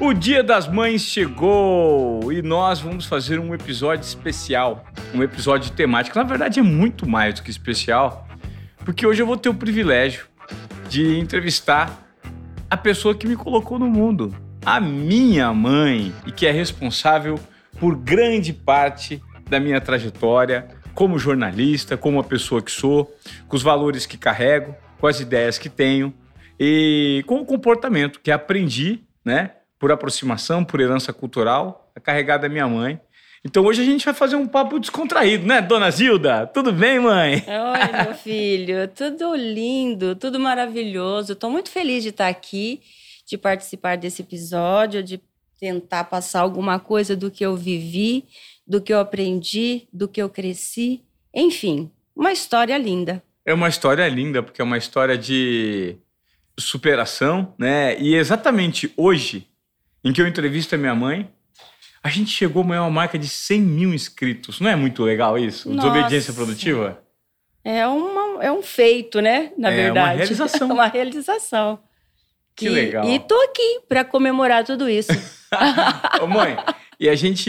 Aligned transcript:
O 0.00 0.12
Dia 0.12 0.42
das 0.42 0.66
Mães 0.66 1.02
chegou 1.02 2.32
e 2.32 2.42
nós 2.42 2.80
vamos 2.80 3.06
fazer 3.06 3.38
um 3.38 3.54
episódio 3.54 4.04
especial, 4.04 4.84
um 5.14 5.22
episódio 5.22 5.70
temático. 5.70 6.18
Na 6.18 6.24
verdade, 6.24 6.58
é 6.58 6.62
muito 6.62 7.08
mais 7.08 7.34
do 7.34 7.42
que 7.42 7.50
especial, 7.50 8.26
porque 8.84 9.06
hoje 9.06 9.22
eu 9.22 9.26
vou 9.26 9.36
ter 9.36 9.48
o 9.48 9.54
privilégio 9.54 10.26
de 10.88 11.16
entrevistar 11.18 12.02
a 12.68 12.76
pessoa 12.76 13.14
que 13.14 13.26
me 13.26 13.36
colocou 13.36 13.78
no 13.78 13.88
mundo, 13.88 14.34
a 14.66 14.80
minha 14.80 15.52
mãe, 15.52 16.12
e 16.26 16.32
que 16.32 16.44
é 16.44 16.50
responsável 16.50 17.38
por 17.78 17.94
grande 17.94 18.52
parte 18.52 19.22
da 19.48 19.60
minha 19.60 19.80
trajetória 19.80 20.66
como 20.92 21.18
jornalista, 21.20 21.96
como 21.96 22.18
a 22.18 22.24
pessoa 22.24 22.60
que 22.60 22.70
sou, 22.70 23.16
com 23.46 23.56
os 23.56 23.62
valores 23.62 24.06
que 24.06 24.18
carrego, 24.18 24.74
com 24.98 25.06
as 25.06 25.20
ideias 25.20 25.56
que 25.56 25.68
tenho 25.68 26.12
e 26.58 27.22
com 27.26 27.36
o 27.36 27.44
comportamento 27.44 28.20
que 28.20 28.32
aprendi, 28.32 29.00
né? 29.24 29.52
Por 29.84 29.92
aproximação, 29.92 30.64
por 30.64 30.80
herança 30.80 31.12
cultural, 31.12 31.92
a 31.94 32.00
carregada 32.00 32.44
da 32.44 32.48
minha 32.48 32.66
mãe. 32.66 32.98
Então 33.44 33.62
hoje 33.66 33.82
a 33.82 33.84
gente 33.84 34.02
vai 34.02 34.14
fazer 34.14 34.34
um 34.34 34.48
papo 34.48 34.78
descontraído, 34.78 35.46
né, 35.46 35.60
dona 35.60 35.90
Zilda? 35.90 36.46
Tudo 36.46 36.72
bem, 36.72 36.98
mãe? 36.98 37.44
Oi, 37.46 38.04
meu 38.04 38.14
filho. 38.16 38.88
Tudo 38.88 39.34
lindo, 39.34 40.16
tudo 40.16 40.40
maravilhoso. 40.40 41.34
Estou 41.34 41.50
muito 41.50 41.68
feliz 41.68 42.02
de 42.02 42.08
estar 42.08 42.28
aqui, 42.28 42.80
de 43.26 43.36
participar 43.36 43.98
desse 43.98 44.22
episódio, 44.22 45.02
de 45.02 45.20
tentar 45.60 46.04
passar 46.04 46.40
alguma 46.40 46.78
coisa 46.78 47.14
do 47.14 47.30
que 47.30 47.44
eu 47.44 47.54
vivi, 47.54 48.24
do 48.66 48.80
que 48.80 48.90
eu 48.90 48.98
aprendi, 48.98 49.86
do 49.92 50.08
que 50.08 50.22
eu 50.22 50.30
cresci. 50.30 51.02
Enfim, 51.34 51.90
uma 52.16 52.32
história 52.32 52.78
linda. 52.78 53.22
É 53.44 53.52
uma 53.52 53.68
história 53.68 54.08
linda, 54.08 54.42
porque 54.42 54.62
é 54.62 54.64
uma 54.64 54.78
história 54.78 55.18
de 55.18 55.98
superação, 56.58 57.54
né? 57.58 58.00
E 58.00 58.14
exatamente 58.14 58.90
hoje, 58.96 59.46
em 60.04 60.12
que 60.12 60.20
eu 60.20 60.26
entrevisto 60.28 60.74
a 60.74 60.78
minha 60.78 60.94
mãe, 60.94 61.30
a 62.02 62.08
gente 62.10 62.30
chegou 62.30 62.62
a 62.62 62.66
uma 62.66 62.90
marca 62.90 63.18
de 63.18 63.26
100 63.28 63.60
mil 63.60 63.94
inscritos. 63.94 64.60
Não 64.60 64.70
é 64.70 64.76
muito 64.76 65.02
legal 65.02 65.38
isso? 65.38 65.70
Nossa. 65.70 65.88
Desobediência 65.88 66.32
produtiva? 66.34 67.02
É, 67.64 67.86
uma, 67.86 68.44
é 68.44 68.52
um 68.52 68.62
feito, 68.62 69.20
né? 69.20 69.52
Na 69.56 69.70
É 69.70 69.76
verdade. 69.76 70.08
uma 70.10 70.16
realização. 70.16 70.68
É 70.70 70.72
uma 70.74 70.86
realização. 70.86 71.78
Que 72.54 72.66
E- 72.66 72.68
legal. 72.68 73.08
E 73.08 73.18
tô 73.20 73.34
aqui 73.42 73.80
para 73.88 74.04
comemorar 74.04 74.64
tudo 74.64 74.88
isso. 74.88 75.10
Ô, 76.22 76.26
mãe, 76.26 76.56
e 77.00 77.08
a 77.08 77.14
gente. 77.14 77.48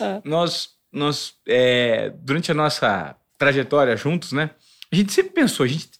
Ah. 0.00 0.20
Nós, 0.24 0.70
nós 0.90 1.34
é, 1.46 2.10
durante 2.20 2.50
a 2.50 2.54
nossa 2.54 3.14
trajetória 3.38 3.96
juntos, 3.96 4.32
né? 4.32 4.50
A 4.90 4.96
gente 4.96 5.12
sempre 5.12 5.32
pensou, 5.32 5.64
a 5.64 5.68
gente. 5.68 5.90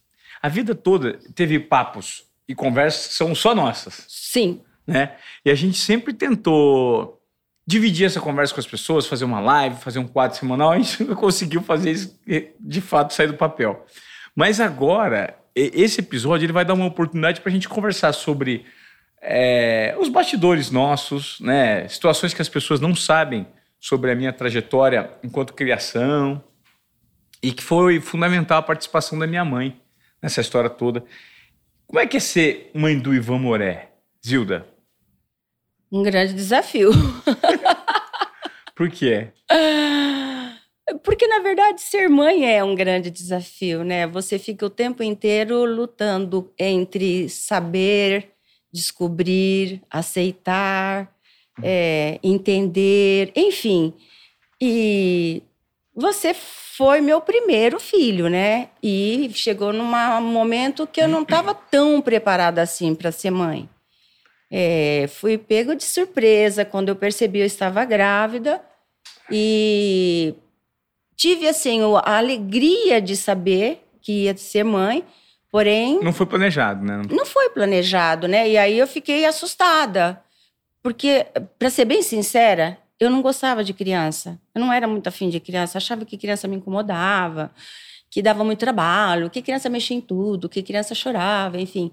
A 0.42 0.48
vida 0.48 0.75
toda 0.75 1.19
teve 1.34 1.58
papos 1.61 2.25
e 2.48 2.55
conversas 2.55 3.08
que 3.08 3.14
são 3.14 3.34
só 3.34 3.55
nossas. 3.55 4.05
Sim. 4.08 4.62
Né? 4.86 5.16
E 5.44 5.50
a 5.50 5.54
gente 5.54 5.78
sempre 5.78 6.12
tentou 6.12 7.20
dividir 7.66 8.06
essa 8.06 8.20
conversa 8.20 8.52
com 8.52 8.60
as 8.60 8.66
pessoas, 8.66 9.06
fazer 9.06 9.24
uma 9.24 9.40
live, 9.40 9.80
fazer 9.80 9.98
um 9.98 10.06
quadro 10.06 10.36
semanal. 10.36 10.72
A 10.72 10.78
gente 10.78 11.00
nunca 11.02 11.16
conseguiu 11.16 11.62
fazer 11.62 11.90
isso 11.90 12.18
eh, 12.28 12.48
de 12.60 12.80
fato 12.80 13.14
sair 13.14 13.28
do 13.28 13.34
papel. 13.34 13.84
Mas 14.34 14.60
agora, 14.60 15.36
esse 15.55 16.00
episódio 16.00 16.44
ele 16.44 16.52
vai 16.52 16.64
dar 16.64 16.74
uma 16.74 16.86
oportunidade 16.86 17.40
para 17.40 17.50
a 17.50 17.52
gente 17.52 17.68
conversar 17.68 18.12
sobre 18.12 18.66
eh, 19.22 19.96
os 19.98 20.08
bastidores 20.08 20.70
nossos, 20.70 21.40
né? 21.40 21.88
Situações 21.88 22.34
que 22.34 22.42
as 22.42 22.48
pessoas 22.48 22.80
não 22.80 22.94
sabem 22.94 23.46
sobre 23.80 24.10
a 24.10 24.14
minha 24.14 24.32
trajetória 24.32 25.10
enquanto 25.22 25.55
criação 25.55 26.42
e 27.42 27.52
que 27.52 27.62
foi 27.62 28.00
fundamental 28.00 28.58
a 28.58 28.62
participação 28.62 29.18
da 29.18 29.27
minha 29.27 29.44
mãe 29.44 29.80
nessa 30.20 30.40
história 30.40 30.70
toda. 30.70 31.05
Como 31.86 32.00
é 32.00 32.06
que 32.06 32.16
é 32.16 32.20
ser 32.20 32.70
mãe 32.74 32.98
do 32.98 33.14
Ivan 33.14 33.38
Moré, 33.38 33.90
Zilda? 34.27 34.73
Um 35.90 36.02
grande 36.02 36.34
desafio. 36.34 36.90
Por 38.74 38.90
quê? 38.90 39.28
Porque, 41.02 41.27
na 41.27 41.38
verdade, 41.38 41.80
ser 41.80 42.08
mãe 42.08 42.46
é 42.52 42.62
um 42.62 42.74
grande 42.74 43.11
desafio, 43.11 43.84
né? 43.84 44.06
Você 44.06 44.39
fica 44.39 44.67
o 44.67 44.70
tempo 44.70 45.02
inteiro 45.02 45.64
lutando 45.64 46.52
entre 46.58 47.28
saber, 47.28 48.33
descobrir, 48.73 49.80
aceitar, 49.90 51.11
é, 51.62 52.18
entender, 52.23 53.33
enfim. 53.36 53.94
E 54.61 55.42
você 55.94 56.34
foi 56.34 57.00
meu 57.00 57.20
primeiro 57.20 57.78
filho, 57.78 58.28
né? 58.28 58.68
E 58.83 59.30
chegou 59.33 59.73
num 59.73 59.84
momento 60.20 60.86
que 60.86 61.00
eu 61.00 61.08
não 61.08 61.23
estava 61.23 61.55
tão 61.55 62.02
preparada 62.02 62.61
assim 62.61 62.94
para 62.94 63.12
ser 63.12 63.30
mãe. 63.30 63.68
É, 64.57 65.09
fui 65.09 65.37
pego 65.37 65.75
de 65.75 65.83
surpresa 65.83 66.65
quando 66.65 66.89
eu 66.89 66.95
percebi 66.95 67.41
eu 67.41 67.45
estava 67.45 67.85
grávida 67.85 68.63
e 69.29 70.33
tive 71.17 71.48
assim 71.48 71.81
a 72.05 72.19
alegria 72.19 73.03
de 73.03 73.17
saber 73.17 73.85
que 74.01 74.25
ia 74.25 74.37
ser 74.37 74.63
mãe, 74.63 75.03
porém 75.51 76.01
Não 76.01 76.13
foi 76.13 76.27
planejado, 76.27 76.85
né? 76.85 77.03
não 77.11 77.27
foi 77.27 77.51
planejado, 77.51 78.29
né? 78.29 78.48
E 78.48 78.57
aí 78.57 78.79
eu 78.79 78.87
fiquei 78.87 79.25
assustada. 79.25 80.23
Porque, 80.81 81.27
para 81.59 81.69
ser 81.69 81.86
bem 81.86 82.01
sincera, 82.01 82.79
eu 83.01 83.11
não 83.11 83.23
gostava 83.23 83.65
de 83.65 83.73
criança. 83.73 84.39
Eu 84.55 84.61
não 84.61 84.73
era 84.73 84.86
muito 84.86 85.09
afim 85.09 85.31
de 85.31 85.41
criança. 85.41 85.79
Achava 85.79 86.05
que 86.05 86.17
criança 86.17 86.47
me 86.47 86.55
incomodava, 86.55 87.51
que 88.09 88.23
dava 88.23 88.45
muito 88.45 88.61
trabalho, 88.61 89.31
que 89.31 89.42
criança 89.42 89.69
mexia 89.69 89.97
em 89.97 90.01
tudo, 90.01 90.48
que 90.48 90.63
criança 90.63 90.95
chorava, 90.95 91.61
enfim. 91.61 91.91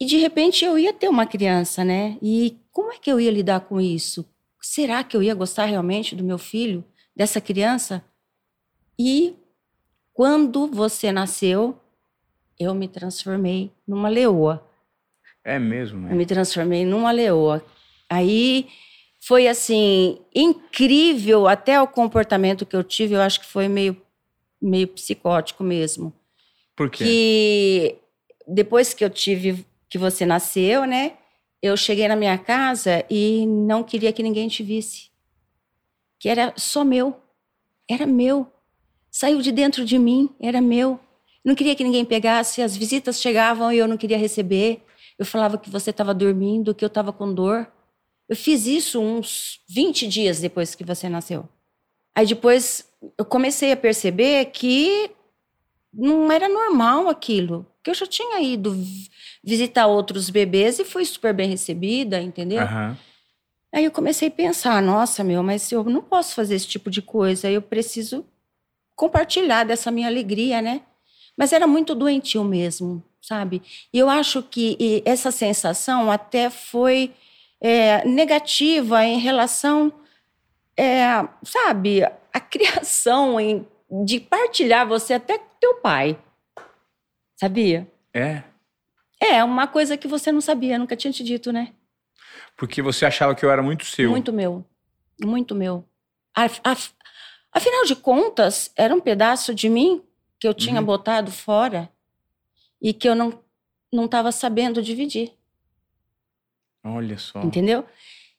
E 0.00 0.06
de 0.06 0.16
repente 0.18 0.64
eu 0.64 0.78
ia 0.78 0.92
ter 0.92 1.08
uma 1.08 1.26
criança, 1.26 1.84
né? 1.84 2.18
E 2.20 2.56
como 2.70 2.92
é 2.92 2.98
que 2.98 3.10
eu 3.10 3.20
ia 3.20 3.30
lidar 3.30 3.60
com 3.60 3.80
isso? 3.80 4.28
Será 4.60 5.04
que 5.04 5.16
eu 5.16 5.22
ia 5.22 5.34
gostar 5.34 5.66
realmente 5.66 6.16
do 6.16 6.24
meu 6.24 6.38
filho, 6.38 6.84
dessa 7.14 7.40
criança? 7.40 8.04
E 8.98 9.34
quando 10.12 10.66
você 10.66 11.12
nasceu, 11.12 11.78
eu 12.58 12.74
me 12.74 12.88
transformei 12.88 13.70
numa 13.86 14.08
leoa. 14.08 14.66
É 15.44 15.58
mesmo, 15.58 16.06
Eu 16.06 16.10
né? 16.10 16.14
me 16.14 16.26
transformei 16.26 16.84
numa 16.84 17.10
leoa. 17.10 17.64
Aí 18.08 18.68
foi 19.20 19.46
assim 19.48 20.18
incrível 20.34 21.46
até 21.46 21.80
o 21.80 21.86
comportamento 21.86 22.66
que 22.66 22.74
eu 22.76 22.82
tive. 22.84 23.14
Eu 23.14 23.20
acho 23.20 23.40
que 23.40 23.46
foi 23.46 23.68
meio 23.68 23.96
meio 24.60 24.88
psicótico 24.88 25.62
mesmo. 25.62 26.12
Por 26.74 26.88
quê? 26.90 27.04
Que 27.04 27.98
depois 28.48 28.94
que 28.94 29.04
eu 29.04 29.10
tive 29.10 29.64
que 29.94 29.98
você 29.98 30.26
nasceu, 30.26 30.86
né? 30.86 31.12
Eu 31.62 31.76
cheguei 31.76 32.08
na 32.08 32.16
minha 32.16 32.36
casa 32.36 33.04
e 33.08 33.46
não 33.46 33.84
queria 33.84 34.12
que 34.12 34.24
ninguém 34.24 34.48
te 34.48 34.60
visse. 34.60 35.08
Que 36.18 36.28
era 36.28 36.52
só 36.56 36.82
meu. 36.82 37.16
Era 37.88 38.04
meu. 38.04 38.44
Saiu 39.08 39.40
de 39.40 39.52
dentro 39.52 39.84
de 39.84 39.96
mim, 39.96 40.34
era 40.40 40.60
meu. 40.60 40.98
Não 41.44 41.54
queria 41.54 41.76
que 41.76 41.84
ninguém 41.84 42.04
pegasse, 42.04 42.60
as 42.60 42.76
visitas 42.76 43.20
chegavam 43.20 43.72
e 43.72 43.78
eu 43.78 43.86
não 43.86 43.96
queria 43.96 44.18
receber. 44.18 44.82
Eu 45.16 45.24
falava 45.24 45.56
que 45.56 45.70
você 45.70 45.90
estava 45.90 46.12
dormindo, 46.12 46.74
que 46.74 46.84
eu 46.84 46.88
estava 46.88 47.12
com 47.12 47.32
dor. 47.32 47.64
Eu 48.28 48.34
fiz 48.34 48.66
isso 48.66 49.00
uns 49.00 49.60
20 49.68 50.08
dias 50.08 50.40
depois 50.40 50.74
que 50.74 50.82
você 50.82 51.08
nasceu. 51.08 51.48
Aí 52.16 52.26
depois 52.26 52.84
eu 53.16 53.24
comecei 53.24 53.70
a 53.70 53.76
perceber 53.76 54.46
que 54.46 55.08
não 55.92 56.32
era 56.32 56.48
normal 56.48 57.08
aquilo. 57.08 57.64
Que 57.80 57.90
eu 57.90 57.94
já 57.94 58.08
tinha 58.08 58.40
ido 58.40 58.74
visitar 59.44 59.86
outros 59.86 60.30
bebês 60.30 60.78
e 60.78 60.84
fui 60.84 61.04
super 61.04 61.34
bem 61.34 61.48
recebida, 61.48 62.20
entendeu? 62.20 62.62
Aham. 62.62 62.96
Aí 63.72 63.84
eu 63.84 63.90
comecei 63.90 64.28
a 64.28 64.30
pensar, 64.30 64.80
nossa, 64.80 65.24
meu, 65.24 65.42
mas 65.42 65.70
eu 65.72 65.82
não 65.84 66.00
posso 66.00 66.34
fazer 66.34 66.54
esse 66.54 66.68
tipo 66.68 66.88
de 66.90 67.02
coisa, 67.02 67.50
eu 67.50 67.60
preciso 67.60 68.24
compartilhar 68.94 69.64
dessa 69.64 69.90
minha 69.90 70.06
alegria, 70.06 70.62
né? 70.62 70.82
Mas 71.36 71.52
era 71.52 71.66
muito 71.66 71.92
doentio 71.94 72.44
mesmo, 72.44 73.02
sabe? 73.20 73.60
E 73.92 73.98
eu 73.98 74.08
acho 74.08 74.42
que 74.44 75.02
essa 75.04 75.32
sensação 75.32 76.08
até 76.10 76.48
foi 76.50 77.12
é, 77.60 78.06
negativa 78.06 79.04
em 79.04 79.18
relação, 79.18 79.92
é, 80.76 81.04
sabe, 81.42 82.04
a 82.32 82.38
criação 82.40 83.40
em- 83.40 83.66
de 84.04 84.20
partilhar 84.20 84.86
você 84.86 85.14
até 85.14 85.36
com 85.38 85.44
teu 85.60 85.74
pai, 85.76 86.16
sabia? 87.36 87.90
É. 88.12 88.42
É 89.32 89.42
uma 89.44 89.66
coisa 89.66 89.96
que 89.96 90.06
você 90.08 90.30
não 90.32 90.40
sabia, 90.40 90.78
nunca 90.78 90.96
tinha 90.96 91.12
te 91.12 91.22
dito, 91.24 91.52
né? 91.52 91.72
Porque 92.56 92.82
você 92.82 93.04
achava 93.06 93.34
que 93.34 93.44
eu 93.44 93.50
era 93.50 93.62
muito 93.62 93.84
seu. 93.84 94.10
Muito 94.10 94.32
meu. 94.32 94.64
Muito 95.22 95.54
meu. 95.54 95.84
Af- 96.34 96.60
af- 96.64 96.92
Afinal 97.52 97.84
de 97.84 97.94
contas, 97.94 98.72
era 98.76 98.92
um 98.92 99.00
pedaço 99.00 99.54
de 99.54 99.68
mim 99.68 100.02
que 100.40 100.46
eu 100.48 100.52
tinha 100.52 100.80
Uhum. 100.80 100.86
botado 100.86 101.30
fora 101.30 101.88
e 102.82 102.92
que 102.92 103.08
eu 103.08 103.14
não 103.14 103.38
não 103.92 104.06
estava 104.06 104.32
sabendo 104.32 104.82
dividir, 104.82 105.32
Olha 106.82 107.16
só. 107.16 107.40
entendeu? 107.42 107.84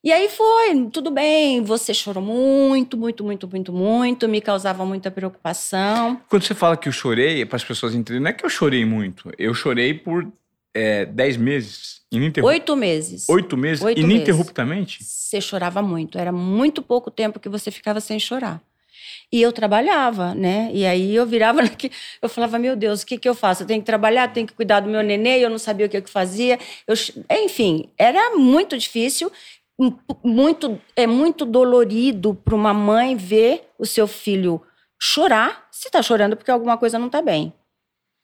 E 0.04 0.12
aí 0.12 0.30
foi, 0.30 0.90
tudo 0.92 1.10
bem, 1.10 1.64
você 1.64 1.94
chorou 1.94 2.22
muito, 2.22 2.98
muito, 2.98 3.24
muito, 3.24 3.48
muito, 3.48 3.72
muito, 3.74 4.28
me 4.28 4.42
causava 4.42 4.86
muita 4.86 5.10
preocupação. 5.10 6.22
Quando 6.30 6.44
você 6.44 6.54
fala 6.54 6.76
que 6.78 6.88
eu 6.90 6.92
chorei, 6.92 7.44
para 7.46 7.56
as 7.56 7.64
pessoas 7.64 7.96
entenderem, 7.96 8.22
não 8.22 8.30
é 8.30 8.34
que 8.34 8.46
eu 8.46 8.50
chorei 8.50 8.84
muito. 8.86 9.32
Eu 9.38 9.54
chorei 9.54 9.94
por 9.94 10.30
é, 10.76 11.06
10 11.06 11.38
meses? 11.38 12.02
Ininterrup... 12.12 12.48
Oito 12.50 12.76
meses. 12.76 13.30
Oito 13.30 13.58
meses? 13.58 13.84
Oito 13.84 14.00
ininterruptamente? 14.00 15.00
Meses. 15.00 15.14
Você 15.14 15.42
chorava 15.42 15.82
muito. 15.82 16.18
Era 16.20 16.32
muito 16.32 16.82
pouco 16.82 17.10
tempo 17.10 17.40
que 17.40 17.50
você 17.50 17.72
ficava 17.72 18.02
sem 18.02 18.20
chorar. 18.20 18.62
E 19.32 19.42
eu 19.42 19.52
trabalhava, 19.52 20.36
né? 20.36 20.70
E 20.74 20.86
aí 20.86 21.16
eu 21.16 21.26
virava 21.26 21.62
aqui, 21.64 21.92
eu 22.22 22.30
falava, 22.30 22.60
meu 22.60 22.76
Deus, 22.76 23.02
o 23.02 23.06
que, 23.06 23.18
que 23.18 23.28
eu 23.28 23.34
faço? 23.34 23.64
Eu 23.64 23.68
tenho 23.68 23.82
que 23.82 23.86
trabalhar, 23.86 24.32
tenho 24.32 24.46
que 24.46 24.54
cuidar 24.54 24.82
do 24.82 24.90
meu 24.90 25.02
nenê, 25.02 25.44
eu 25.44 25.50
não 25.50 25.58
sabia 25.58 25.86
o 25.86 25.90
que 25.90 25.98
eu 25.98 26.08
fazia. 26.08 26.60
Eu, 26.86 26.96
enfim, 27.44 27.90
era 27.98 28.36
muito 28.36 28.78
difícil, 28.78 29.32
muito 30.24 30.80
é 30.96 31.08
muito 31.08 31.46
dolorido 31.46 32.36
para 32.36 32.56
uma 32.56 32.74
mãe 32.74 33.16
ver 33.16 33.70
o 33.80 33.86
seu 33.86 34.08
filho 34.08 34.62
chorar, 35.00 35.68
se 35.72 35.88
está 35.88 36.02
chorando 36.02 36.36
porque 36.36 36.52
alguma 36.52 36.78
coisa 36.78 36.98
não 36.98 37.08
está 37.08 37.22
bem, 37.22 37.54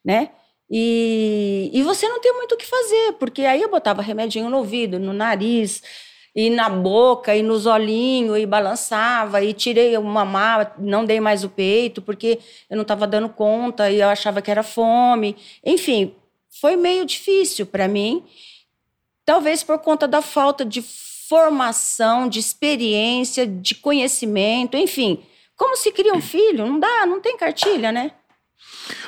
né? 0.06 0.30
E, 0.74 1.70
e 1.74 1.84
você 1.84 2.08
não 2.08 2.22
tem 2.22 2.34
muito 2.34 2.56
o 2.56 2.58
que 2.58 2.66
fazer, 2.66 3.14
porque 3.20 3.42
aí 3.42 3.62
eu 3.62 3.70
botava 3.70 4.02
remedinho 4.02 4.50
no 4.50 4.60
ouvido, 4.60 4.98
no 4.98 5.12
nariz, 5.12 5.84
e 6.34 6.50
na 6.50 6.70
boca, 6.70 7.36
e 7.36 7.44
nos 7.44 7.66
olhinhos, 7.66 8.38
e 8.38 8.46
balançava, 8.46 9.44
e 9.44 9.52
tirei 9.54 9.98
uma 9.98 10.24
mamar, 10.24 10.76
não 10.80 11.04
dei 11.04 11.20
mais 11.20 11.44
o 11.44 11.50
peito, 11.50 12.02
porque 12.02 12.40
eu 12.70 12.78
não 12.78 12.84
estava 12.84 13.06
dando 13.06 13.28
conta, 13.28 13.92
e 13.92 14.00
eu 14.00 14.08
achava 14.08 14.42
que 14.42 14.50
era 14.50 14.64
fome. 14.64 15.36
Enfim, 15.66 16.16
foi 16.62 16.78
meio 16.78 17.06
difícil 17.06 17.66
para 17.66 17.86
mim, 17.90 18.24
talvez 19.26 19.64
por 19.64 19.78
conta 19.80 20.08
da 20.08 20.22
falta 20.22 20.64
de 20.64 20.82
formação, 20.82 22.30
de 22.30 22.40
experiência, 22.40 23.46
de 23.46 23.76
conhecimento, 23.76 24.78
enfim. 24.78 25.22
Como 25.58 25.76
se 25.76 25.92
cria 25.92 26.14
um 26.14 26.22
filho? 26.22 26.66
Não 26.66 26.80
dá, 26.80 27.06
não 27.06 27.20
tem 27.20 27.36
cartilha, 27.36 27.92
né? 27.92 28.14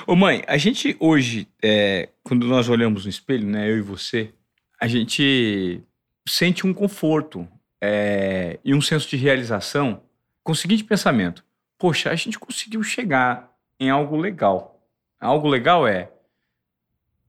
Ô 0.06 0.16
mãe, 0.16 0.44
a 0.48 0.58
gente 0.58 0.96
hoje, 1.00 1.48
é, 1.62 2.10
quando 2.24 2.48
nós 2.48 2.70
olhamos 2.70 3.06
no 3.06 3.10
espelho, 3.10 3.48
né, 3.48 3.70
eu 3.70 3.78
e 3.78 3.82
você, 3.82 4.34
a 4.80 4.88
gente 4.88 5.82
sente 6.28 6.66
um 6.66 6.74
conforto 6.74 7.48
é, 7.82 8.60
e 8.64 8.74
um 8.74 8.82
senso 8.82 9.10
de 9.10 9.18
realização 9.18 10.02
com 10.44 10.52
o 10.52 10.56
seguinte 10.56 10.84
pensamento: 10.84 11.44
poxa, 11.78 12.10
a 12.10 12.16
gente 12.16 12.40
conseguiu 12.40 12.84
chegar 12.84 13.52
em 13.80 13.90
algo 13.90 14.16
legal. 14.16 14.86
Algo 15.20 15.48
legal 15.48 15.88
é 15.88 16.12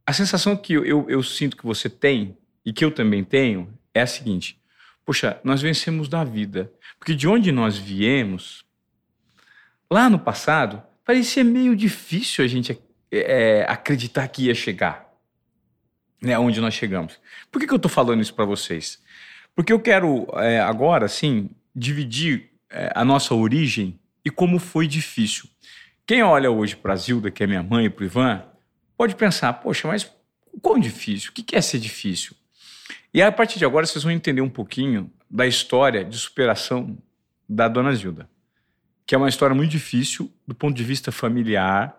a 0.06 0.12
sensação 0.12 0.56
que 0.56 0.75
eu, 0.75 0.85
eu, 0.85 1.09
eu 1.09 1.23
sinto 1.23 1.56
que 1.56 1.65
você 1.65 1.89
tem 1.89 2.37
e 2.65 2.73
que 2.73 2.85
eu 2.85 2.91
também 2.91 3.25
tenho 3.25 3.73
é 3.93 4.03
a 4.03 4.06
seguinte: 4.06 4.61
poxa, 5.05 5.41
nós 5.45 5.62
vencemos 5.62 6.09
da 6.09 6.25
vida. 6.25 6.73
Porque 6.99 7.15
de 7.15 7.29
onde 7.29 7.53
nós 7.53 7.77
viemos, 7.77 8.65
lá 9.91 10.11
no 10.11 10.19
passado, 10.19 10.83
parecia 11.05 11.45
meio 11.45 11.77
difícil 11.77 12.45
a 12.45 12.49
gente 12.49 12.79
é, 13.11 13.65
acreditar 13.69 14.27
que 14.29 14.45
ia 14.45 14.55
chegar 14.55 15.05
né, 16.21 16.39
onde 16.39 16.61
nós 16.61 16.75
chegamos. 16.75 17.21
Por 17.53 17.61
que, 17.61 17.67
que 17.67 17.73
eu 17.73 17.77
estou 17.77 17.91
falando 17.91 18.23
isso 18.23 18.35
para 18.35 18.45
vocês? 18.45 19.01
Porque 19.55 19.73
eu 19.73 19.79
quero 19.79 20.27
é, 20.39 20.59
agora, 20.61 21.05
assim, 21.06 21.51
dividir 21.75 22.51
é, 22.71 22.91
a 22.95 23.05
nossa 23.05 23.35
origem 23.35 23.99
e 24.25 24.31
como 24.31 24.59
foi 24.59 24.87
difícil. 24.87 25.49
Quem 26.06 26.23
olha 26.23 26.51
hoje 26.51 26.75
para 26.75 26.95
a 26.95 26.97
Zilda, 26.97 27.31
que 27.31 27.45
é 27.45 27.47
minha 27.47 27.62
mãe, 27.62 27.87
e 27.87 27.91
para 27.91 28.03
o 28.03 28.06
Ivan, 28.06 28.43
pode 28.97 29.15
pensar, 29.15 29.53
poxa, 29.55 29.87
mas 29.87 30.11
quão 30.61 30.79
difícil? 30.79 31.31
O 31.31 31.35
que 31.35 31.55
é 31.55 31.61
ser 31.61 31.79
difícil? 31.79 32.35
E 33.12 33.23
a 33.23 33.31
partir 33.31 33.59
de 33.59 33.65
agora 33.65 33.87
vocês 33.87 34.03
vão 34.03 34.12
entender 34.12 34.41
um 34.41 34.49
pouquinho 34.49 35.11
da 35.31 35.47
história 35.47 36.05
de 36.05 36.17
superação 36.17 36.97
da 37.49 37.69
dona 37.69 37.95
Zilda 37.95 38.29
que 39.06 39.15
é 39.15 39.19
uma 39.19 39.29
história 39.29 39.55
muito 39.55 39.71
difícil 39.71 40.33
do 40.47 40.55
ponto 40.55 40.77
de 40.77 40.85
vista 40.85 41.12
familiar 41.12 41.95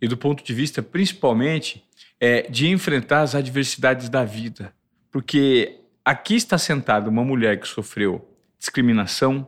e 0.00 0.06
do 0.06 0.16
ponto 0.16 0.44
de 0.44 0.52
vista, 0.52 0.82
principalmente, 0.82 1.84
é, 2.20 2.42
de 2.42 2.68
enfrentar 2.68 3.22
as 3.22 3.34
adversidades 3.34 4.08
da 4.08 4.24
vida. 4.24 4.74
Porque 5.10 5.80
aqui 6.04 6.34
está 6.34 6.58
sentada 6.58 7.08
uma 7.08 7.24
mulher 7.24 7.58
que 7.58 7.66
sofreu 7.66 8.28
discriminação, 8.58 9.46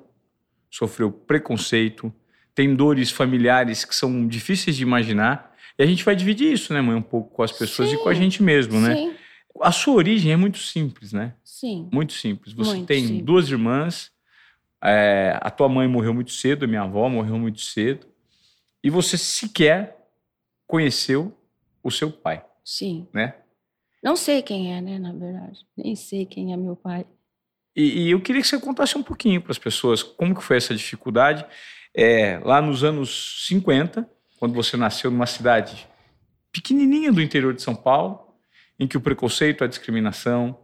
sofreu 0.71 1.11
preconceito, 1.11 2.13
tem 2.55 2.75
dores 2.75 3.11
familiares 3.11 3.85
que 3.85 3.95
são 3.95 4.27
difíceis 4.27 4.77
de 4.77 4.83
imaginar. 4.83 5.55
E 5.79 5.83
a 5.83 5.87
gente 5.87 6.05
vai 6.05 6.17
dividir 6.17 6.53
isso, 6.53 6.73
né, 6.73 6.81
mãe, 6.81 6.97
um 6.97 7.03
pouco 7.03 7.35
com 7.35 7.43
as 7.43 7.53
pessoas 7.53 7.91
sim, 7.91 7.97
e 7.97 7.99
com 7.99 8.09
a 8.09 8.15
gente 8.15 8.43
mesmo, 8.43 8.81
né? 8.81 8.95
Sim. 8.95 9.15
A 9.61 9.73
sua 9.73 9.95
origem 9.95 10.33
é 10.33 10.37
muito 10.37 10.59
simples, 10.59 11.13
né? 11.13 11.35
Sim. 11.45 11.89
Muito 11.93 12.13
simples. 12.13 12.55
Você 12.55 12.71
muito 12.71 12.87
tem 12.87 13.07
simples. 13.07 13.25
duas 13.25 13.51
irmãs 13.51 14.11
é, 14.87 15.37
a 15.41 15.51
tua 15.51 15.69
mãe 15.69 15.89
morreu 15.89 16.15
muito 16.15 16.31
cedo, 16.31 16.65
a 16.65 16.69
minha 16.69 16.83
avó 16.83 17.09
morreu 17.09 17.37
muito 17.39 17.61
cedo, 17.61 18.07
e 18.83 18.89
você 18.89 19.19
sequer 19.19 19.97
conheceu 20.67 21.37
o 21.83 21.91
seu 21.91 22.11
pai. 22.11 22.45
Sim. 22.65 23.09
Né? 23.13 23.35
Não 24.03 24.15
sei 24.15 24.43
quem 24.43 24.75
é, 24.75 24.81
né, 24.81 24.99
na 24.99 25.13
verdade. 25.13 25.67
Nem 25.77 25.97
sei 25.97 26.25
quem 26.25 26.53
é 26.53 26.57
meu 26.57 26.77
pai. 26.77 27.05
E, 27.75 28.05
e 28.05 28.11
eu 28.11 28.21
queria 28.21 28.41
que 28.41 28.47
você 28.47 28.61
contasse 28.61 28.97
um 28.97 29.03
pouquinho 29.03 29.43
para 29.43 29.51
as 29.51 29.59
pessoas 29.59 30.03
como 30.03 30.35
que 30.35 30.43
foi 30.43 30.57
essa 30.57 30.75
dificuldade 30.75 31.45
é, 31.95 32.39
lá 32.45 32.63
nos 32.63 32.85
anos 32.85 33.45
50, 33.49 34.09
quando 34.39 34.55
você 34.55 34.77
nasceu 34.77 35.11
numa 35.11 35.27
cidade 35.27 35.87
pequenininha 36.53 37.13
do 37.13 37.21
interior 37.21 37.53
de 37.53 37.63
São 37.63 37.75
Paulo, 37.75 38.35
em 38.79 38.87
que 38.87 38.97
o 38.97 39.01
preconceito, 39.01 39.65
a 39.65 39.67
discriminação, 39.67 40.59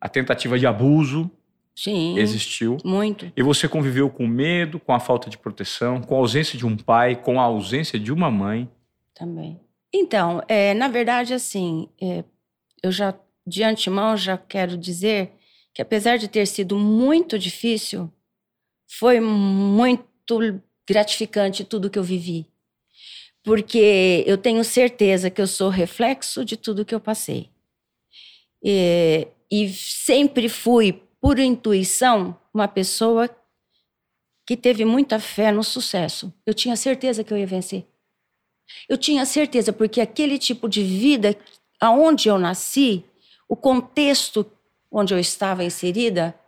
a 0.00 0.08
tentativa 0.08 0.58
de 0.58 0.66
abuso 0.66 1.30
Sim. 1.74 2.16
Existiu. 2.18 2.76
Muito. 2.84 3.32
E 3.36 3.42
você 3.42 3.68
conviveu 3.68 4.08
com 4.08 4.26
medo, 4.26 4.78
com 4.78 4.92
a 4.92 5.00
falta 5.00 5.28
de 5.28 5.36
proteção, 5.36 6.00
com 6.00 6.14
a 6.14 6.18
ausência 6.18 6.56
de 6.56 6.64
um 6.64 6.76
pai, 6.76 7.16
com 7.16 7.40
a 7.40 7.44
ausência 7.44 7.98
de 7.98 8.12
uma 8.12 8.30
mãe. 8.30 8.68
Também. 9.14 9.60
Então, 9.92 10.42
é, 10.48 10.72
na 10.74 10.88
verdade, 10.88 11.34
assim, 11.34 11.88
é, 12.00 12.24
eu 12.82 12.92
já, 12.92 13.14
de 13.46 13.62
antemão, 13.62 14.16
já 14.16 14.36
quero 14.38 14.76
dizer 14.76 15.32
que 15.72 15.82
apesar 15.82 16.16
de 16.16 16.28
ter 16.28 16.46
sido 16.46 16.78
muito 16.78 17.36
difícil, 17.38 18.10
foi 18.86 19.18
muito 19.18 20.62
gratificante 20.88 21.64
tudo 21.64 21.90
que 21.90 21.98
eu 21.98 22.02
vivi. 22.04 22.46
Porque 23.42 24.24
eu 24.26 24.38
tenho 24.38 24.62
certeza 24.64 25.30
que 25.30 25.40
eu 25.40 25.46
sou 25.46 25.68
reflexo 25.68 26.44
de 26.44 26.56
tudo 26.56 26.84
que 26.84 26.94
eu 26.94 27.00
passei. 27.00 27.50
E, 28.62 29.28
e 29.50 29.68
sempre 29.68 30.48
fui 30.48 31.02
por 31.24 31.38
intuição, 31.38 32.36
uma 32.52 32.68
pessoa 32.68 33.34
que 34.46 34.58
teve 34.58 34.84
muita 34.84 35.18
fé 35.18 35.50
no 35.50 35.64
sucesso. 35.64 36.30
Eu 36.44 36.52
tinha 36.52 36.76
certeza 36.76 37.24
que 37.24 37.32
eu 37.32 37.38
ia 37.38 37.46
vencer. 37.46 37.86
Eu 38.86 38.98
tinha 38.98 39.24
certeza, 39.24 39.72
porque 39.72 40.02
aquele 40.02 40.38
tipo 40.38 40.68
de 40.68 40.84
vida 40.84 41.34
aonde 41.80 42.28
eu 42.28 42.38
nasci, 42.38 43.02
o 43.48 43.56
contexto 43.56 44.44
onde 44.90 45.14
eu 45.14 45.18
estava 45.18 45.64
inserida, 45.64 46.38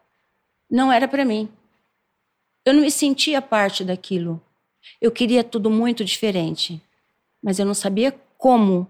não 0.70 0.92
era 0.92 1.08
para 1.08 1.24
mim. 1.24 1.48
Eu 2.62 2.74
não 2.74 2.82
me 2.82 2.90
sentia 2.90 3.40
parte 3.40 3.82
daquilo. 3.82 4.42
Eu 5.00 5.10
queria 5.10 5.42
tudo 5.42 5.70
muito 5.70 6.04
diferente, 6.04 6.82
mas 7.42 7.58
eu 7.58 7.64
não 7.64 7.72
sabia 7.72 8.14
como, 8.36 8.86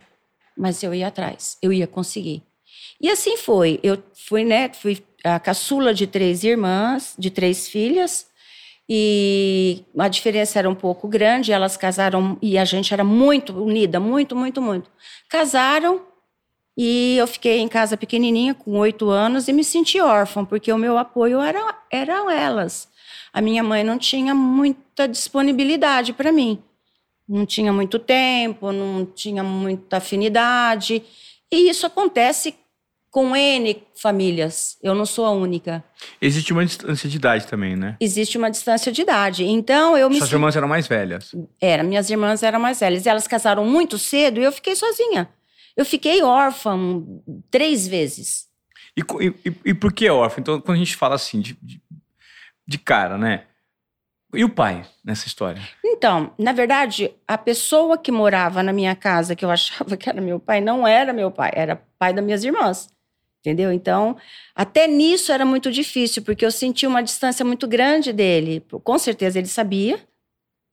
mas 0.57 0.83
eu 0.83 0.93
ia 0.93 1.07
atrás, 1.07 1.57
eu 1.63 1.73
ia 1.73 1.87
conseguir. 1.87 2.43
E 3.01 3.09
assim 3.09 3.37
foi. 3.37 3.79
Eu 3.85 4.03
fui, 4.15 4.45
né, 4.45 4.73
fui 4.73 5.01
a 5.35 5.41
caçula 5.41 5.93
de 5.93 6.07
três 6.07 6.45
irmãs, 6.45 7.15
de 7.19 7.31
três 7.31 7.69
filhas, 7.69 8.27
e 8.89 9.85
a 9.99 10.07
diferença 10.09 10.59
era 10.59 10.71
um 10.71 10.75
pouco 10.75 11.09
grande. 11.09 11.53
Elas 11.53 11.77
casaram 11.77 12.39
e 12.41 12.57
a 12.57 12.65
gente 12.65 12.95
era 12.95 13.03
muito 13.03 13.53
unida, 13.53 13.99
muito, 13.99 14.37
muito, 14.37 14.63
muito. 14.63 14.91
Casaram 15.29 16.03
e 16.77 17.17
eu 17.17 17.27
fiquei 17.27 17.59
em 17.59 17.69
casa 17.69 17.97
pequenininha, 17.97 18.55
com 18.55 18.79
oito 18.79 19.09
anos, 19.09 19.49
e 19.49 19.53
me 19.53 19.65
senti 19.65 19.99
órfã, 19.99 20.45
porque 20.45 20.71
o 20.71 20.79
meu 20.79 20.99
apoio 20.99 21.41
era, 21.41 21.75
eram 21.91 22.31
elas. 22.31 22.89
A 23.33 23.41
minha 23.41 23.63
mãe 23.63 23.83
não 23.83 23.99
tinha 23.99 24.35
muita 24.35 25.09
disponibilidade 25.09 26.13
para 26.13 26.31
mim. 26.31 26.63
Não 27.29 27.47
tinha 27.47 27.73
muito 27.73 27.99
tempo, 27.99 28.71
não 28.73 29.07
tinha 29.07 29.43
muita 29.43 29.97
afinidade. 29.97 31.03
E 31.51 31.69
isso 31.69 31.87
acontece 31.87 32.55
com 33.17 33.35
N 33.35 33.83
famílias. 33.95 34.77
Eu 34.83 34.95
não 34.95 35.07
sou 35.07 35.25
a 35.25 35.31
única. 35.31 35.83
Existe 36.21 36.53
uma 36.53 36.67
distância 36.67 37.09
de 37.09 37.17
idade 37.17 37.47
também, 37.47 37.75
né? 37.75 37.97
Existe 37.99 38.37
uma 38.37 38.51
distância 38.51 38.93
de 38.93 39.01
idade. 39.01 39.43
Então 39.43 39.97
eu 39.97 40.11
me. 40.11 40.19
Suas 40.19 40.31
irmãs 40.31 40.55
eram 40.55 40.69
mais 40.69 40.87
velhas? 40.87 41.35
Era, 41.59 41.83
minhas 41.83 42.11
irmãs 42.11 42.43
eram 42.43 42.61
mais 42.61 42.79
velhas. 42.79 43.07
Elas 43.07 43.27
casaram 43.27 43.65
muito 43.65 43.97
cedo 43.97 44.39
e 44.39 44.43
eu 44.45 44.53
fiquei 44.53 44.77
sozinha. 44.77 45.31
Eu 45.75 45.87
fiquei 45.87 46.23
órfã 46.23 46.77
três 47.51 47.89
vezes. 47.89 48.49
E, 48.95 49.01
e, 49.01 49.71
e 49.71 49.73
por 49.73 49.95
que 49.95 50.11
órfã? 50.11 50.43
Então, 50.43 50.61
quando 50.61 50.77
a 50.77 50.79
gente 50.79 50.95
fala 50.95 51.15
assim, 51.15 51.41
de, 51.41 51.57
de, 51.63 51.81
de 52.69 52.77
cara, 52.77 53.17
né? 53.17 53.45
E 54.35 54.45
o 54.45 54.51
pai 54.51 54.85
nessa 55.03 55.27
história? 55.27 55.63
Então, 55.83 56.35
na 56.39 56.53
verdade, 56.53 57.15
a 57.27 57.39
pessoa 57.39 57.97
que 57.97 58.13
morava 58.13 58.63
na 58.63 58.75
minha 58.75 58.95
casa, 58.95 59.35
que 59.35 59.43
eu 59.43 59.51
achava 59.51 59.97
que 59.97 60.07
era 60.07 60.21
meu 60.21 60.39
pai, 60.39 60.61
não 60.61 60.87
era 60.87 61.15
meu 61.15 61.31
pai, 61.31 61.51
era 61.55 61.83
pai 61.99 62.13
das 62.13 62.23
minhas 62.23 62.45
irmãs 62.45 62.95
entendeu? 63.47 63.73
Então, 63.73 64.17
até 64.55 64.89
nisso 64.89 65.31
era 65.31 65.45
muito 65.45 65.71
difícil, 65.71 66.23
porque 66.23 66.45
eu 66.45 66.51
sentia 66.51 66.89
uma 66.89 67.01
distância 67.01 67.45
muito 67.45 67.69
grande 67.69 68.13
dele. 68.13 68.65
Com 68.83 68.99
certeza 68.99 69.39
ele 69.39 69.47
sabia, 69.47 70.01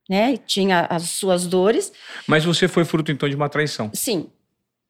né? 0.09 0.37
Tinha 0.37 0.87
as 0.89 1.03
suas 1.03 1.45
dores. 1.45 1.93
Mas 2.27 2.43
você 2.43 2.67
foi 2.67 2.83
fruto 2.83 3.11
então 3.11 3.29
de 3.29 3.35
uma 3.35 3.47
traição? 3.47 3.91
Sim. 3.93 4.27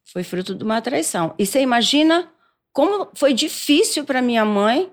Foi 0.05 0.23
fruto 0.23 0.55
de 0.55 0.63
uma 0.63 0.81
traição. 0.81 1.35
E 1.37 1.45
você 1.45 1.59
imagina 1.59 2.29
como 2.71 3.09
foi 3.13 3.33
difícil 3.33 4.05
para 4.05 4.21
minha 4.21 4.45
mãe 4.45 4.89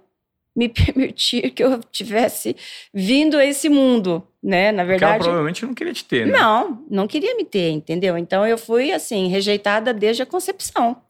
me 0.56 0.68
permitir 0.68 1.50
que 1.50 1.62
eu 1.62 1.80
tivesse 1.92 2.56
vindo 2.92 3.36
a 3.36 3.44
esse 3.44 3.68
mundo, 3.68 4.26
né? 4.42 4.72
Na 4.72 4.82
verdade. 4.82 5.12
Porque 5.12 5.14
ela 5.14 5.24
provavelmente 5.24 5.64
não 5.64 5.74
queria 5.74 5.92
te 5.92 6.04
ter, 6.04 6.26
né? 6.26 6.36
Não, 6.36 6.84
não 6.90 7.06
queria 7.06 7.36
me 7.36 7.44
ter, 7.44 7.70
entendeu? 7.70 8.18
Então 8.18 8.44
eu 8.44 8.58
fui 8.58 8.90
assim 8.90 9.28
rejeitada 9.28 9.94
desde 9.94 10.24
a 10.24 10.26
concepção. 10.26 11.00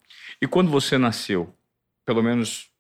E 0.43 0.47
quando 0.47 0.71
você 0.71 0.97
nasceu, 0.97 1.55
pelo 2.05 2.23
menos, 2.23 2.71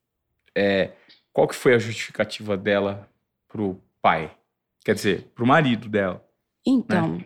é, 0.54 0.92
qual 1.32 1.46
que 1.48 1.54
foi 1.54 1.74
a 1.74 1.78
justificativa 1.78 2.56
dela 2.56 3.08
pro 3.48 3.80
pai? 4.02 4.36
Quer 4.84 4.94
dizer, 4.94 5.22
pro 5.34 5.46
marido 5.46 5.88
dela? 5.88 6.24
Então, 6.66 7.18
né? 7.18 7.24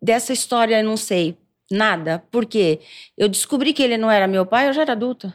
dessa 0.00 0.32
história 0.32 0.80
eu 0.80 0.84
não 0.84 0.96
sei 0.96 1.36
nada, 1.70 2.22
porque 2.30 2.80
eu 3.16 3.28
descobri 3.28 3.72
que 3.72 3.82
ele 3.82 3.96
não 3.96 4.10
era 4.10 4.26
meu 4.26 4.44
pai, 4.44 4.68
eu 4.68 4.72
já 4.72 4.82
era 4.82 4.92
adulta. 4.92 5.34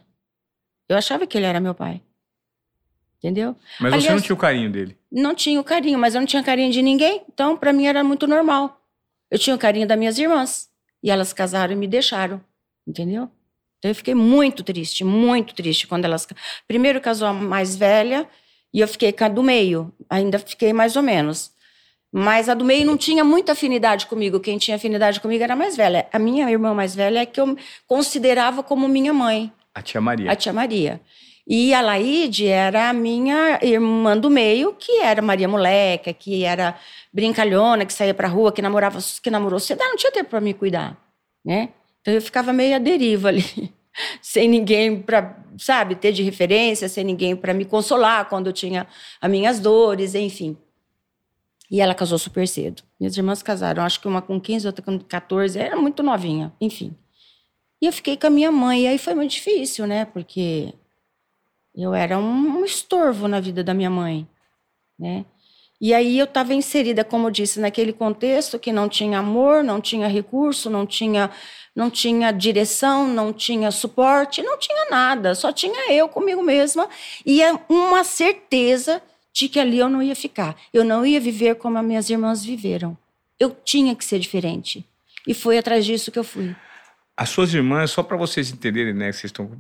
Eu 0.88 0.98
achava 0.98 1.28
que 1.28 1.38
ele 1.38 1.46
era 1.46 1.60
meu 1.60 1.74
pai. 1.74 2.02
Entendeu? 3.18 3.56
Mas 3.80 3.94
Aliás, 3.94 4.04
você 4.04 4.12
não 4.12 4.22
tinha 4.22 4.36
o 4.36 4.40
carinho 4.40 4.72
dele? 4.72 4.98
Não 5.12 5.36
tinha 5.36 5.60
o 5.60 5.64
carinho, 5.64 5.98
mas 5.98 6.14
eu 6.14 6.22
não 6.22 6.28
tinha 6.28 6.44
carinho 6.44 6.72
de 6.72 6.82
ninguém. 6.82 7.24
Então, 7.28 7.58
para 7.58 7.74
mim 7.74 7.88
era 7.88 8.04
muito 8.04 8.28
normal. 8.28 8.80
Eu 9.30 9.40
tinha 9.40 9.56
o 9.56 9.60
carinho 9.60 9.88
das 9.88 9.98
minhas 9.98 10.18
irmãs. 10.20 10.70
E 11.02 11.10
elas 11.10 11.34
casaram 11.34 11.74
e 11.74 11.76
me 11.76 11.88
deixaram. 11.88 12.40
Entendeu? 12.88 13.30
Então 13.80 13.92
eu 13.92 13.96
fiquei 13.96 14.16
muito 14.16 14.64
triste, 14.64 15.04
muito 15.04 15.54
triste 15.54 15.88
quando 15.88 16.06
elas. 16.06 16.28
Primeiro 16.68 17.00
casou 17.00 17.28
a 17.28 17.34
mais 17.34 17.76
velha 17.76 18.28
e 18.74 18.80
eu 18.80 18.88
fiquei 18.88 19.12
com 19.12 19.24
a 19.24 19.28
do 19.28 19.44
meio. 19.44 19.94
Ainda 20.10 20.40
fiquei 20.40 20.74
mais 20.74 20.96
ou 20.96 21.04
menos. 21.04 21.52
Mas 22.12 22.50
a 22.50 22.54
do 22.54 22.66
meio 22.66 22.86
não 22.86 22.98
tinha 22.98 23.24
muita 23.24 23.52
afinidade 23.52 24.08
comigo. 24.08 24.40
Quem 24.40 24.58
tinha 24.58 24.78
afinidade 24.78 25.20
comigo 25.20 25.44
era 25.44 25.54
a 25.54 25.58
mais 25.58 25.76
velha. 25.76 26.08
A 26.12 26.18
minha 26.18 26.50
irmã 26.50 26.74
mais 26.74 26.96
velha 26.96 27.20
é 27.20 27.26
que 27.26 27.40
eu 27.40 27.56
considerava 27.86 28.64
como 28.64 28.88
minha 28.88 29.14
mãe. 29.14 29.52
A 29.74 29.82
tia 29.82 30.02
Maria. 30.02 30.32
A 30.32 30.36
tia 30.36 30.54
Maria. 30.54 31.02
E 31.50 31.74
a 31.74 31.80
Laide 31.80 32.48
era 32.48 32.90
a 32.90 32.94
minha 32.94 33.60
irmã 33.62 34.18
do 34.18 34.30
meio, 34.30 34.74
que 34.74 35.00
era 35.00 35.22
Maria 35.22 35.48
Moleca, 35.48 36.12
que 36.12 36.44
era 36.44 36.78
brincalhona, 37.14 37.86
que 37.86 37.94
saía 37.94 38.14
pra 38.14 38.28
rua, 38.28 38.52
que 38.52 38.62
namorava, 38.62 39.00
que 39.22 39.30
namorou 39.30 39.58
cedo, 39.58 39.80
não 39.80 39.96
tinha 39.96 40.12
tempo 40.12 40.30
para 40.30 40.42
me 40.42 40.54
cuidar, 40.54 40.98
né? 41.46 41.70
Então 42.08 42.16
eu 42.16 42.22
ficava 42.22 42.54
meio 42.54 42.74
à 42.74 42.80
deriva 42.80 43.28
ali, 43.28 43.44
sem 44.24 44.48
ninguém 44.48 45.02
para, 45.02 45.44
sabe, 45.58 45.94
ter 45.94 46.14
de 46.14 46.24
referência, 46.24 46.88
sem 46.88 47.04
ninguém 47.04 47.36
para 47.36 47.54
me 47.54 47.66
consolar 47.66 48.30
quando 48.30 48.48
eu 48.48 48.54
tinha 48.54 48.88
as 49.20 49.30
minhas 49.30 49.60
dores, 49.60 50.16
enfim. 50.16 50.56
E 51.70 51.82
ela 51.82 51.94
casou 51.94 52.18
super 52.18 52.48
cedo. 52.48 52.82
Minhas 52.98 53.18
irmãs 53.18 53.44
casaram, 53.44 53.84
acho 53.84 54.00
que 54.00 54.08
uma 54.08 54.22
com 54.22 54.40
15, 54.40 54.68
outra 54.68 54.86
com 54.86 54.98
14, 54.98 55.60
era 55.60 55.76
muito 55.76 56.02
novinha, 56.02 56.54
enfim. 56.62 56.96
E 57.82 57.86
eu 57.86 57.92
fiquei 57.92 58.16
com 58.16 58.28
a 58.28 58.30
minha 58.30 58.54
mãe, 58.54 58.84
e 58.84 58.88
aí 58.88 58.98
foi 58.98 59.14
muito 59.14 59.32
difícil, 59.32 59.86
né? 59.86 60.06
Porque 60.06 60.74
eu 61.76 61.94
era 61.94 62.18
um, 62.18 62.60
um 62.60 62.64
estorvo 62.64 63.28
na 63.28 63.42
vida 63.42 63.66
da 63.66 63.74
minha 63.74 63.90
mãe, 63.90 64.26
né? 64.98 65.26
E 65.80 65.94
aí 65.94 66.18
eu 66.18 66.26
estava 66.26 66.54
inserida, 66.54 67.04
como 67.04 67.28
eu 67.28 67.32
disse, 67.32 67.60
naquele 67.60 67.94
contexto 67.94 68.58
que 68.58 68.72
não 68.72 68.90
tinha 68.90 69.20
amor, 69.20 69.64
não 69.64 69.80
tinha 69.80 70.08
recurso, 70.08 70.70
não 70.70 70.88
tinha, 70.88 71.30
não 71.76 71.90
tinha 71.90 72.32
direção, 72.32 73.08
não 73.08 73.32
tinha 73.32 73.70
suporte, 73.70 74.42
não 74.42 74.58
tinha 74.58 74.90
nada, 74.90 75.36
só 75.36 75.52
tinha 75.52 75.92
eu 75.92 76.10
comigo 76.10 76.42
mesma 76.42 76.90
e 77.24 77.44
é 77.44 77.54
uma 77.70 78.04
certeza 78.04 79.02
de 79.32 79.48
que 79.48 79.60
ali 79.60 79.78
eu 79.78 79.88
não 79.88 80.02
ia 80.02 80.16
ficar. 80.16 80.56
Eu 80.74 80.84
não 80.84 81.06
ia 81.06 81.20
viver 81.20 81.56
como 81.56 81.78
as 81.78 81.86
minhas 81.86 82.10
irmãs 82.10 82.44
viveram. 82.44 82.98
Eu 83.40 83.56
tinha 83.64 83.96
que 83.96 84.04
ser 84.04 84.18
diferente. 84.18 84.84
E 85.28 85.34
foi 85.34 85.60
atrás 85.60 85.86
disso 85.86 86.12
que 86.12 86.18
eu 86.18 86.24
fui. 86.24 86.56
As 87.16 87.30
suas 87.30 87.54
irmãs, 87.54 87.92
só 87.92 88.02
para 88.02 88.18
vocês 88.18 88.52
entenderem, 88.52 88.94
né, 88.94 89.12
vocês 89.12 89.26
estão. 89.26 89.52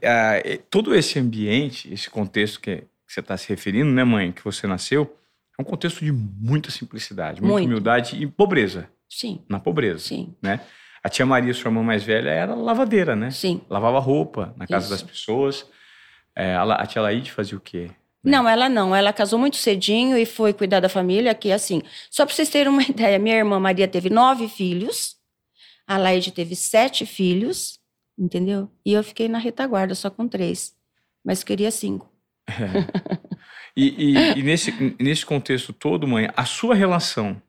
É, 0.00 0.52
é, 0.52 0.56
todo 0.70 0.94
esse 0.94 1.18
ambiente, 1.18 1.92
esse 1.92 2.08
contexto 2.08 2.58
que, 2.58 2.84
você 3.06 3.20
está 3.20 3.36
se 3.36 3.48
referindo, 3.50 3.90
né, 3.90 4.04
mãe, 4.04 4.32
que 4.32 4.42
você 4.42 4.66
nasceu, 4.66 5.14
um 5.62 5.64
contexto 5.64 6.04
de 6.04 6.12
muita 6.12 6.70
simplicidade, 6.70 7.40
muita 7.40 7.52
Muito. 7.52 7.66
humildade 7.66 8.22
e 8.22 8.26
pobreza. 8.26 8.88
Sim. 9.08 9.42
Na 9.48 9.58
pobreza. 9.58 10.00
Sim. 10.00 10.34
Né? 10.42 10.60
A 11.02 11.08
tia 11.08 11.26
Maria, 11.26 11.52
sua 11.52 11.68
irmã 11.68 11.82
mais 11.82 12.04
velha, 12.04 12.30
era 12.30 12.54
lavadeira, 12.54 13.16
né? 13.16 13.30
Sim. 13.30 13.60
Lavava 13.68 13.98
roupa 13.98 14.54
na 14.56 14.66
casa 14.66 14.86
Isso. 14.86 14.94
das 14.94 15.02
pessoas. 15.02 15.66
É, 16.34 16.54
a, 16.54 16.86
tia 16.86 17.02
Laide 17.02 17.30
fazia 17.30 17.56
o 17.56 17.60
quê? 17.60 17.90
Não, 18.22 18.48
ela 18.48 18.68
não. 18.68 18.94
Ela 18.94 19.12
casou 19.12 19.38
muito 19.38 19.56
cedinho 19.56 20.16
e 20.16 20.24
foi 20.24 20.52
cuidar 20.52 20.80
da 20.80 20.88
família, 20.88 21.34
que 21.34 21.50
assim, 21.50 21.82
só 22.10 22.24
para 22.24 22.34
vocês 22.34 22.48
terem 22.48 22.72
uma 22.72 22.82
ideia, 22.88 23.18
minha 23.18 23.36
irmã 23.36 23.58
Maria 23.58 23.88
teve 23.88 24.08
nove 24.08 24.48
filhos 24.48 25.20
a 25.86 25.98
Laide 25.98 26.30
teve 26.32 26.54
sete 26.54 27.04
filhos, 27.04 27.78
entendeu? 28.18 28.70
E 28.84 28.92
eu 28.92 29.02
fiquei 29.02 29.28
na 29.28 29.38
retaguarda 29.38 29.94
só 29.94 30.10
com 30.10 30.28
três. 30.28 30.74
Mas 31.24 31.44
queria 31.44 31.70
cinco. 31.70 32.10
É. 32.48 33.22
E, 33.76 33.88
e, 33.88 34.38
e, 34.38 34.42
nesse, 34.42 34.96
nesse 35.00 35.24
contexto 35.24 35.72
todo, 35.72 36.06
mãe, 36.06 36.28
a 36.36 36.44
sua 36.44 36.74
relação 36.74 37.40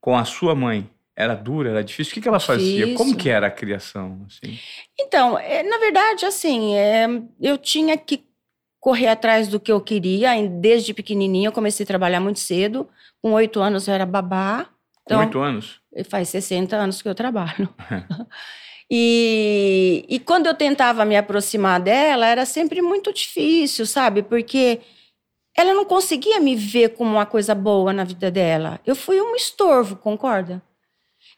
com 0.00 0.16
a 0.16 0.24
sua 0.24 0.54
mãe 0.54 0.90
era 1.16 1.34
dura, 1.34 1.70
era 1.70 1.84
difícil? 1.84 2.10
O 2.10 2.14
que, 2.14 2.20
que 2.20 2.28
ela 2.28 2.40
fazia? 2.40 2.94
Como 2.94 3.16
que 3.16 3.28
era 3.28 3.46
a 3.46 3.50
criação? 3.50 4.26
Assim? 4.26 4.58
Então, 4.98 5.38
é, 5.38 5.62
na 5.62 5.78
verdade, 5.78 6.26
assim, 6.26 6.74
é, 6.74 7.06
eu 7.40 7.56
tinha 7.56 7.96
que 7.96 8.24
correr 8.80 9.08
atrás 9.08 9.46
do 9.48 9.60
que 9.60 9.70
eu 9.70 9.80
queria. 9.80 10.30
Desde 10.48 10.92
pequenininha, 10.92 11.48
eu 11.48 11.52
comecei 11.52 11.84
a 11.84 11.86
trabalhar 11.86 12.20
muito 12.20 12.40
cedo. 12.40 12.88
Com 13.22 13.32
oito 13.32 13.60
anos, 13.60 13.86
eu 13.86 13.94
era 13.94 14.04
babá. 14.04 14.68
Então, 15.02 15.18
Com 15.18 15.24
oito 15.24 15.38
anos? 15.40 15.80
Faz 16.08 16.28
60 16.30 16.74
anos 16.74 17.00
que 17.00 17.08
eu 17.08 17.14
trabalho. 17.14 17.68
e, 18.94 20.04
e 20.06 20.18
quando 20.18 20.48
eu 20.48 20.54
tentava 20.54 21.02
me 21.06 21.16
aproximar 21.16 21.80
dela, 21.80 22.26
era 22.26 22.44
sempre 22.44 22.82
muito 22.82 23.10
difícil, 23.10 23.86
sabe? 23.86 24.22
Porque 24.22 24.80
ela 25.56 25.72
não 25.72 25.86
conseguia 25.86 26.38
me 26.38 26.54
ver 26.54 26.90
como 26.90 27.12
uma 27.12 27.24
coisa 27.24 27.54
boa 27.54 27.90
na 27.90 28.04
vida 28.04 28.30
dela. 28.30 28.78
Eu 28.84 28.94
fui 28.94 29.18
um 29.18 29.34
estorvo, 29.34 29.96
concorda? 29.96 30.62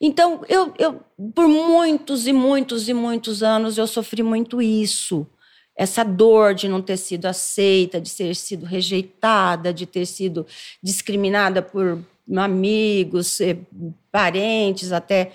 Então, 0.00 0.44
eu, 0.48 0.74
eu 0.76 1.00
por 1.32 1.46
muitos 1.46 2.26
e 2.26 2.32
muitos 2.32 2.88
e 2.88 2.92
muitos 2.92 3.40
anos, 3.40 3.78
eu 3.78 3.86
sofri 3.86 4.24
muito 4.24 4.60
isso. 4.60 5.24
Essa 5.76 6.02
dor 6.02 6.54
de 6.54 6.66
não 6.68 6.82
ter 6.82 6.96
sido 6.96 7.26
aceita, 7.26 8.00
de 8.00 8.10
ter 8.12 8.34
sido 8.34 8.66
rejeitada, 8.66 9.72
de 9.72 9.86
ter 9.86 10.06
sido 10.06 10.44
discriminada 10.82 11.62
por 11.62 12.02
amigos, 12.36 13.40
eh, 13.40 13.58
parentes 14.10 14.90
até. 14.90 15.30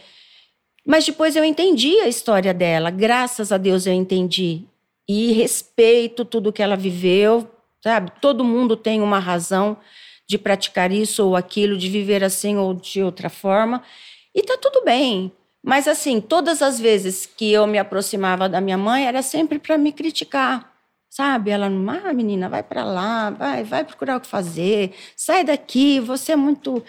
Mas 0.85 1.05
depois 1.05 1.35
eu 1.35 1.43
entendi 1.43 1.99
a 1.99 2.07
história 2.07 2.53
dela, 2.53 2.89
graças 2.89 3.51
a 3.51 3.57
Deus 3.57 3.85
eu 3.85 3.93
entendi. 3.93 4.63
E 5.07 5.31
respeito 5.33 6.23
tudo 6.23 6.53
que 6.53 6.61
ela 6.61 6.75
viveu, 6.75 7.49
sabe? 7.83 8.11
Todo 8.21 8.43
mundo 8.43 8.75
tem 8.75 9.01
uma 9.01 9.19
razão 9.19 9.77
de 10.27 10.37
praticar 10.37 10.91
isso 10.91 11.25
ou 11.25 11.35
aquilo, 11.35 11.77
de 11.77 11.89
viver 11.89 12.23
assim 12.23 12.55
ou 12.55 12.73
de 12.73 13.01
outra 13.01 13.29
forma. 13.29 13.81
E 14.33 14.43
tá 14.43 14.55
tudo 14.57 14.83
bem. 14.83 15.31
Mas 15.63 15.87
assim, 15.87 16.21
todas 16.21 16.61
as 16.61 16.79
vezes 16.79 17.25
que 17.25 17.51
eu 17.51 17.65
me 17.67 17.77
aproximava 17.77 18.47
da 18.47 18.61
minha 18.61 18.77
mãe 18.77 19.07
era 19.07 19.21
sempre 19.21 19.59
para 19.59 19.77
me 19.77 19.91
criticar. 19.91 20.71
Sabe? 21.09 21.49
Ela, 21.49 21.65
ah, 21.65 22.13
menina, 22.13 22.47
vai 22.47 22.61
para 22.61 22.83
lá, 22.83 23.31
vai, 23.31 23.63
vai 23.63 23.83
procurar 23.83 24.17
o 24.17 24.21
que 24.21 24.27
fazer. 24.27 24.93
Sai 25.15 25.43
daqui, 25.43 25.99
você 25.99 26.33
é 26.33 26.35
muito 26.35 26.83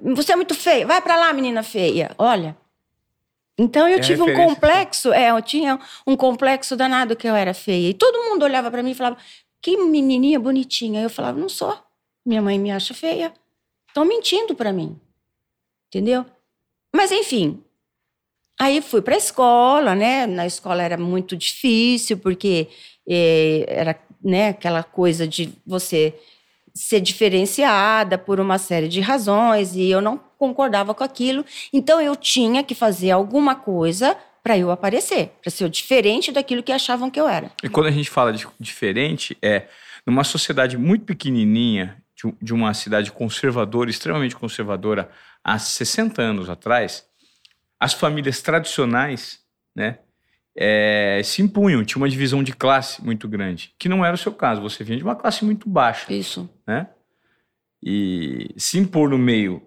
você 0.00 0.32
é 0.32 0.36
muito 0.36 0.54
feia, 0.54 0.86
vai 0.86 1.00
para 1.00 1.16
lá, 1.16 1.32
menina 1.32 1.62
feia. 1.62 2.12
Olha. 2.18 2.56
Então 3.58 3.88
eu 3.88 3.98
é 3.98 4.00
tive 4.00 4.22
um 4.22 4.34
complexo, 4.34 5.12
é, 5.12 5.30
eu 5.30 5.42
tinha 5.42 5.80
um 6.06 6.16
complexo 6.16 6.76
danado 6.76 7.16
que 7.16 7.28
eu 7.28 7.34
era 7.34 7.52
feia. 7.52 7.90
E 7.90 7.94
todo 7.94 8.30
mundo 8.30 8.44
olhava 8.44 8.70
para 8.70 8.82
mim 8.82 8.92
e 8.92 8.94
falava: 8.94 9.16
"Que 9.60 9.76
menininha 9.76 10.38
bonitinha". 10.38 11.02
Eu 11.02 11.10
falava: 11.10 11.38
"Não 11.38 11.48
sou. 11.48 11.76
Minha 12.24 12.42
mãe 12.42 12.58
me 12.58 12.70
acha 12.70 12.94
feia. 12.94 13.32
Estão 13.88 14.04
mentindo 14.04 14.54
para 14.54 14.72
mim". 14.72 14.98
Entendeu? 15.88 16.24
Mas 16.94 17.10
enfim, 17.12 17.62
Aí 18.60 18.82
fui 18.82 19.00
para 19.00 19.14
a 19.14 19.18
escola, 19.18 19.94
né? 19.94 20.26
Na 20.26 20.44
escola 20.46 20.82
era 20.82 20.96
muito 20.98 21.36
difícil, 21.36 22.18
porque 22.18 22.68
eh, 23.08 23.64
era 23.68 23.98
né, 24.22 24.48
aquela 24.48 24.82
coisa 24.82 25.28
de 25.28 25.52
você 25.64 26.12
ser 26.74 27.00
diferenciada 27.00 28.18
por 28.18 28.40
uma 28.40 28.58
série 28.58 28.88
de 28.88 29.00
razões 29.00 29.74
e 29.74 29.88
eu 29.90 30.00
não 30.00 30.18
concordava 30.38 30.94
com 30.94 31.04
aquilo. 31.04 31.44
Então 31.72 32.00
eu 32.00 32.14
tinha 32.14 32.62
que 32.62 32.74
fazer 32.74 33.10
alguma 33.10 33.54
coisa 33.54 34.16
para 34.42 34.56
eu 34.56 34.70
aparecer, 34.70 35.32
para 35.42 35.50
ser 35.50 35.68
diferente 35.68 36.32
daquilo 36.32 36.62
que 36.62 36.72
achavam 36.72 37.10
que 37.10 37.20
eu 37.20 37.28
era. 37.28 37.50
E 37.62 37.68
quando 37.68 37.86
a 37.86 37.90
gente 37.90 38.08
fala 38.08 38.32
de 38.32 38.46
diferente, 38.58 39.36
é 39.42 39.66
numa 40.06 40.24
sociedade 40.24 40.78
muito 40.78 41.04
pequenininha, 41.04 42.02
de 42.42 42.52
uma 42.52 42.74
cidade 42.74 43.12
conservadora, 43.12 43.90
extremamente 43.90 44.34
conservadora, 44.34 45.10
há 45.44 45.58
60 45.58 46.20
anos 46.20 46.50
atrás, 46.50 47.06
as 47.78 47.92
famílias 47.92 48.42
tradicionais, 48.42 49.38
né, 49.76 49.98
é, 50.60 51.20
se 51.22 51.40
impunham, 51.40 51.84
tinha 51.84 52.02
uma 52.02 52.08
divisão 52.08 52.42
de 52.42 52.52
classe 52.52 53.04
muito 53.04 53.28
grande, 53.28 53.72
que 53.78 53.88
não 53.88 54.04
era 54.04 54.16
o 54.16 54.18
seu 54.18 54.32
caso, 54.32 54.60
você 54.60 54.82
vinha 54.82 54.98
de 54.98 55.04
uma 55.04 55.14
classe 55.14 55.44
muito 55.44 55.68
baixa. 55.68 56.12
Isso. 56.12 56.50
Né? 56.66 56.88
E 57.80 58.52
se 58.56 58.76
impor 58.76 59.08
no 59.08 59.16
meio 59.16 59.62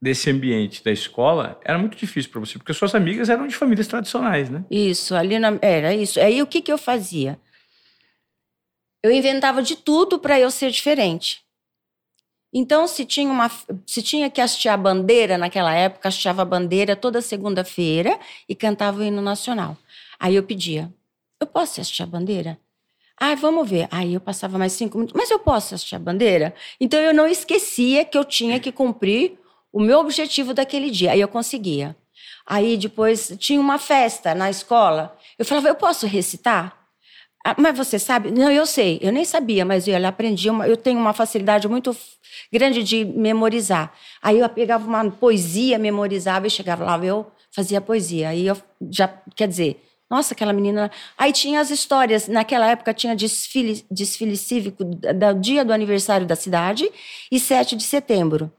desse 0.00 0.28
ambiente 0.28 0.84
da 0.84 0.92
escola 0.92 1.58
era 1.64 1.78
muito 1.78 1.96
difícil 1.96 2.30
para 2.30 2.40
você, 2.40 2.58
porque 2.58 2.74
suas 2.74 2.94
amigas 2.94 3.30
eram 3.30 3.46
de 3.46 3.56
famílias 3.56 3.86
tradicionais, 3.86 4.50
né? 4.50 4.62
Isso, 4.70 5.14
ali 5.14 5.38
na, 5.38 5.58
era 5.62 5.94
isso. 5.94 6.20
Aí 6.20 6.42
o 6.42 6.46
que, 6.46 6.60
que 6.60 6.70
eu 6.70 6.76
fazia? 6.76 7.40
Eu 9.02 9.10
inventava 9.10 9.62
de 9.62 9.74
tudo 9.74 10.18
para 10.18 10.38
eu 10.38 10.50
ser 10.50 10.70
diferente. 10.70 11.46
Então, 12.52 12.86
se 12.86 13.04
tinha, 13.04 13.30
uma, 13.30 13.50
se 13.86 14.02
tinha 14.02 14.30
que 14.30 14.40
hastear 14.40 14.74
a 14.74 14.78
bandeira 14.78 15.36
naquela 15.38 15.74
época, 15.74 16.08
hasteava 16.08 16.42
a 16.42 16.44
bandeira 16.44 16.94
toda 16.94 17.20
segunda-feira 17.20 18.18
e 18.48 18.54
cantava 18.54 19.00
o 19.00 19.02
hino 19.02 19.20
nacional. 19.22 19.76
Aí 20.18 20.34
eu 20.34 20.42
pedia, 20.42 20.92
eu 21.40 21.46
posso 21.46 21.80
hastear 21.80 22.08
a 22.08 22.10
bandeira? 22.10 22.58
Ah, 23.18 23.34
vamos 23.34 23.68
ver. 23.68 23.88
Aí 23.90 24.14
eu 24.14 24.20
passava 24.20 24.58
mais 24.58 24.72
cinco 24.72 24.98
minutos, 24.98 25.16
mas 25.16 25.30
eu 25.30 25.38
posso 25.38 25.74
hastear 25.74 26.00
a 26.00 26.04
bandeira? 26.04 26.54
Então 26.80 27.00
eu 27.00 27.14
não 27.14 27.26
esquecia 27.26 28.04
que 28.04 28.16
eu 28.16 28.24
tinha 28.24 28.60
que 28.60 28.70
cumprir 28.70 29.38
o 29.72 29.80
meu 29.80 29.98
objetivo 30.00 30.52
daquele 30.52 30.90
dia. 30.90 31.12
Aí 31.12 31.20
eu 31.20 31.28
conseguia. 31.28 31.96
Aí 32.46 32.76
depois 32.76 33.34
tinha 33.38 33.60
uma 33.60 33.78
festa 33.78 34.34
na 34.34 34.50
escola. 34.50 35.16
Eu 35.38 35.44
falava, 35.44 35.68
eu 35.68 35.74
posso 35.74 36.06
recitar? 36.06 36.86
Ah, 37.44 37.54
mas 37.58 37.76
você 37.76 37.98
sabe? 37.98 38.30
Não, 38.30 38.50
eu 38.50 38.66
sei. 38.66 38.98
Eu 39.00 39.12
nem 39.12 39.24
sabia, 39.24 39.64
mas 39.64 39.86
eu 39.88 40.06
aprendi. 40.06 40.50
Uma, 40.50 40.66
eu 40.68 40.76
tenho 40.76 40.98
uma 40.98 41.12
facilidade 41.12 41.68
muito 41.68 41.96
grande 42.52 42.82
de 42.82 43.04
memorizar. 43.04 43.92
Aí 44.20 44.40
eu 44.40 44.48
pegava 44.48 44.86
uma 44.86 45.10
poesia, 45.10 45.78
memorizava 45.78 46.46
e 46.46 46.50
chegava 46.50 46.84
lá, 46.84 46.98
eu 47.04 47.26
fazia 47.50 47.80
poesia. 47.80 48.30
Aí 48.30 48.46
eu 48.46 48.56
já, 48.90 49.08
quer 49.34 49.48
dizer, 49.48 49.80
nossa, 50.08 50.34
aquela 50.34 50.52
menina. 50.52 50.90
Aí 51.18 51.32
tinha 51.32 51.60
as 51.60 51.70
histórias. 51.70 52.28
Naquela 52.28 52.68
época 52.68 52.94
tinha 52.94 53.16
desfile, 53.16 53.84
desfile 53.90 54.36
cívico 54.36 54.84
do 54.84 55.34
dia 55.40 55.64
do 55.64 55.72
aniversário 55.72 56.26
da 56.26 56.36
cidade 56.36 56.90
e 57.30 57.40
7 57.40 57.76
de 57.76 57.82
setembro 57.82 58.52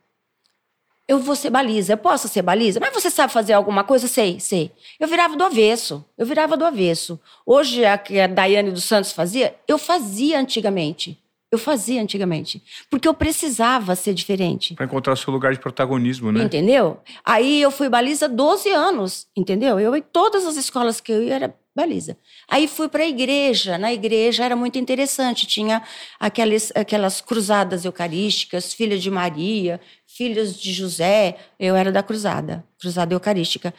eu 1.08 1.20
vou 1.20 1.36
ser 1.36 1.50
baliza, 1.50 1.94
eu 1.94 1.98
posso 1.98 2.27
ser 2.27 2.42
baliza? 2.42 2.80
Mas 2.80 2.94
você 2.94 3.10
sabe 3.10 3.32
fazer 3.32 3.54
alguma 3.54 3.84
coisa? 3.84 4.08
Sei, 4.08 4.39
sei. 4.39 4.72
Eu 5.00 5.08
virava 5.08 5.38
do 5.38 5.44
avesso, 5.44 6.04
eu 6.18 6.25
virava 6.25 6.58
do 6.58 6.66
avesso. 6.66 7.20
Hoje, 7.46 7.86
a 7.86 7.98
que 7.98 8.20
a 8.20 8.27
Daiane 8.27 8.72
dos 8.72 8.84
Santos 8.84 9.13
fazia, 9.13 9.56
eu 9.68 9.77
fazia 9.77 10.38
antigamente. 10.38 11.18
Eu 11.50 11.58
fazia 11.58 12.01
antigamente. 12.01 12.62
Porque 12.89 13.08
eu 13.08 13.13
precisava 13.13 13.96
ser 13.96 14.13
diferente. 14.13 14.75
Para 14.75 14.86
encontrar 14.86 15.13
o 15.13 15.18
seu 15.18 15.32
lugar 15.32 15.54
de 15.54 15.60
protagonismo, 15.60 16.32
né? 16.32 16.44
Entendeu? 16.44 17.00
Aí 17.24 17.62
eu 17.62 17.72
fui 17.72 17.88
baliza 17.88 18.27
12 18.27 18.70
anos, 18.70 19.27
entendeu? 19.36 19.80
Eu 19.80 19.96
em 19.96 20.01
todas 20.01 20.46
as 20.46 20.58
escolas 20.58 21.00
que 21.00 21.12
eu 21.12 21.24
ia 21.24 21.36
era 21.36 21.56
baliza. 21.74 22.18
Aí 22.50 22.68
fui 22.68 22.89
para 22.89 23.04
a 23.04 23.08
igreja. 23.08 23.77
Na 23.77 23.94
igreja 23.94 24.44
era 24.44 24.56
muito 24.56 24.77
interessante. 24.80 25.46
Tinha 25.46 25.84
aquelas, 26.20 26.72
aquelas 26.75 27.22
cruzadas 27.22 27.86
eucarísticas, 27.86 28.74
filha 28.74 28.98
de 28.98 29.12
Maria, 29.12 29.80
filhos 30.06 30.60
de 30.60 30.74
José, 30.74 31.38
eu 31.60 31.75
era 31.75 31.92
da 31.92 32.01
cruzada, 32.01 32.66
cruzada 32.80 33.13
eucarística. 33.13 33.74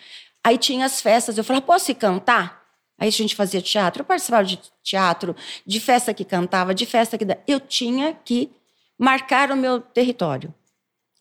Aí 0.44 0.56
tinha 0.56 0.86
as 0.86 1.02
festas, 1.02 1.36
eu 1.36 1.44
falava, 1.44 1.66
posso 1.66 1.92
cantar? 1.96 2.67
Aí 2.98 3.08
a 3.08 3.12
gente 3.12 3.36
fazia 3.36 3.62
teatro, 3.62 4.02
eu 4.02 4.04
participava 4.04 4.44
de 4.44 4.58
teatro, 4.82 5.36
de 5.64 5.78
festa 5.78 6.12
que 6.12 6.24
cantava, 6.24 6.74
de 6.74 6.84
festa 6.84 7.16
que... 7.16 7.24
Eu 7.46 7.60
tinha 7.60 8.12
que 8.24 8.50
marcar 8.98 9.52
o 9.52 9.56
meu 9.56 9.80
território, 9.80 10.52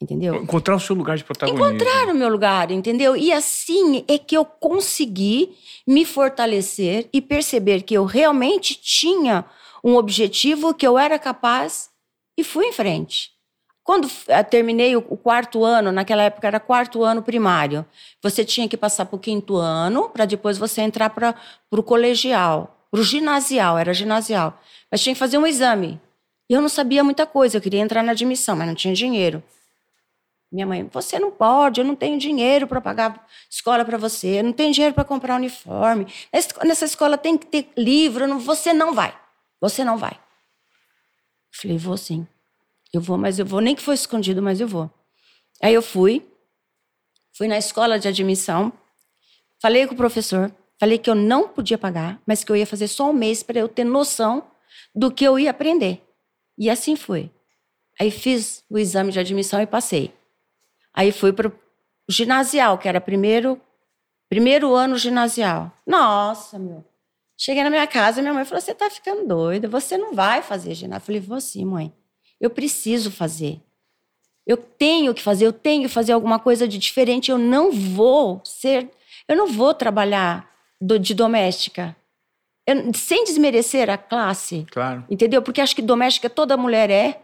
entendeu? 0.02 0.36
Encontrar 0.36 0.76
o 0.76 0.80
seu 0.80 0.96
lugar 0.96 1.18
de 1.18 1.24
protagonismo. 1.24 1.68
Encontrar 1.68 2.10
o 2.10 2.16
meu 2.16 2.30
lugar, 2.30 2.72
entendeu? 2.72 3.16
E 3.16 3.32
assim 3.32 4.04
é 4.08 4.18
que 4.18 4.36
eu 4.36 4.44
consegui 4.44 5.56
me 5.86 6.04
fortalecer 6.04 7.08
e 7.14 7.22
perceber 7.22 7.84
que 7.84 7.94
eu 7.94 8.06
realmente 8.06 8.74
tinha 8.82 9.46
um 9.84 9.96
objetivo, 9.96 10.74
que 10.74 10.88
eu 10.88 10.98
era 10.98 11.20
capaz 11.20 11.92
e 12.36 12.44
fui 12.44 12.66
em 12.66 12.74
frente. 12.74 13.37
Quando 13.88 14.12
eh, 14.28 14.44
terminei 14.44 14.98
o 14.98 15.02
quarto 15.02 15.64
ano, 15.64 15.94
naquela 15.94 16.24
época 16.24 16.46
era 16.46 16.60
quarto 16.60 17.04
ano 17.04 17.24
primário, 17.24 17.86
você 18.22 18.44
tinha 18.44 18.68
que 18.68 18.76
passar 18.76 19.06
para 19.06 19.16
o 19.16 19.20
quinto 19.20 19.56
ano, 19.56 20.10
para 20.10 20.26
depois 20.26 20.58
você 20.58 20.82
entrar 20.82 21.10
para 21.10 21.34
o 21.72 21.82
colegial, 21.82 22.86
para 22.92 23.00
o 23.00 23.04
ginasial, 23.04 23.78
era 23.78 23.94
ginasial. 23.94 24.62
Mas 24.92 25.02
tinha 25.02 25.16
que 25.16 25.20
fazer 25.20 25.38
um 25.38 25.48
exame. 25.48 26.02
E 26.50 26.54
eu 26.54 26.62
não 26.62 26.68
sabia 26.68 27.02
muita 27.02 27.26
coisa, 27.26 27.56
eu 27.56 27.62
queria 27.62 27.80
entrar 27.80 28.04
na 28.04 28.12
admissão, 28.12 28.58
mas 28.58 28.68
não 28.68 28.76
tinha 28.76 28.94
dinheiro. 28.94 29.42
Minha 30.52 30.66
mãe, 30.66 30.90
você 30.92 31.18
não 31.18 31.32
pode, 31.32 31.80
eu 31.80 31.86
não 31.86 31.96
tenho 31.96 32.20
dinheiro 32.20 32.68
para 32.68 32.82
pagar 32.82 33.26
escola 33.50 33.86
para 33.86 33.98
você, 33.98 34.40
eu 34.40 34.44
não 34.44 34.52
tenho 34.52 34.74
dinheiro 34.74 34.94
para 34.94 35.06
comprar 35.06 35.38
uniforme. 35.38 36.08
Nessa 36.66 36.84
escola 36.84 37.18
tem 37.18 37.38
que 37.38 37.46
ter 37.46 37.70
livro, 37.78 38.38
você 38.38 38.74
não 38.74 38.94
vai. 38.94 39.18
Você 39.62 39.86
não 39.86 39.98
vai. 39.98 40.20
falei, 41.54 41.78
vou 41.78 41.96
sim. 41.96 42.28
Eu 42.94 43.02
vou, 43.02 43.18
mas 43.18 43.38
eu 43.40 43.46
vou, 43.46 43.60
nem 43.60 43.76
que 43.76 43.82
for 43.82 43.94
escondido, 43.94 44.42
mas 44.42 44.60
eu 44.62 44.68
vou. 44.68 44.90
Aí 45.62 45.74
eu 45.74 45.82
fui, 45.82 46.26
fui 47.36 47.48
na 47.48 47.58
escola 47.58 48.00
de 48.00 48.08
admissão, 48.08 48.72
falei 49.62 49.86
com 49.88 49.94
o 49.94 49.98
professor, 49.98 50.54
falei 50.80 50.98
que 50.98 51.10
eu 51.10 51.16
não 51.16 51.48
podia 51.48 51.78
pagar, 51.78 52.22
mas 52.26 52.44
que 52.44 52.52
eu 52.52 52.56
ia 52.56 52.66
fazer 52.66 52.88
só 52.88 53.10
um 53.10 53.14
mês 53.14 53.44
para 53.44 53.60
eu 53.60 53.68
ter 53.68 53.84
noção 53.84 54.50
do 54.96 55.12
que 55.12 55.24
eu 55.24 55.38
ia 55.38 55.52
aprender. 55.52 56.02
E 56.58 56.70
assim 56.70 56.96
foi. 56.96 57.32
Aí 58.00 58.12
fiz 58.12 58.64
o 58.70 58.78
exame 58.78 59.12
de 59.12 59.20
admissão 59.20 59.62
e 59.62 59.68
passei. 59.68 60.14
Aí 60.94 61.12
fui 61.12 61.34
para 61.34 61.48
o 61.48 61.54
ginasial, 62.10 62.78
que 62.78 62.88
era 62.88 63.02
primeiro, 63.02 63.60
primeiro 64.30 64.74
ano 64.76 64.98
ginasial. 64.98 65.72
Nossa, 65.86 66.58
meu. 66.58 66.86
Cheguei 67.38 67.64
na 67.64 67.70
minha 67.70 67.86
casa, 67.86 68.22
minha 68.22 68.34
mãe 68.34 68.46
falou: 68.46 68.62
Você 68.62 68.74
tá 68.74 68.90
ficando 68.90 69.28
doida, 69.28 69.68
você 69.68 69.98
não 69.98 70.14
vai 70.14 70.42
fazer 70.42 70.74
ginásio. 70.74 71.02
Eu 71.02 71.06
falei: 71.06 71.22
Vou 71.22 71.40
sim, 71.40 71.66
mãe. 71.66 71.94
Eu 72.40 72.50
preciso 72.50 73.12
fazer. 73.12 73.60
Eu 74.46 74.58
tenho 74.58 75.14
que 75.14 75.22
fazer, 75.22 75.46
eu 75.46 75.54
tenho 75.54 75.84
que 75.84 75.94
fazer 75.94 76.14
alguma 76.14 76.40
coisa 76.40 76.68
de 76.68 76.78
diferente. 76.78 77.30
Eu 77.30 77.38
não 77.38 77.72
vou 77.72 78.42
ser, 78.44 78.90
eu 79.28 79.36
não 79.36 79.48
vou 79.48 79.74
trabalhar 79.74 80.50
do, 80.80 80.98
de 80.98 81.14
doméstica. 81.14 81.96
Eu, 82.66 82.94
sem 82.94 83.24
desmerecer 83.24 83.90
a 83.90 83.98
classe. 83.98 84.66
Claro. 84.72 85.06
Entendeu? 85.10 85.42
Porque 85.42 85.62
acho 85.62 85.76
que 85.76 85.82
doméstica 85.82 86.30
toda 86.30 86.56
mulher 86.56 86.90
é 86.90 87.22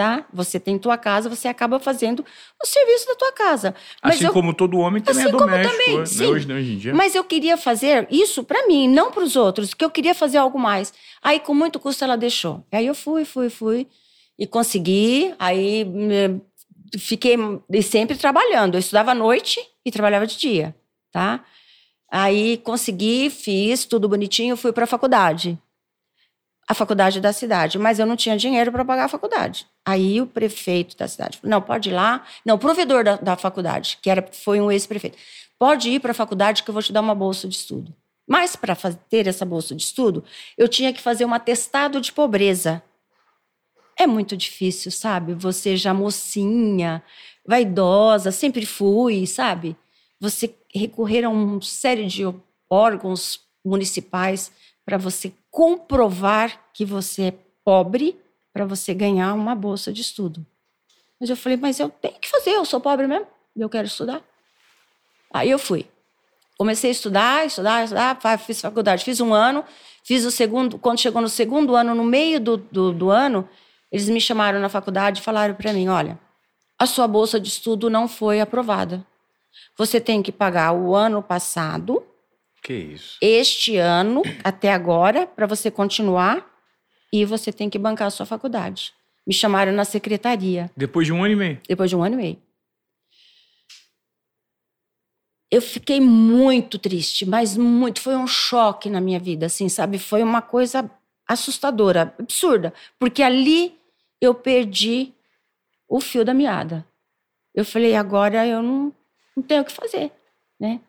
tá? 0.00 0.24
Você 0.32 0.58
tem 0.58 0.78
tua 0.78 0.96
casa, 0.96 1.28
você 1.28 1.46
acaba 1.46 1.78
fazendo 1.78 2.24
o 2.62 2.66
serviço 2.66 3.06
da 3.06 3.14
tua 3.16 3.32
casa. 3.32 3.74
Mas 4.02 4.14
assim 4.14 4.24
eu, 4.24 4.32
como 4.32 4.54
todo 4.54 4.78
homem 4.78 5.02
também 5.02 5.24
é 5.24 5.26
assim 5.26 5.36
é 5.36 5.38
doméstico, 5.38 5.78
também, 5.78 5.98
né? 5.98 6.06
sim. 6.06 6.26
Hoje, 6.26 6.50
hoje 6.50 6.72
em 6.72 6.78
dia. 6.78 6.94
Mas 6.94 7.14
eu 7.14 7.22
queria 7.22 7.58
fazer 7.58 8.08
isso 8.10 8.42
para 8.42 8.66
mim, 8.66 8.88
não 8.88 9.10
para 9.10 9.22
os 9.22 9.36
outros, 9.36 9.74
que 9.74 9.84
eu 9.84 9.90
queria 9.90 10.14
fazer 10.14 10.38
algo 10.38 10.58
mais. 10.58 10.94
Aí 11.22 11.38
com 11.38 11.52
muito 11.52 11.78
custo 11.78 12.02
ela 12.02 12.16
deixou. 12.16 12.64
Aí 12.72 12.86
eu 12.86 12.94
fui, 12.94 13.26
fui, 13.26 13.50
fui 13.50 13.86
e 14.40 14.46
consegui. 14.46 15.34
Aí 15.38 15.86
fiquei 16.98 17.36
sempre 17.82 18.16
trabalhando. 18.16 18.74
Eu 18.74 18.80
estudava 18.80 19.10
à 19.10 19.14
noite 19.14 19.60
e 19.84 19.92
trabalhava 19.92 20.26
de 20.26 20.38
dia, 20.38 20.74
tá? 21.12 21.44
Aí 22.10 22.56
consegui, 22.56 23.28
fiz 23.30 23.84
tudo 23.84 24.08
bonitinho, 24.08 24.56
fui 24.56 24.72
para 24.72 24.84
a 24.84 24.86
faculdade. 24.86 25.58
A 26.66 26.74
faculdade 26.74 27.20
da 27.20 27.32
cidade, 27.32 27.78
mas 27.78 27.98
eu 27.98 28.06
não 28.06 28.16
tinha 28.16 28.36
dinheiro 28.36 28.70
para 28.70 28.84
pagar 28.84 29.04
a 29.04 29.08
faculdade. 29.08 29.66
Aí 29.84 30.20
o 30.20 30.26
prefeito 30.26 30.96
da 30.96 31.06
cidade 31.08 31.38
falou: 31.38 31.50
não, 31.50 31.60
pode 31.60 31.90
ir 31.90 31.92
lá. 31.92 32.24
Não, 32.46 32.54
o 32.54 32.58
provedor 32.58 33.04
da, 33.04 33.16
da 33.16 33.36
faculdade, 33.36 33.98
que 34.00 34.08
era, 34.08 34.26
foi 34.32 34.60
um 34.60 34.70
ex-prefeito, 34.70 35.18
pode 35.58 35.90
ir 35.90 36.00
para 36.00 36.12
a 36.12 36.14
faculdade 36.14 36.62
que 36.62 36.70
eu 36.70 36.72
vou 36.72 36.82
te 36.82 36.92
dar 36.92 37.00
uma 37.00 37.14
bolsa 37.14 37.48
de 37.48 37.56
estudo. 37.56 37.92
Mas 38.26 38.54
para 38.54 38.76
ter 39.08 39.26
essa 39.26 39.44
bolsa 39.44 39.74
de 39.74 39.82
estudo, 39.82 40.22
eu 40.56 40.68
tinha 40.68 40.92
que 40.92 41.00
fazer 41.00 41.24
um 41.24 41.34
atestado 41.34 42.00
de 42.00 42.12
pobreza. 42.12 42.80
É 44.00 44.06
muito 44.06 44.34
difícil, 44.34 44.90
sabe? 44.90 45.34
Você 45.34 45.76
já 45.76 45.92
mocinha, 45.92 47.02
vaidosa, 47.46 48.32
sempre 48.32 48.64
fui, 48.64 49.26
sabe? 49.26 49.76
Você 50.18 50.54
recorrer 50.74 51.22
a 51.22 51.28
uma 51.28 51.60
série 51.60 52.06
de 52.06 52.22
órgãos 52.70 53.42
municipais 53.62 54.50
para 54.86 54.96
você 54.96 55.34
comprovar 55.50 56.70
que 56.72 56.82
você 56.82 57.24
é 57.24 57.34
pobre 57.62 58.18
para 58.54 58.64
você 58.64 58.94
ganhar 58.94 59.34
uma 59.34 59.54
bolsa 59.54 59.92
de 59.92 60.00
estudo. 60.00 60.46
Mas 61.20 61.28
eu 61.28 61.36
falei, 61.36 61.58
mas 61.58 61.78
eu 61.78 61.90
tenho 61.90 62.18
que 62.18 62.30
fazer, 62.30 62.52
eu 62.52 62.64
sou 62.64 62.80
pobre 62.80 63.06
mesmo, 63.06 63.26
eu 63.54 63.68
quero 63.68 63.86
estudar. 63.86 64.22
Aí 65.30 65.50
eu 65.50 65.58
fui. 65.58 65.84
Comecei 66.56 66.88
a 66.88 66.92
estudar, 66.92 67.46
estudar, 67.46 67.84
estudar, 67.84 68.38
fiz 68.38 68.62
faculdade, 68.62 69.04
fiz 69.04 69.20
um 69.20 69.34
ano, 69.34 69.62
fiz 70.02 70.24
o 70.24 70.30
segundo, 70.30 70.78
quando 70.78 70.98
chegou 70.98 71.20
no 71.20 71.28
segundo 71.28 71.76
ano, 71.76 71.94
no 71.94 72.04
meio 72.04 72.40
do, 72.40 72.56
do, 72.56 72.92
do 72.94 73.10
ano, 73.10 73.46
eles 73.90 74.08
me 74.08 74.20
chamaram 74.20 74.60
na 74.60 74.68
faculdade 74.68 75.20
e 75.20 75.22
falaram 75.22 75.54
para 75.54 75.72
mim: 75.72 75.88
olha, 75.88 76.18
a 76.78 76.86
sua 76.86 77.08
bolsa 77.08 77.40
de 77.40 77.48
estudo 77.48 77.90
não 77.90 78.06
foi 78.08 78.40
aprovada. 78.40 79.04
Você 79.76 80.00
tem 80.00 80.22
que 80.22 80.32
pagar 80.32 80.72
o 80.72 80.94
ano 80.94 81.22
passado. 81.22 82.02
Que 82.62 82.74
isso? 82.74 83.18
Este 83.20 83.76
ano, 83.76 84.22
até 84.44 84.72
agora, 84.72 85.26
para 85.26 85.46
você 85.46 85.70
continuar. 85.70 86.48
E 87.12 87.24
você 87.24 87.52
tem 87.52 87.68
que 87.68 87.78
bancar 87.78 88.06
a 88.06 88.10
sua 88.10 88.24
faculdade. 88.24 88.94
Me 89.26 89.34
chamaram 89.34 89.72
na 89.72 89.84
secretaria. 89.84 90.70
Depois 90.76 91.06
de 91.06 91.12
um 91.12 91.24
ano 91.24 91.32
e 91.32 91.36
meio? 91.36 91.60
Depois 91.68 91.90
de 91.90 91.96
um 91.96 92.04
ano 92.04 92.14
e 92.14 92.16
meio. 92.16 92.42
Eu 95.50 95.60
fiquei 95.60 96.00
muito 96.00 96.78
triste, 96.78 97.26
mas 97.26 97.56
muito. 97.56 98.00
Foi 98.00 98.14
um 98.14 98.28
choque 98.28 98.88
na 98.88 99.00
minha 99.00 99.18
vida, 99.18 99.46
assim, 99.46 99.68
sabe? 99.68 99.98
Foi 99.98 100.22
uma 100.22 100.40
coisa 100.40 100.88
assustadora, 101.26 102.14
absurda. 102.18 102.72
Porque 102.98 103.22
ali 103.22 103.79
eu 104.20 104.34
perdi 104.34 105.12
o 105.88 106.00
fio 106.00 106.24
da 106.24 106.34
meada. 106.34 106.86
Eu 107.54 107.64
falei, 107.64 107.94
agora 107.96 108.46
eu 108.46 108.62
não, 108.62 108.92
não 109.36 109.42
tenho 109.42 109.62
o 109.62 109.64
que 109.64 109.72
fazer, 109.72 110.12
né? 110.58 110.80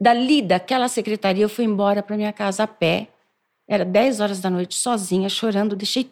Dali, 0.00 0.40
daquela 0.40 0.88
secretaria, 0.88 1.44
eu 1.44 1.48
fui 1.48 1.64
embora 1.64 2.02
para 2.02 2.16
minha 2.16 2.32
casa 2.32 2.62
a 2.62 2.66
pé. 2.66 3.08
Era 3.66 3.84
10 3.84 4.20
horas 4.20 4.40
da 4.40 4.48
noite, 4.48 4.76
sozinha, 4.76 5.28
chorando. 5.28 5.74
Deixei 5.74 6.10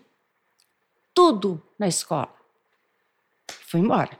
tudo 1.15 1.63
na 1.79 1.87
escola. 1.87 2.35
Fui 3.49 3.81
embora. 3.81 4.11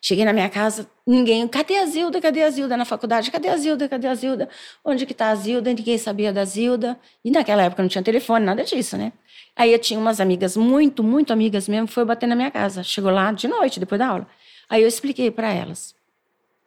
Cheguei 0.00 0.24
na 0.24 0.32
minha 0.32 0.48
casa, 0.48 0.88
ninguém. 1.06 1.46
Cadê 1.46 1.76
a 1.76 1.86
Zilda? 1.86 2.20
Cadê 2.20 2.42
a 2.42 2.50
Zilda 2.50 2.76
na 2.76 2.84
faculdade? 2.84 3.30
Cadê 3.30 3.48
a 3.48 3.56
Zilda? 3.56 3.88
Cadê 3.88 4.06
a 4.06 4.14
Zilda? 4.14 4.48
Onde 4.84 5.04
que 5.04 5.12
tá 5.12 5.30
a 5.30 5.34
Zilda? 5.34 5.72
Ninguém 5.72 5.98
sabia 5.98 6.32
da 6.32 6.44
Zilda. 6.44 6.98
E 7.24 7.30
naquela 7.30 7.62
época 7.64 7.82
não 7.82 7.88
tinha 7.88 8.02
telefone, 8.02 8.44
nada 8.44 8.64
disso, 8.64 8.96
né? 8.96 9.12
Aí 9.58 9.72
eu 9.72 9.78
tinha 9.80 9.98
umas 9.98 10.20
amigas, 10.20 10.56
muito, 10.56 11.02
muito 11.02 11.32
amigas 11.32 11.68
mesmo, 11.68 11.88
foi 11.88 12.04
bater 12.04 12.28
na 12.28 12.36
minha 12.36 12.48
casa. 12.50 12.84
Chegou 12.84 13.10
lá 13.10 13.32
de 13.32 13.48
noite, 13.48 13.80
depois 13.80 13.98
da 13.98 14.06
aula. 14.06 14.26
Aí 14.70 14.82
eu 14.82 14.86
expliquei 14.86 15.32
para 15.32 15.52
elas. 15.52 15.96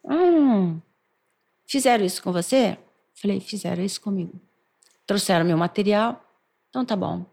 Hum, 0.04 0.78
fizeram 1.66 2.04
isso 2.04 2.22
com 2.22 2.30
você? 2.30 2.76
Falei, 3.14 3.40
fizeram 3.40 3.82
isso 3.82 3.98
comigo. 3.98 4.38
Trouxeram 5.06 5.42
meu 5.42 5.56
material. 5.56 6.22
Então 6.68 6.84
tá 6.84 6.94
bom. 6.94 7.24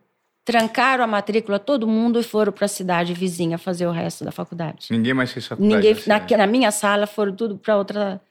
Trancaram 0.45 1.03
a 1.03 1.07
matrícula 1.07 1.59
todo 1.59 1.85
mundo 1.85 2.21
e 2.21 2.23
foram 2.23 2.53
para 2.53 2.63
a 2.63 2.69
cidade 2.69 3.13
vizinha 3.13 3.57
fazer 3.57 3.85
o 3.85 3.91
resto 3.91 4.23
da 4.23 4.31
faculdade. 4.31 4.87
Ninguém 4.89 5.13
mais 5.13 5.33
fez 5.33 5.45
faculdade. 5.45 5.85
Ninguém, 5.85 6.03
na, 6.07 6.37
na 6.37 6.47
minha 6.47 6.71
sala 6.71 7.05
foram 7.05 7.35
tudo 7.35 7.57
para 7.57 7.75
outra 7.75 8.21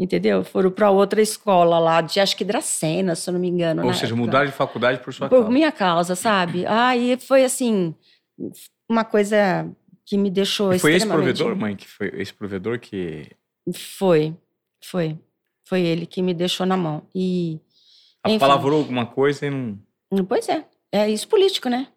entendeu? 0.00 0.42
Foram 0.42 0.70
para 0.70 0.90
outra 0.90 1.20
escola 1.20 1.78
lá, 1.78 2.00
de 2.00 2.18
acho 2.18 2.34
que 2.34 2.42
Dracena, 2.42 3.14
se 3.14 3.28
eu 3.28 3.34
não 3.34 3.40
me 3.40 3.48
engano. 3.48 3.84
Ou 3.84 3.92
seja, 3.92 4.06
época. 4.06 4.20
mudaram 4.20 4.46
de 4.46 4.52
faculdade 4.52 4.98
por 5.00 5.12
sua 5.12 5.28
por 5.28 5.34
causa. 5.34 5.44
Por 5.44 5.52
minha 5.52 5.70
causa, 5.70 6.16
sabe? 6.16 6.64
Aí 6.66 7.18
foi 7.18 7.44
assim, 7.44 7.94
uma 8.88 9.04
coisa 9.04 9.70
que 10.06 10.16
me 10.16 10.30
deixou 10.30 10.72
e 10.72 10.78
foi 10.78 10.92
esse 10.92 11.04
extremamente... 11.04 11.36
provedor, 11.36 11.54
mãe, 11.56 11.76
que 11.76 11.86
foi 11.86 12.10
esse 12.14 12.32
provedor 12.32 12.80
que... 12.80 13.30
Foi, 13.74 14.34
foi. 14.82 15.18
Foi 15.64 15.82
ele 15.82 16.06
que 16.06 16.22
me 16.22 16.32
deixou 16.32 16.64
na 16.64 16.78
mão. 16.78 17.02
E... 17.14 17.60
Apalavrou 18.24 18.78
alguma 18.78 19.04
coisa 19.04 19.46
e 19.46 19.50
não... 19.50 19.78
Pois 20.26 20.48
é. 20.48 20.64
É 20.90 21.08
isso 21.08 21.28
político, 21.28 21.68
né? 21.68 21.88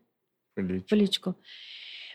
Político. 0.53 0.89
Político. 0.89 1.35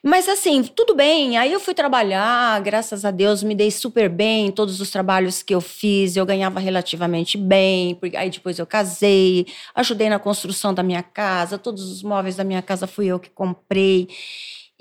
Mas 0.03 0.29
assim, 0.29 0.63
tudo 0.63 0.95
bem. 0.95 1.37
Aí 1.37 1.53
eu 1.53 1.61
fui 1.61 1.75
trabalhar, 1.75 2.61
graças 2.61 3.05
a 3.05 3.11
Deus, 3.11 3.43
me 3.43 3.55
dei 3.55 3.71
super 3.71 4.09
bem 4.09 4.47
em 4.47 4.51
todos 4.51 4.81
os 4.81 4.91
trabalhos 4.91 5.43
que 5.43 5.55
eu 5.55 5.61
fiz. 5.61 6.17
Eu 6.17 6.25
ganhava 6.27 6.61
relativamente 6.61 7.37
bem. 7.37 7.99
Aí 8.17 8.31
depois 8.31 8.59
eu 8.59 8.67
casei, 8.67 9.47
ajudei 9.75 10.09
na 10.09 10.19
construção 10.19 10.73
da 10.73 10.83
minha 10.83 11.03
casa, 11.03 11.59
todos 11.59 11.91
os 11.91 12.03
móveis 12.03 12.37
da 12.37 12.45
minha 12.45 12.63
casa 12.63 12.87
fui 12.87 13.07
eu 13.07 13.19
que 13.19 13.31
comprei. 13.31 14.09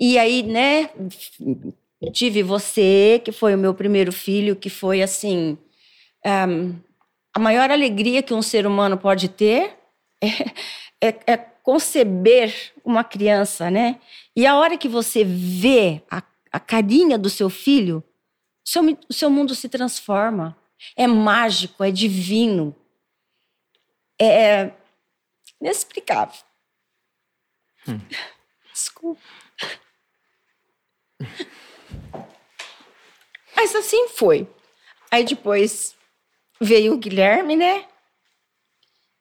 E 0.00 0.16
aí, 0.18 0.44
né, 0.44 0.90
tive 2.12 2.42
você, 2.42 3.20
que 3.24 3.32
foi 3.32 3.54
o 3.54 3.58
meu 3.58 3.74
primeiro 3.74 4.12
filho, 4.12 4.54
que 4.56 4.70
foi 4.70 5.02
assim. 5.02 5.58
Um, 6.24 6.74
a 7.34 7.38
maior 7.40 7.70
alegria 7.70 8.22
que 8.22 8.34
um 8.34 8.42
ser 8.42 8.66
humano 8.66 8.96
pode 8.96 9.28
ter 9.28 9.76
é, 10.22 10.28
é, 11.02 11.32
é 11.32 11.36
conceber 11.36 12.72
uma 12.84 13.04
criança, 13.04 13.70
né? 13.70 14.00
E 14.38 14.46
a 14.46 14.56
hora 14.56 14.78
que 14.78 14.88
você 14.88 15.24
vê 15.24 16.00
a, 16.08 16.22
a 16.52 16.60
carinha 16.60 17.18
do 17.18 17.28
seu 17.28 17.50
filho, 17.50 18.04
o 18.64 18.68
seu, 18.70 18.82
o 19.10 19.12
seu 19.12 19.28
mundo 19.28 19.52
se 19.52 19.68
transforma. 19.68 20.56
É 20.94 21.08
mágico, 21.08 21.82
é 21.82 21.90
divino. 21.90 22.72
É 24.16 24.70
inexplicável. 25.60 26.40
Hum. 27.88 27.98
Desculpa. 28.72 29.20
Mas 33.56 33.74
assim 33.74 34.06
foi. 34.10 34.48
Aí 35.10 35.24
depois 35.24 35.96
veio 36.60 36.94
o 36.94 36.96
Guilherme, 36.98 37.56
né? 37.56 37.88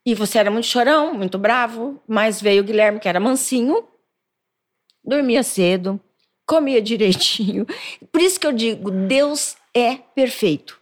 E 0.05 0.13
você 0.13 0.37
era 0.37 0.51
muito 0.51 0.67
chorão, 0.67 1.11
muito 1.15 1.39
bravo, 1.39 1.99
mas 2.07 2.39
veio 2.39 2.61
o 2.61 2.65
Guilherme, 2.65 2.99
que 2.99 3.09
era 3.09 3.19
mansinho, 3.19 3.96
dormia 5.07 5.41
cedo, 5.41 5.99
comia 6.45 6.81
direitinho. 6.81 7.65
Por 8.11 8.21
isso 8.21 8.39
que 8.39 8.45
eu 8.45 8.51
digo, 8.51 8.91
Deus 8.91 9.55
é 9.73 9.95
perfeito. 9.95 10.79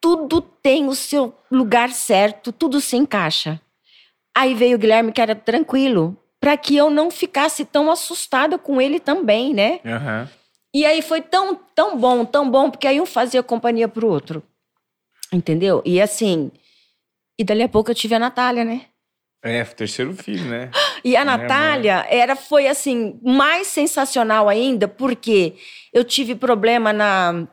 Tudo 0.00 0.40
tem 0.40 0.86
o 0.86 0.94
seu 0.94 1.34
lugar 1.50 1.90
certo, 1.90 2.52
tudo 2.52 2.80
se 2.80 2.96
encaixa. 2.96 3.60
Aí 4.36 4.54
veio 4.54 4.76
o 4.76 4.78
Guilherme, 4.78 5.12
que 5.12 5.20
era 5.20 5.34
tranquilo, 5.34 6.16
para 6.40 6.56
que 6.56 6.76
eu 6.76 6.90
não 6.90 7.10
ficasse 7.10 7.64
tão 7.64 7.90
assustada 7.90 8.58
com 8.58 8.80
ele 8.80 9.00
também, 9.00 9.54
né? 9.54 9.80
Uhum. 9.84 10.28
E 10.74 10.84
aí 10.84 11.00
foi 11.00 11.22
tão, 11.22 11.54
tão 11.74 11.96
bom, 11.96 12.24
tão 12.24 12.50
bom, 12.50 12.70
porque 12.70 12.86
aí 12.86 13.00
um 13.00 13.06
fazia 13.06 13.42
companhia 13.42 13.88
pro 13.88 14.08
outro. 14.08 14.42
Entendeu? 15.32 15.80
E 15.84 16.00
assim, 16.00 16.50
e 17.38 17.44
dali 17.44 17.62
a 17.62 17.68
pouco 17.68 17.90
eu 17.90 17.94
tive 17.94 18.14
a 18.14 18.18
Natália, 18.18 18.64
né? 18.64 18.86
É, 19.42 19.62
terceiro 19.64 20.14
filho, 20.14 20.44
né? 20.44 20.70
E 21.04 21.16
a 21.16 21.20
é, 21.20 21.24
Natália 21.24 22.06
era, 22.08 22.34
foi 22.34 22.66
assim, 22.66 23.20
mais 23.22 23.66
sensacional 23.66 24.48
ainda, 24.48 24.88
porque 24.88 25.54
eu 25.92 26.02
tive 26.02 26.34
problema 26.34 26.94
na, 26.94 27.46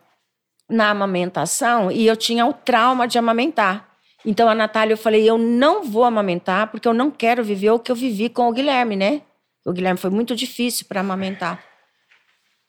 na 0.69 0.89
amamentação 0.89 1.91
e 1.91 2.07
eu 2.07 2.15
tinha 2.15 2.45
o 2.45 2.53
trauma 2.53 3.05
de 3.05 3.17
amamentar. 3.17 3.89
Então 4.25 4.47
a 4.47 4.55
Natália, 4.55 4.93
eu 4.93 4.97
falei, 4.97 5.29
eu 5.29 5.37
não 5.37 5.83
vou 5.83 6.05
amamentar 6.05 6.71
porque 6.71 6.87
eu 6.87 6.93
não 6.93 7.11
quero 7.11 7.43
viver 7.43 7.71
o 7.71 7.79
que 7.79 7.91
eu 7.91 7.95
vivi 7.95 8.29
com 8.29 8.47
o 8.47 8.53
Guilherme, 8.53 8.95
né? 8.95 9.21
O 9.65 9.73
Guilherme 9.73 9.99
foi 9.99 10.09
muito 10.09 10.33
difícil 10.33 10.85
para 10.87 11.01
amamentar. 11.01 11.61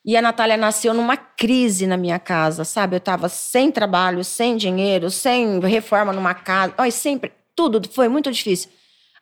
E 0.05 0.16
a 0.16 0.23
Natália 0.23 0.57
nasceu 0.57 0.92
numa 0.92 1.16
crise 1.16 1.87
na 1.87 1.97
minha 1.97 2.18
casa, 2.18 2.64
sabe? 2.64 2.97
Eu 2.97 2.99
estava 2.99 3.29
sem 3.29 3.71
trabalho, 3.71 4.25
sem 4.25 4.57
dinheiro, 4.57 5.11
sem 5.11 5.61
reforma 5.61 6.12
numa 6.12 6.35
casa. 6.35 6.75
Olha, 6.77 6.90
sempre, 6.90 7.33
tudo 7.55 7.88
foi 7.88 8.09
muito 8.09 8.33
difícil. 8.33 8.68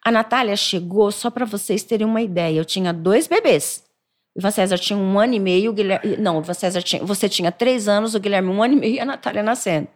A 0.05 0.11
Natália 0.11 0.57
chegou, 0.57 1.11
só 1.13 1.31
para 1.31 1.45
vocês 1.45 1.83
terem 1.83 2.07
uma 2.07 2.23
ideia, 2.23 2.59
eu 2.59 2.65
tinha 2.65 2.93
dois 2.93 3.27
bebês. 3.27 3.85
O 4.35 4.41
Ivan 4.41 4.51
César 4.51 4.79
tinha 4.79 4.99
um 4.99 5.19
ano 5.19 5.35
e 5.35 5.41
meio, 5.41 5.71
o 5.71 5.75
Guilherme. 5.75 6.17
Não, 6.17 6.39
o 6.39 6.41
Ivan 6.41 6.55
César 6.55 6.83
tinha. 6.83 7.05
Você 7.05 7.29
tinha 7.29 7.51
três 7.51 7.89
anos, 7.89 8.15
o 8.15 8.21
Guilherme 8.21 8.49
um 8.49 8.63
ano 8.63 8.75
e 8.75 8.77
meio 8.77 8.95
e 8.95 9.01
a 9.01 9.05
Natália 9.05 9.43
nascendo. 9.43 9.89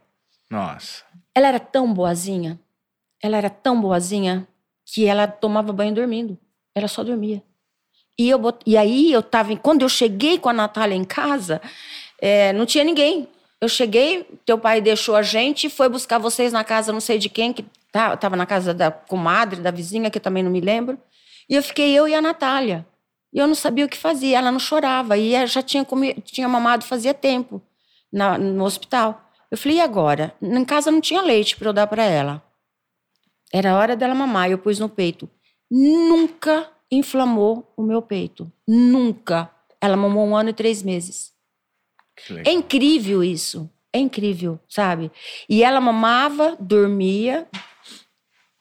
Nossa. 0.50 1.04
Ela 1.34 1.48
era 1.48 1.60
tão 1.60 1.92
boazinha. 1.92 2.58
Ela 3.22 3.36
era 3.36 3.48
tão 3.48 3.80
boazinha 3.80 4.46
que 4.84 5.06
ela 5.06 5.26
tomava 5.26 5.72
banho 5.72 5.94
dormindo. 5.94 6.36
Ela 6.74 6.88
só 6.88 7.02
dormia. 7.02 7.42
E, 8.18 8.28
eu 8.28 8.38
bot... 8.38 8.58
e 8.66 8.76
aí 8.76 9.12
eu 9.12 9.22
tava. 9.22 9.56
Quando 9.56 9.82
eu 9.82 9.88
cheguei 9.88 10.38
com 10.38 10.48
a 10.48 10.52
Natália 10.52 10.94
em 10.94 11.04
casa, 11.04 11.60
é, 12.20 12.52
não 12.52 12.66
tinha 12.66 12.84
ninguém. 12.84 13.28
Eu 13.60 13.68
cheguei, 13.68 14.26
teu 14.44 14.58
pai 14.58 14.80
deixou 14.80 15.16
a 15.16 15.22
gente, 15.22 15.70
foi 15.70 15.88
buscar 15.88 16.18
vocês 16.18 16.52
na 16.52 16.62
casa, 16.62 16.92
não 16.92 17.00
sei 17.00 17.18
de 17.18 17.28
quem, 17.28 17.52
que 17.52 17.64
tá, 17.94 18.16
tava 18.16 18.34
na 18.34 18.44
casa 18.44 18.74
da 18.74 18.90
comadre, 18.90 19.60
da 19.60 19.70
vizinha, 19.70 20.10
que 20.10 20.18
eu 20.18 20.22
também 20.22 20.42
não 20.42 20.50
me 20.50 20.60
lembro. 20.60 20.98
E 21.48 21.54
eu 21.54 21.62
fiquei 21.62 21.94
eu 21.94 22.08
e 22.08 22.14
a 22.14 22.20
Natália. 22.20 22.84
E 23.32 23.38
eu 23.38 23.46
não 23.46 23.54
sabia 23.54 23.84
o 23.84 23.88
que 23.88 23.96
fazia, 23.96 24.36
ela 24.36 24.50
não 24.50 24.58
chorava. 24.58 25.16
E 25.16 25.46
já 25.46 25.62
tinha, 25.62 25.84
comi... 25.84 26.12
tinha 26.24 26.48
mamado 26.48 26.84
fazia 26.84 27.14
tempo 27.14 27.62
na, 28.12 28.36
no 28.36 28.64
hospital. 28.64 29.22
Eu 29.48 29.56
falei, 29.56 29.78
e 29.78 29.80
agora? 29.80 30.34
Em 30.42 30.64
casa 30.64 30.90
não 30.90 31.00
tinha 31.00 31.22
leite 31.22 31.56
para 31.56 31.68
eu 31.68 31.72
dar 31.72 31.86
para 31.86 32.02
ela. 32.02 32.42
Era 33.52 33.76
hora 33.76 33.94
dela 33.94 34.12
mamar, 34.12 34.50
eu 34.50 34.58
pus 34.58 34.80
no 34.80 34.88
peito. 34.88 35.30
Nunca 35.70 36.68
inflamou 36.90 37.72
o 37.76 37.82
meu 37.84 38.02
peito. 38.02 38.50
Nunca. 38.66 39.48
Ela 39.80 39.96
mamou 39.96 40.26
um 40.26 40.34
ano 40.34 40.50
e 40.50 40.52
três 40.52 40.82
meses. 40.82 41.32
É 42.44 42.50
incrível 42.50 43.22
isso. 43.22 43.70
É 43.92 43.98
incrível, 44.00 44.58
sabe? 44.68 45.12
E 45.48 45.62
ela 45.62 45.80
mamava, 45.80 46.56
dormia, 46.58 47.46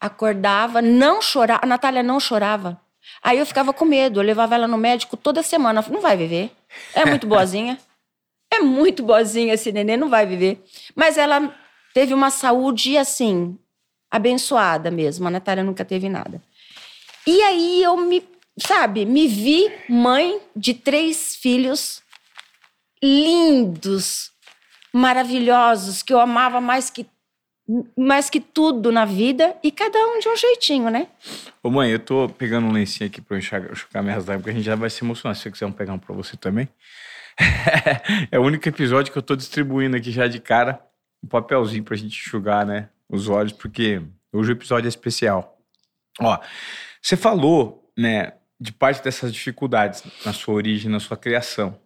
acordava, 0.04 0.82
não 0.82 1.22
chorava. 1.22 1.62
A 1.64 1.66
Natália 1.66 2.04
não 2.04 2.20
chorava. 2.20 2.80
Aí 3.24 3.40
eu 3.40 3.46
ficava 3.46 3.72
com 3.74 3.86
medo. 3.86 4.20
Eu 4.20 4.24
levava 4.24 4.54
ela 4.54 4.68
no 4.68 4.78
médico 4.78 5.16
toda 5.16 5.42
semana. 5.42 5.84
Não 5.90 6.02
vai 6.02 6.18
viver. 6.18 6.52
É 6.94 7.06
muito 7.06 7.26
boazinha. 7.26 7.78
é 8.52 8.60
muito 8.60 9.02
boazinha 9.02 9.54
esse 9.54 9.72
neném, 9.72 9.98
não 9.98 10.10
vai 10.10 10.26
viver. 10.26 10.64
Mas 10.94 11.18
ela 11.18 11.56
teve 11.94 12.14
uma 12.14 12.30
saúde, 12.30 12.98
assim, 12.98 13.58
abençoada 14.12 14.92
mesmo. 14.92 15.28
A 15.28 15.32
Natália 15.32 15.64
nunca 15.64 15.86
teve 15.86 16.10
nada. 16.10 16.42
E 17.26 17.42
aí 17.42 17.82
eu 17.82 17.96
me, 17.96 18.28
sabe, 18.58 19.06
me 19.06 19.28
vi 19.28 19.72
mãe 19.88 20.40
de 20.54 20.74
três 20.74 21.36
filhos 21.36 22.04
lindos, 23.02 24.32
maravilhosos, 24.94 26.04
que 26.04 26.14
eu 26.14 26.20
amava 26.20 26.60
mais 26.60 26.90
que 26.90 27.06
mais 27.98 28.30
que 28.30 28.40
tudo 28.40 28.92
na 28.92 29.06
vida 29.06 29.56
e 29.64 29.72
cada 29.72 29.98
um 29.98 30.20
de 30.20 30.28
um 30.28 30.36
jeitinho, 30.36 30.90
né? 30.90 31.08
Ô 31.62 31.70
mãe, 31.70 31.92
eu 31.92 32.00
tô 32.00 32.28
pegando 32.30 32.68
um 32.68 32.72
lencinho 32.72 33.10
aqui 33.10 33.22
pra 33.22 33.38
eu 33.38 33.40
enxugar 33.40 34.04
minhas 34.04 34.26
lágrimas, 34.26 34.42
porque 34.42 34.50
a 34.50 34.54
gente 34.54 34.66
já 34.66 34.76
vai 34.76 34.90
se 34.90 35.04
emocionar. 35.04 35.36
Se 35.36 35.44
você 35.44 35.52
quiser 35.52 35.72
pegar 35.72 35.94
um 35.94 36.00
pra 36.00 36.14
você 36.14 36.36
também. 36.36 36.68
é 38.32 38.38
o 38.38 38.44
único 38.44 38.68
episódio 38.68 39.12
que 39.12 39.18
eu 39.18 39.24
tô 39.24 39.36
distribuindo 39.36 39.98
aqui 39.98 40.12
já 40.12 40.28
de 40.28 40.40
cara 40.40 40.80
um 41.24 41.28
papelzinho 41.28 41.84
pra 41.84 41.96
gente 41.96 42.18
enxugar, 42.18 42.66
né? 42.66 42.90
Os 43.08 43.30
olhos, 43.30 43.54
porque 43.54 44.02
hoje 44.32 44.52
o 44.52 44.54
episódio 44.54 44.88
é 44.88 44.90
especial. 44.90 45.58
Ó, 46.20 46.38
você 47.02 47.16
falou, 47.16 47.90
né, 47.98 48.34
de 48.60 48.72
parte 48.72 49.02
dessas 49.02 49.32
dificuldades 49.34 50.04
na 50.26 50.34
sua 50.34 50.54
origem, 50.54 50.92
na 50.92 51.00
sua 51.00 51.16
criação. 51.16 51.80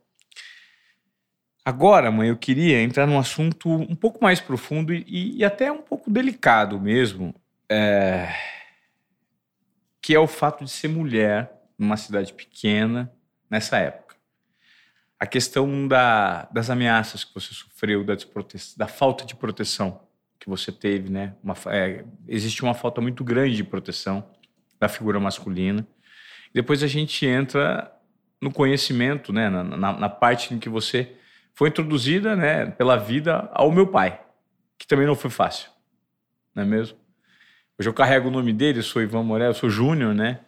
Agora, 1.68 2.10
mãe, 2.10 2.30
eu 2.30 2.38
queria 2.38 2.82
entrar 2.82 3.06
num 3.06 3.20
assunto 3.20 3.70
um 3.70 3.94
pouco 3.94 4.24
mais 4.24 4.40
profundo 4.40 4.94
e, 4.94 5.36
e 5.36 5.44
até 5.44 5.70
um 5.70 5.82
pouco 5.82 6.10
delicado 6.10 6.80
mesmo, 6.80 7.36
é... 7.68 8.34
que 10.02 10.16
é 10.16 10.20
o 10.20 10.28
fato 10.28 10.64
de 10.64 10.72
ser 10.72 10.88
mulher 10.88 11.52
numa 11.78 11.98
cidade 11.98 12.32
pequena 12.32 13.12
nessa 13.50 13.80
época. 13.80 14.16
A 15.20 15.28
questão 15.28 15.90
da, 15.90 16.44
das 16.54 16.70
ameaças 16.70 17.26
que 17.26 17.34
você 17.34 17.54
sofreu, 17.54 18.02
da, 18.02 18.16
da 18.78 18.88
falta 18.88 19.26
de 19.26 19.36
proteção 19.36 20.00
que 20.40 20.48
você 20.48 20.72
teve, 20.72 21.10
né? 21.10 21.36
Uma, 21.44 21.56
é, 21.66 22.06
existe 22.30 22.64
uma 22.64 22.74
falta 22.74 23.02
muito 23.02 23.26
grande 23.26 23.58
de 23.58 23.64
proteção 23.66 24.26
da 24.80 24.88
figura 24.88 25.20
masculina. 25.20 25.86
Depois 26.54 26.82
a 26.82 26.88
gente 26.88 27.26
entra 27.26 27.94
no 28.42 28.54
conhecimento, 28.54 29.34
né? 29.34 29.50
Na, 29.50 29.66
na, 29.66 29.92
na 30.00 30.10
parte 30.10 30.54
em 30.54 30.60
que 30.60 30.70
você 30.70 31.18
foi 31.58 31.70
introduzida, 31.70 32.36
né? 32.36 32.68
Pela 32.68 32.98
vida 32.98 33.50
ao 33.52 33.72
meu 33.72 33.88
pai, 33.88 34.22
que 34.78 34.86
também 34.86 35.08
não 35.08 35.16
foi 35.16 35.32
fácil, 35.32 35.72
não 36.54 36.62
é 36.62 36.66
mesmo? 36.68 36.96
Hoje 37.80 37.90
eu 37.90 37.94
carrego 37.96 38.28
o 38.28 38.32
nome 38.32 38.54
dele, 38.54 38.84
sou 38.84 39.02
Ivan 39.02 39.24
Morel, 39.24 39.56
sou 39.56 39.68
Júnior, 39.68 40.14
né? 40.14 40.42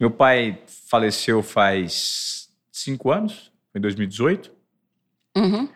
Meu 0.00 0.10
pai 0.10 0.62
faleceu 0.88 1.42
faz 1.42 2.48
cinco 2.72 3.10
anos, 3.10 3.52
foi 3.70 3.78
em 3.78 3.82
2018. 3.82 4.50
Uhum. 5.36 5.68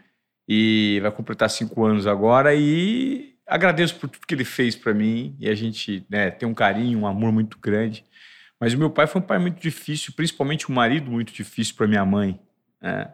E 0.49 0.99
vai 1.03 1.11
completar 1.11 1.51
cinco 1.51 1.85
anos 1.85 2.07
agora 2.07 2.55
e 2.55 3.35
agradeço 3.47 3.95
por 3.97 4.09
tudo 4.09 4.27
que 4.27 4.35
ele 4.35 4.45
fez 4.45 4.75
para 4.75 4.95
mim 4.95 5.37
e 5.39 5.51
a 5.51 5.55
gente 5.55 6.07
né, 6.09 6.31
tem 6.31 6.49
um 6.49 6.55
carinho, 6.55 7.01
um 7.01 7.07
amor 7.07 7.31
muito 7.31 7.59
grande. 7.59 8.07
Mas 8.59 8.73
o 8.73 8.79
meu 8.79 8.89
pai 8.89 9.07
foi 9.07 9.21
um 9.21 9.25
pai 9.25 9.39
muito 9.39 9.61
difícil, 9.61 10.15
principalmente 10.17 10.73
um 10.73 10.75
marido 10.75 11.11
muito 11.11 11.31
difícil 11.31 11.75
para 11.75 11.87
minha 11.87 12.07
mãe, 12.07 12.41
né? 12.81 13.13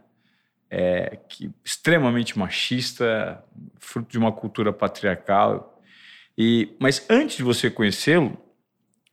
É, 0.76 1.20
que 1.28 1.52
extremamente 1.64 2.36
machista, 2.36 3.44
fruto 3.78 4.10
de 4.10 4.18
uma 4.18 4.32
cultura 4.32 4.72
patriarcal. 4.72 5.80
E 6.36 6.74
mas 6.80 7.06
antes 7.08 7.36
de 7.36 7.44
você 7.44 7.70
conhecê-lo, 7.70 8.36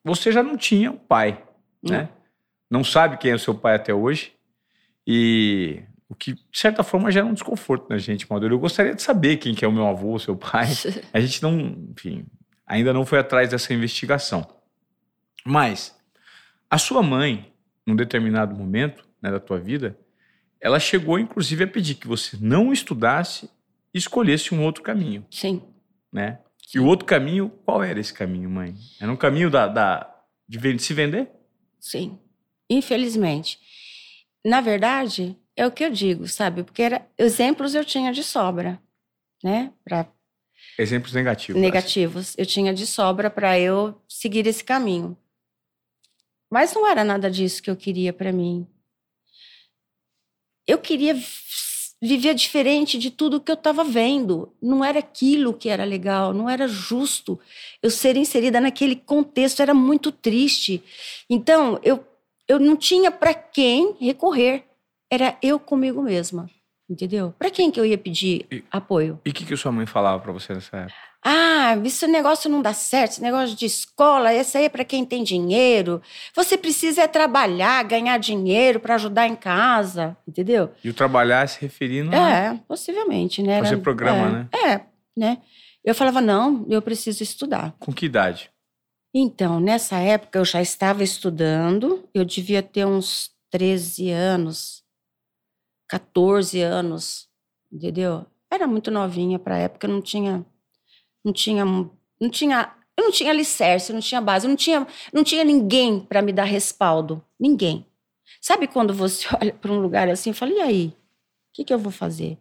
você 0.03 0.31
já 0.31 0.41
não 0.41 0.57
tinha 0.57 0.91
um 0.91 0.97
pai, 0.97 1.43
né? 1.83 2.09
Não 2.67 2.83
sabe 2.83 3.17
quem 3.17 3.31
é 3.31 3.35
o 3.35 3.39
seu 3.39 3.53
pai 3.53 3.75
até 3.75 3.93
hoje. 3.93 4.33
E 5.05 5.83
o 6.09 6.15
que, 6.15 6.33
de 6.33 6.41
certa 6.51 6.83
forma, 6.83 7.11
gera 7.11 7.25
um 7.25 7.33
desconforto 7.33 7.89
na 7.89 7.97
gente, 7.97 8.29
Maduro. 8.29 8.55
Eu 8.55 8.59
gostaria 8.59 8.95
de 8.95 9.01
saber 9.01 9.37
quem 9.37 9.53
que 9.53 9.63
é 9.63 9.67
o 9.67 9.71
meu 9.71 9.85
avô, 9.85 10.15
o 10.15 10.19
seu 10.19 10.35
pai. 10.35 10.67
A 11.13 11.19
gente 11.19 11.43
não, 11.43 11.53
enfim, 11.91 12.25
ainda 12.65 12.91
não 12.91 13.05
foi 13.05 13.19
atrás 13.19 13.49
dessa 13.49 13.73
investigação. 13.73 14.47
Mas 15.45 15.95
a 16.69 16.77
sua 16.77 17.03
mãe, 17.03 17.53
num 17.85 17.95
determinado 17.95 18.55
momento 18.55 19.05
né, 19.21 19.29
da 19.29 19.39
tua 19.39 19.59
vida, 19.59 19.97
ela 20.61 20.79
chegou, 20.79 21.17
inclusive, 21.17 21.63
a 21.63 21.67
pedir 21.67 21.95
que 21.95 22.07
você 22.07 22.37
não 22.39 22.71
estudasse 22.71 23.49
e 23.93 23.97
escolhesse 23.97 24.53
um 24.53 24.63
outro 24.63 24.83
caminho. 24.83 25.25
Sim. 25.31 25.61
Né? 26.13 26.39
E 26.73 26.79
o 26.79 26.85
outro 26.85 27.05
caminho, 27.05 27.49
qual 27.65 27.83
era 27.83 27.99
esse 27.99 28.13
caminho, 28.13 28.49
mãe? 28.49 28.75
Era 28.99 29.11
um 29.11 29.17
caminho 29.17 29.49
da, 29.49 29.67
da 29.67 30.15
de 30.47 30.79
se 30.79 30.93
vender? 30.93 31.29
Sim. 31.79 32.19
Infelizmente. 32.69 33.59
Na 34.45 34.61
verdade, 34.61 35.35
é 35.55 35.65
o 35.65 35.71
que 35.71 35.83
eu 35.83 35.89
digo, 35.89 36.27
sabe? 36.27 36.63
Porque 36.63 36.81
era, 36.81 37.05
exemplos 37.17 37.75
eu 37.75 37.83
tinha 37.83 38.13
de 38.13 38.23
sobra, 38.23 38.81
né? 39.43 39.73
Pra, 39.83 40.07
exemplos 40.77 41.13
negativos. 41.13 41.61
Negativos. 41.61 42.35
Eu 42.37 42.45
tinha 42.45 42.73
de 42.73 42.85
sobra 42.85 43.29
para 43.29 43.59
eu 43.59 43.99
seguir 44.07 44.47
esse 44.47 44.63
caminho. 44.63 45.17
Mas 46.49 46.73
não 46.73 46.87
era 46.87 47.03
nada 47.03 47.29
disso 47.29 47.61
que 47.61 47.69
eu 47.69 47.75
queria 47.75 48.11
para 48.11 48.31
mim. 48.31 48.67
Eu 50.67 50.77
queria 50.77 51.15
viver 52.01 52.33
diferente 52.33 52.97
de 52.97 53.11
tudo 53.11 53.39
que 53.39 53.51
eu 53.51 53.55
estava 53.55 53.83
vendo. 53.83 54.51
Não 54.61 54.83
era 54.83 54.99
aquilo 54.99 55.53
que 55.53 55.69
era 55.69 55.83
legal, 55.83 56.33
não 56.33 56.49
era 56.49 56.67
justo 56.67 57.39
eu 57.81 57.91
ser 57.91 58.17
inserida 58.17 58.59
naquele 58.59 58.95
contexto, 58.95 59.61
era 59.61 59.73
muito 59.73 60.11
triste. 60.11 60.83
Então, 61.29 61.79
eu 61.83 62.05
eu 62.47 62.59
não 62.59 62.75
tinha 62.75 63.09
para 63.09 63.33
quem 63.33 63.95
recorrer. 63.99 64.65
Era 65.09 65.37
eu 65.41 65.57
comigo 65.59 66.01
mesma, 66.01 66.49
entendeu? 66.89 67.33
Para 67.39 67.49
quem 67.49 67.71
que 67.71 67.79
eu 67.79 67.85
ia 67.85 67.97
pedir 67.97 68.45
e, 68.51 68.63
apoio? 68.69 69.19
E 69.25 69.29
o 69.29 69.33
que, 69.33 69.45
que 69.45 69.55
sua 69.55 69.71
mãe 69.71 69.85
falava 69.85 70.21
para 70.21 70.31
você 70.31 70.53
nessa 70.53 70.77
época? 70.77 71.10
Ah, 71.23 71.77
esse 71.85 72.07
negócio 72.07 72.49
não 72.49 72.61
dá 72.61 72.73
certo, 72.73 73.11
esse 73.11 73.21
negócio 73.21 73.55
de 73.55 73.65
escola, 73.65 74.33
esse 74.33 74.57
aí 74.57 74.65
é 74.65 74.69
para 74.69 74.83
quem 74.83 75.05
tem 75.05 75.23
dinheiro. 75.23 76.01
Você 76.35 76.57
precisa 76.57 77.03
é 77.03 77.07
trabalhar, 77.07 77.83
ganhar 77.83 78.17
dinheiro 78.17 78.79
para 78.79 78.95
ajudar 78.95 79.27
em 79.27 79.35
casa, 79.35 80.17
entendeu? 80.27 80.71
E 80.83 80.89
o 80.89 80.93
trabalhar 80.93 81.47
se 81.47 81.61
referindo 81.61 82.13
É, 82.15 82.47
a... 82.47 82.55
possivelmente, 82.67 83.43
né? 83.43 83.59
Fazer 83.59 83.77
programa, 83.77 84.49
é, 84.51 84.67
né? 84.67 84.73
É, 84.73 84.81
né? 85.15 85.37
Eu 85.83 85.93
falava, 85.93 86.21
não, 86.21 86.65
eu 86.67 86.81
preciso 86.81 87.21
estudar. 87.21 87.75
Com 87.79 87.93
que 87.93 88.05
idade? 88.07 88.49
Então, 89.13 89.59
nessa 89.59 89.97
época 89.99 90.39
eu 90.39 90.45
já 90.45 90.61
estava 90.61 91.03
estudando, 91.03 92.07
eu 92.13 92.25
devia 92.25 92.63
ter 92.63 92.85
uns 92.85 93.29
13 93.51 94.09
anos, 94.09 94.83
14 95.87 96.61
anos, 96.61 97.27
entendeu? 97.71 98.25
Era 98.49 98.65
muito 98.65 98.89
novinha 98.89 99.37
para 99.37 99.55
a 99.55 99.59
época, 99.59 99.87
não 99.87 100.01
tinha 100.01 100.45
não 101.23 101.33
tinha 101.33 101.65
não 101.65 102.29
tinha 102.29 102.73
eu 102.97 103.05
não 103.05 103.11
tinha 103.11 103.31
alicerce, 103.31 103.93
não 103.93 103.99
tinha 103.99 104.21
base, 104.21 104.47
não 104.47 104.55
tinha 104.55 104.85
não 105.13 105.23
tinha 105.23 105.43
ninguém 105.43 105.99
para 105.99 106.21
me 106.21 106.31
dar 106.31 106.43
respaldo, 106.43 107.23
ninguém. 107.39 107.85
Sabe 108.39 108.67
quando 108.67 108.93
você 108.93 109.27
olha 109.39 109.53
para 109.53 109.71
um 109.71 109.79
lugar 109.79 110.09
assim 110.09 110.31
e 110.31 110.33
fala, 110.33 110.51
e 110.51 110.61
aí? 110.61 110.87
O 110.87 110.93
que, 111.53 111.65
que 111.65 111.73
eu 111.73 111.79
vou 111.79 111.91
fazer? 111.91 112.37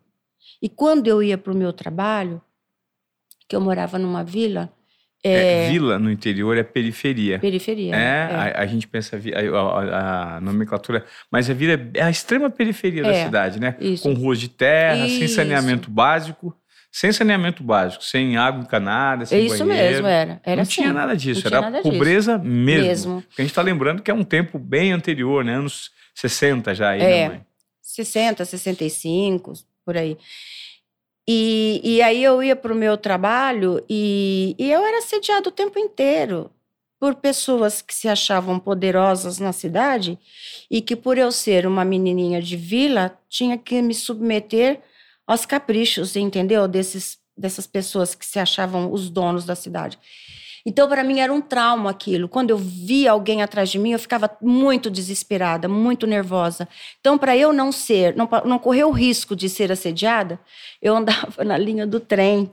E 0.63 0.69
quando 0.69 1.07
eu 1.07 1.23
ia 1.23 1.37
para 1.37 1.53
o 1.53 1.57
meu 1.57 1.73
trabalho, 1.73 2.41
que 3.49 3.57
eu 3.57 3.61
morava 3.61 3.99
numa 3.99 4.23
vila, 4.23 4.73
é, 5.23 5.67
é, 5.67 5.71
vila 5.71 5.99
no 5.99 6.11
interior 6.11 6.57
é 6.57 6.63
periferia. 6.63 7.39
Periferia. 7.39 7.95
É, 7.95 7.99
é. 7.99 8.55
A, 8.57 8.63
a, 8.63 8.67
gente 8.67 8.89
pensa 8.89 9.17
a, 9.17 9.59
a, 9.59 10.37
a, 10.37 10.41
nomenclatura, 10.41 11.05
mas 11.31 11.51
a 11.51 11.55
vila 11.55 11.79
é 11.93 12.03
a 12.03 12.11
extrema 12.11 12.49
periferia 12.49 13.03
da 13.03 13.11
é, 13.11 13.25
cidade, 13.25 13.61
né? 13.61 13.77
Isso. 13.81 14.05
Com 14.05 14.15
ruas 14.15 14.39
de 14.39 14.49
terra, 14.49 15.07
isso. 15.07 15.19
sem 15.19 15.29
saneamento 15.29 15.91
básico. 15.91 16.57
Sem 16.93 17.13
saneamento 17.13 17.63
básico, 17.63 18.03
sem 18.03 18.37
água 18.37 18.63
encanada, 18.63 19.25
sem 19.25 19.47
Isso 19.47 19.65
banheiro. 19.65 19.91
mesmo, 19.93 20.07
era. 20.09 20.41
era 20.45 20.57
Não 20.57 20.63
assim. 20.63 20.73
tinha 20.73 20.93
nada 20.93 21.17
disso, 21.17 21.49
Não 21.49 21.59
era 21.59 21.83
pobreza 21.83 22.37
disso. 22.39 22.51
mesmo. 22.51 22.85
mesmo. 22.87 23.23
Porque 23.29 23.43
a 23.43 23.45
gente 23.45 23.53
está 23.53 23.63
lembrando 23.63 24.03
que 24.03 24.11
é 24.11 24.15
um 24.15 24.25
tempo 24.25 24.59
bem 24.59 24.93
anterior, 24.93 25.45
né? 25.45 25.55
Anos 25.55 25.93
60 26.15 26.75
já 26.75 26.91
aí, 26.91 27.01
é, 27.01 27.05
né, 27.07 27.29
mãe? 27.29 27.47
60, 27.81 28.45
65, 28.45 29.53
por 29.85 29.97
aí. 29.97 30.17
E, 31.29 31.81
e 31.85 32.03
aí 32.03 32.25
eu 32.25 32.43
ia 32.43 32.57
para 32.57 32.73
o 32.73 32.77
meu 32.77 32.97
trabalho 32.97 33.85
e, 33.89 34.57
e 34.59 34.71
eu 34.71 34.85
era 34.85 34.99
assediada 34.99 35.49
o 35.49 35.53
tempo 35.53 35.79
inteiro 35.79 36.51
por 36.99 37.15
pessoas 37.15 37.81
que 37.81 37.95
se 37.95 38.09
achavam 38.09 38.59
poderosas 38.59 39.39
na 39.39 39.53
cidade 39.53 40.19
e 40.71 40.83
que, 40.83 40.95
por 40.97 41.17
eu 41.17 41.31
ser 41.33 41.67
uma 41.67 41.85
menininha 41.85 42.43
de 42.43 42.57
vila, 42.57 43.17
tinha 43.29 43.57
que 43.57 43.81
me 43.81 43.95
submeter 43.95 44.81
aos 45.31 45.47
caprichos, 45.47 46.17
entendeu? 46.17 46.67
Desses, 46.67 47.17
dessas 47.37 47.67
pessoas 47.67 48.15
que 48.17 48.27
se 48.27 48.39
achavam 48.39 48.93
os 48.93 49.09
donos 49.09 49.45
da 49.45 49.55
cidade. 49.55 49.97
Então, 50.67 50.89
para 50.89 51.05
mim, 51.05 51.21
era 51.21 51.33
um 51.33 51.41
trauma 51.41 51.89
aquilo. 51.89 52.29
Quando 52.29 52.51
eu 52.51 52.59
via 52.59 53.13
alguém 53.13 53.41
atrás 53.41 53.71
de 53.71 53.79
mim, 53.79 53.93
eu 53.93 53.99
ficava 53.99 54.29
muito 54.43 54.91
desesperada, 54.91 55.69
muito 55.69 56.07
nervosa. 56.07 56.69
Então, 56.99 57.17
para 57.17 57.37
eu 57.37 57.53
não 57.53 57.71
ser, 57.71 58.15
não, 58.17 58.29
não 58.45 58.59
correr 58.59 58.85
o 58.85 58.91
risco 58.91 59.37
de 59.37 59.49
ser 59.49 59.71
assediada, 59.71 60.39
eu 60.83 60.97
andava 60.97 61.43
na 61.45 61.57
linha 61.57 61.87
do 61.87 62.01
trem. 62.01 62.53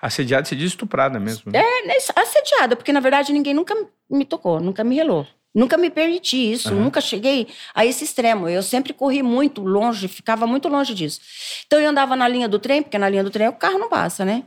Assediada, 0.00 0.44
você 0.44 0.54
diz 0.54 0.72
estuprada 0.72 1.18
mesmo? 1.18 1.50
Né? 1.50 1.58
É, 1.58 1.86
né, 1.86 1.94
assediada, 2.14 2.76
porque 2.76 2.92
na 2.92 3.00
verdade 3.00 3.32
ninguém 3.32 3.52
nunca 3.52 3.74
me 4.08 4.24
tocou, 4.24 4.60
nunca 4.60 4.84
me 4.84 4.94
relou. 4.94 5.26
Nunca 5.54 5.76
me 5.76 5.90
permiti 5.90 6.52
isso, 6.52 6.72
uhum. 6.72 6.84
nunca 6.84 7.00
cheguei 7.00 7.48
a 7.74 7.84
esse 7.84 8.04
extremo. 8.04 8.48
Eu 8.48 8.62
sempre 8.62 8.92
corri 8.92 9.22
muito 9.22 9.62
longe, 9.62 10.06
ficava 10.06 10.46
muito 10.46 10.68
longe 10.68 10.94
disso. 10.94 11.20
Então 11.66 11.80
eu 11.80 11.90
andava 11.90 12.14
na 12.14 12.28
linha 12.28 12.48
do 12.48 12.58
trem, 12.58 12.82
porque 12.82 12.98
na 12.98 13.08
linha 13.08 13.24
do 13.24 13.30
trem 13.30 13.48
o 13.48 13.52
carro 13.52 13.78
não 13.78 13.88
passa, 13.88 14.24
né? 14.24 14.44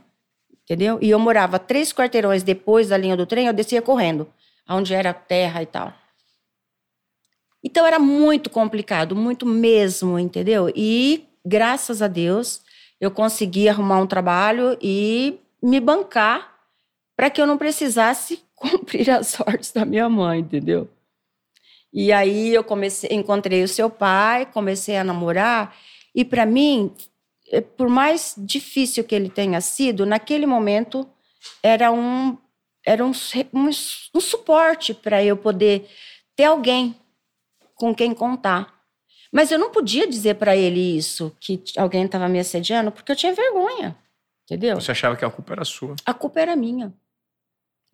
entendeu? 0.64 0.98
E 1.00 1.10
eu 1.10 1.18
morava 1.18 1.58
três 1.58 1.92
quarteirões 1.92 2.42
depois 2.42 2.88
da 2.88 2.96
linha 2.96 3.16
do 3.16 3.26
trem, 3.26 3.46
eu 3.46 3.52
descia 3.52 3.82
correndo, 3.82 4.26
onde 4.68 4.94
era 4.94 5.12
terra 5.12 5.62
e 5.62 5.66
tal. 5.66 5.92
Então 7.62 7.86
era 7.86 7.98
muito 7.98 8.50
complicado, 8.50 9.14
muito 9.14 9.46
mesmo, 9.46 10.18
entendeu? 10.18 10.72
E 10.74 11.26
graças 11.44 12.02
a 12.02 12.08
Deus 12.08 12.62
eu 13.00 13.10
consegui 13.10 13.68
arrumar 13.68 13.98
um 13.98 14.06
trabalho 14.06 14.76
e 14.80 15.38
me 15.62 15.78
bancar 15.78 16.52
para 17.16 17.30
que 17.30 17.40
eu 17.40 17.46
não 17.46 17.58
precisasse 17.58 18.42
cumprir 18.62 19.10
as 19.10 19.38
ordens 19.40 19.72
da 19.72 19.84
minha 19.84 20.08
mãe, 20.08 20.40
entendeu? 20.40 20.88
E 21.92 22.12
aí 22.12 22.54
eu 22.54 22.64
comecei, 22.64 23.10
encontrei 23.12 23.62
o 23.62 23.68
seu 23.68 23.90
pai, 23.90 24.46
comecei 24.46 24.96
a 24.96 25.04
namorar 25.04 25.76
e 26.14 26.24
para 26.24 26.46
mim 26.46 26.92
é, 27.50 27.60
por 27.60 27.88
mais 27.88 28.34
difícil 28.38 29.04
que 29.04 29.14
ele 29.14 29.28
tenha 29.28 29.60
sido, 29.60 30.06
naquele 30.06 30.46
momento 30.46 31.06
era 31.62 31.92
um, 31.92 32.38
era 32.84 33.04
um, 33.04 33.12
um, 33.52 33.68
um 34.14 34.20
suporte 34.20 34.94
para 34.94 35.22
eu 35.22 35.36
poder 35.36 35.86
ter 36.34 36.44
alguém 36.44 36.96
com 37.74 37.94
quem 37.94 38.14
contar. 38.14 38.80
Mas 39.30 39.50
eu 39.50 39.58
não 39.58 39.70
podia 39.70 40.06
dizer 40.06 40.34
para 40.34 40.56
ele 40.56 40.96
isso, 40.96 41.34
que 41.40 41.62
alguém 41.76 42.04
estava 42.04 42.28
me 42.28 42.38
assediando, 42.38 42.92
porque 42.92 43.12
eu 43.12 43.16
tinha 43.16 43.34
vergonha. 43.34 43.96
Entendeu? 44.44 44.80
Você 44.80 44.90
achava 44.90 45.16
que 45.16 45.24
a 45.24 45.30
culpa 45.30 45.52
era 45.52 45.64
sua. 45.64 45.96
A 46.04 46.12
culpa 46.12 46.40
era 46.40 46.54
minha. 46.56 46.92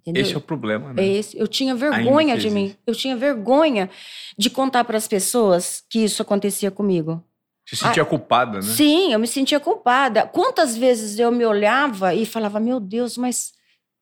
Entendeu? 0.01 0.23
Esse 0.23 0.35
é 0.35 0.39
o 0.39 0.41
problema, 0.41 0.93
né? 0.93 1.03
É 1.03 1.07
esse. 1.07 1.37
Eu 1.39 1.47
tinha 1.47 1.75
vergonha 1.75 2.37
de 2.39 2.49
mim. 2.51 2.63
existe. 2.65 2.79
Eu 2.87 2.95
tinha 2.95 3.17
vergonha 3.17 3.91
de 4.39 4.49
contar 4.49 4.85
para 4.85 4.97
as 4.97 5.07
pessoas 5.09 5.85
que 5.91 5.99
isso 6.01 6.23
acontecia 6.23 6.71
comigo. 6.71 7.23
Se 7.69 7.77
sentia 7.77 8.05
culpada, 8.05 8.59
né? 8.59 8.63
Sim, 8.63 9.13
eu 9.13 9.19
me 9.19 9.27
sentia 9.27 9.61
culpada. 9.61 10.27
Quantas 10.27 10.77
vezes 10.77 11.19
eu 11.19 11.31
me 11.31 11.45
olhava 11.45 12.15
e 12.15 12.25
falava: 12.25 12.59
Meu 12.59 12.81
Deus, 12.81 13.19
mas 13.19 13.53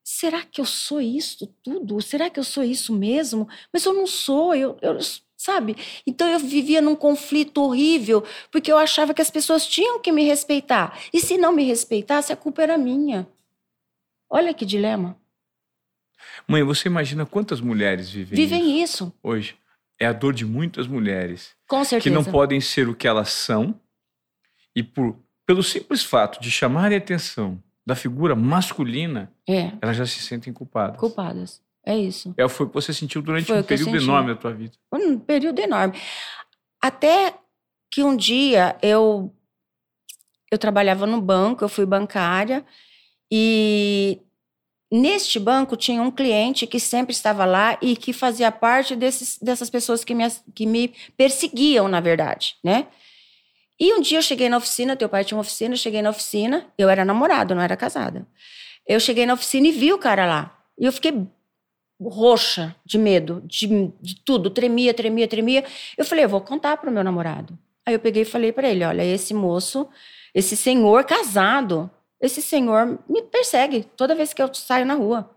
será 0.05 0.43
que 0.43 0.61
eu 0.61 0.65
sou 0.65 1.01
isso 1.01 1.53
tudo? 1.65 2.01
Será 2.01 2.31
que 2.31 2.39
eu 2.39 2.45
sou 2.45 2.63
isso 2.63 2.93
mesmo? 2.95 3.49
Mas 3.73 3.85
eu 3.85 3.93
não 3.93 4.07
sou, 4.07 4.55
eu, 4.55 4.77
eu- 4.81 4.99
sabe? 5.37 5.77
Então 6.07 6.29
eu 6.29 6.39
vivia 6.39 6.81
num 6.81 6.95
conflito 6.95 7.61
horrível, 7.61 8.23
porque 8.53 8.71
eu 8.71 8.79
achava 8.79 9.13
que 9.13 9.21
as 9.23 9.31
pessoas 9.31 9.67
tinham 9.67 9.99
que 9.99 10.13
me 10.13 10.23
respeitar. 10.25 10.97
E 11.13 11.21
se 11.21 11.37
não 11.37 11.51
me 11.53 11.65
respeitasse, 11.65 12.33
a 12.33 12.37
culpa 12.37 12.63
era 12.63 12.79
minha. 12.79 13.27
Olha 14.31 14.55
que 14.55 14.65
dilema. 14.65 15.17
Mãe, 16.49 16.63
você 16.63 16.89
imagina 16.89 17.27
quantas 17.27 17.61
mulheres 17.61 18.09
vivem, 18.11 18.37
Vivem 18.37 18.83
isso 18.83 19.05
isso, 19.05 19.13
hoje? 19.23 19.57
É 19.99 20.07
a 20.07 20.13
dor 20.13 20.33
de 20.35 20.45
muitas 20.45 20.87
mulheres 20.87 21.55
com 21.67 21.81
que 21.81 21.87
certeza. 21.87 22.15
não 22.15 22.25
podem 22.25 22.61
ser 22.61 22.89
o 22.89 22.95
que 22.95 23.09
elas 23.09 23.31
são 23.31 23.79
e 24.75 24.83
por 24.83 25.17
pelo 25.47 25.63
simples 25.63 26.03
fato 26.05 26.41
de 26.41 26.51
chamarem 26.51 26.97
a 26.99 27.01
atenção 27.01 27.63
da 27.87 27.95
figura 27.95 28.35
masculina, 28.35 29.33
É, 29.49 29.73
elas 29.81 29.97
já 29.97 30.05
se 30.05 30.21
sentem 30.21 30.53
culpadas. 30.53 30.99
culpadas. 30.99 31.63
É 31.85 31.97
isso. 31.97 32.35
É, 32.37 32.49
foi 32.49 32.67
o 32.67 32.69
que 32.69 32.75
você 32.75 32.93
sentiu 32.93 33.23
durante 33.23 33.47
Foi 33.47 33.59
um 33.59 33.63
que 33.63 33.69
período 33.69 33.97
enorme 33.97 34.35
da 34.35 34.41
tua 34.41 34.53
vida. 34.53 34.73
um 34.93 35.19
período 35.21 35.59
enorme. 35.61 35.97
Até 36.83 37.35
que 37.91 38.03
um 38.03 38.17
dia 38.17 38.77
eu 38.83 39.33
eu 40.51 40.59
trabalhava 40.59 41.07
no 41.07 41.21
banco, 41.21 41.65
eu 41.65 41.69
fui 41.69 41.87
bancária 41.87 42.65
e 43.33 44.21
neste 44.97 45.39
banco 45.39 45.77
tinha 45.77 46.03
um 46.03 46.11
cliente 46.11 46.67
que 46.67 46.81
sempre 46.81 47.13
estava 47.13 47.45
lá 47.45 47.79
e 47.81 47.97
que 47.97 48.13
fazia 48.13 48.51
parte 48.51 48.97
desses, 48.97 49.39
dessas 49.39 49.71
pessoas 49.71 50.05
que 50.05 50.15
me, 50.15 50.25
que 50.55 50.67
me 50.67 50.95
perseguiam, 51.17 51.89
na 51.89 52.01
verdade, 52.01 52.57
né? 52.65 52.87
E 53.79 53.93
um 53.93 54.01
dia 54.01 54.19
eu 54.19 54.23
cheguei 54.23 54.49
na 54.49 54.57
oficina, 54.57 54.97
teu 54.97 55.09
pai 55.09 55.25
tinha 55.25 55.37
uma 55.37 55.43
oficina, 55.43 55.75
eu 55.75 55.79
cheguei 55.79 56.01
na 56.01 56.11
oficina, 56.11 56.67
eu 56.79 56.89
era 56.89 57.05
namorada, 57.05 57.55
não 57.55 57.63
era 57.63 57.77
casada. 57.77 58.27
Eu 58.87 58.99
cheguei 58.99 59.27
na 59.27 59.35
oficina 59.35 59.69
e 59.69 59.73
vi 59.73 59.93
o 59.93 59.99
cara 59.99 60.25
lá. 60.25 60.59
E 60.79 60.87
eu 60.87 60.93
fiquei 60.93 61.27
roxa 62.01 62.75
de 62.85 62.99
medo, 62.99 63.43
de, 63.45 63.67
de 64.01 64.17
tudo, 64.25 64.49
tremia, 64.49 64.95
tremia, 64.95 65.29
tremia. 65.29 65.65
Eu 65.97 66.05
falei, 66.05 66.25
eu 66.25 66.29
vou 66.29 66.41
contar 66.41 66.77
para 66.79 66.89
o 66.89 66.93
meu 66.93 67.05
namorado. 67.05 67.59
Aí 67.85 67.95
eu 67.95 68.01
peguei 68.01 68.23
e 68.23 68.27
falei 68.27 68.53
para 68.53 68.69
ele, 68.69 68.85
olha, 68.85 69.05
esse 69.05 69.35
moço, 69.35 69.89
esse 70.35 70.57
senhor 70.57 71.05
casado, 71.05 71.91
esse 72.21 72.41
senhor 72.41 72.99
me 73.09 73.23
persegue 73.23 73.85
toda 73.97 74.15
vez 74.15 74.33
que 74.33 74.43
eu 74.43 74.53
saio 74.55 74.87
na 74.87 74.95
rua. 74.95 75.31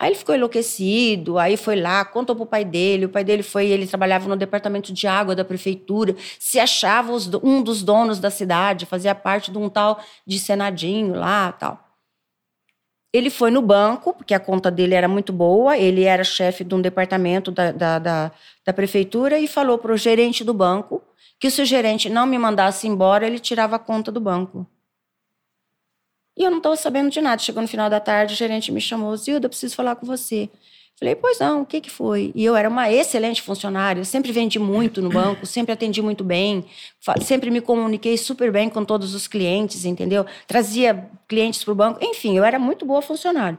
Aí 0.00 0.10
ele 0.10 0.18
ficou 0.18 0.34
enlouquecido, 0.34 1.38
aí 1.38 1.56
foi 1.56 1.74
lá, 1.80 2.04
contou 2.04 2.36
pro 2.36 2.46
pai 2.46 2.64
dele, 2.64 3.06
o 3.06 3.08
pai 3.08 3.24
dele 3.24 3.42
foi, 3.42 3.66
ele 3.66 3.84
trabalhava 3.84 4.28
no 4.28 4.36
departamento 4.36 4.92
de 4.92 5.08
água 5.08 5.34
da 5.34 5.44
prefeitura, 5.44 6.14
se 6.38 6.60
achava 6.60 7.12
os 7.12 7.28
um 7.42 7.60
dos 7.60 7.82
donos 7.82 8.20
da 8.20 8.30
cidade, 8.30 8.86
fazia 8.86 9.12
parte 9.14 9.50
de 9.50 9.58
um 9.58 9.68
tal 9.68 10.00
de 10.24 10.38
senadinho 10.38 11.14
lá, 11.14 11.50
tal. 11.50 11.84
Ele 13.12 13.30
foi 13.30 13.50
no 13.50 13.60
banco, 13.60 14.12
porque 14.12 14.34
a 14.34 14.40
conta 14.40 14.70
dele 14.70 14.94
era 14.94 15.08
muito 15.08 15.32
boa, 15.32 15.76
ele 15.76 16.04
era 16.04 16.22
chefe 16.22 16.62
de 16.62 16.74
um 16.74 16.80
departamento 16.80 17.50
da, 17.50 17.72
da, 17.72 17.98
da, 17.98 18.32
da 18.64 18.72
prefeitura 18.72 19.38
e 19.38 19.48
falou 19.48 19.78
para 19.78 19.92
o 19.92 19.96
gerente 19.96 20.44
do 20.44 20.54
banco 20.54 21.02
que 21.40 21.50
se 21.50 21.62
o 21.62 21.64
gerente 21.64 22.08
não 22.10 22.26
me 22.26 22.38
mandasse 22.38 22.86
embora, 22.86 23.26
ele 23.26 23.38
tirava 23.38 23.76
a 23.76 23.78
conta 23.78 24.12
do 24.12 24.20
banco. 24.20 24.66
E 26.38 26.44
eu 26.44 26.50
não 26.50 26.58
estava 26.58 26.76
sabendo 26.76 27.10
de 27.10 27.20
nada. 27.20 27.42
Chegou 27.42 27.60
no 27.60 27.66
final 27.66 27.90
da 27.90 27.98
tarde, 27.98 28.32
o 28.32 28.36
gerente 28.36 28.70
me 28.70 28.80
chamou, 28.80 29.16
Zilda, 29.16 29.46
eu 29.46 29.50
preciso 29.50 29.74
falar 29.74 29.96
com 29.96 30.06
você. 30.06 30.48
Falei, 30.96 31.14
pois 31.14 31.38
não, 31.38 31.62
o 31.62 31.66
que, 31.66 31.80
que 31.80 31.90
foi? 31.90 32.32
E 32.34 32.44
eu 32.44 32.56
era 32.56 32.68
uma 32.68 32.90
excelente 32.90 33.42
funcionária, 33.42 34.04
sempre 34.04 34.32
vendi 34.32 34.58
muito 34.58 35.00
no 35.00 35.08
banco, 35.08 35.46
sempre 35.46 35.72
atendi 35.72 36.02
muito 36.02 36.24
bem, 36.24 36.64
sempre 37.22 37.50
me 37.50 37.60
comuniquei 37.60 38.16
super 38.16 38.50
bem 38.50 38.68
com 38.68 38.84
todos 38.84 39.14
os 39.14 39.28
clientes, 39.28 39.84
entendeu? 39.84 40.26
Trazia 40.46 41.08
clientes 41.28 41.62
para 41.62 41.72
o 41.72 41.74
banco, 41.74 42.04
enfim, 42.04 42.36
eu 42.36 42.44
era 42.44 42.58
muito 42.58 42.84
boa 42.84 43.00
funcionária. 43.00 43.58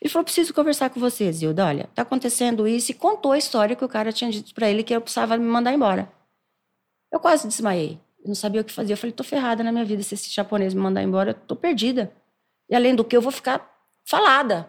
Ele 0.00 0.08
falou, 0.08 0.24
preciso 0.24 0.54
conversar 0.54 0.88
com 0.88 0.98
você, 0.98 1.30
Zilda, 1.30 1.66
olha, 1.66 1.90
tá 1.94 2.02
acontecendo 2.02 2.66
isso, 2.66 2.90
e 2.90 2.94
contou 2.94 3.32
a 3.32 3.38
história 3.38 3.76
que 3.76 3.84
o 3.84 3.88
cara 3.88 4.10
tinha 4.10 4.30
dito 4.30 4.54
para 4.54 4.70
ele 4.70 4.82
que 4.82 4.94
eu 4.94 5.00
precisava 5.00 5.36
me 5.36 5.44
mandar 5.44 5.74
embora. 5.74 6.10
Eu 7.12 7.20
quase 7.20 7.46
desmaiei, 7.46 7.98
não 8.28 8.34
sabia 8.34 8.60
o 8.60 8.64
que 8.64 8.72
fazer, 8.72 8.92
eu 8.92 8.96
falei, 8.96 9.12
tô 9.12 9.24
ferrada 9.24 9.64
na 9.64 9.72
minha 9.72 9.84
vida, 9.84 10.02
se 10.02 10.14
esse 10.14 10.30
japonês 10.30 10.74
me 10.74 10.80
mandar 10.80 11.02
embora, 11.02 11.30
eu 11.30 11.34
tô 11.34 11.56
perdida. 11.56 12.12
E 12.68 12.74
além 12.76 12.94
do 12.94 13.04
que, 13.04 13.16
eu 13.16 13.22
vou 13.22 13.32
ficar 13.32 13.68
falada, 14.06 14.68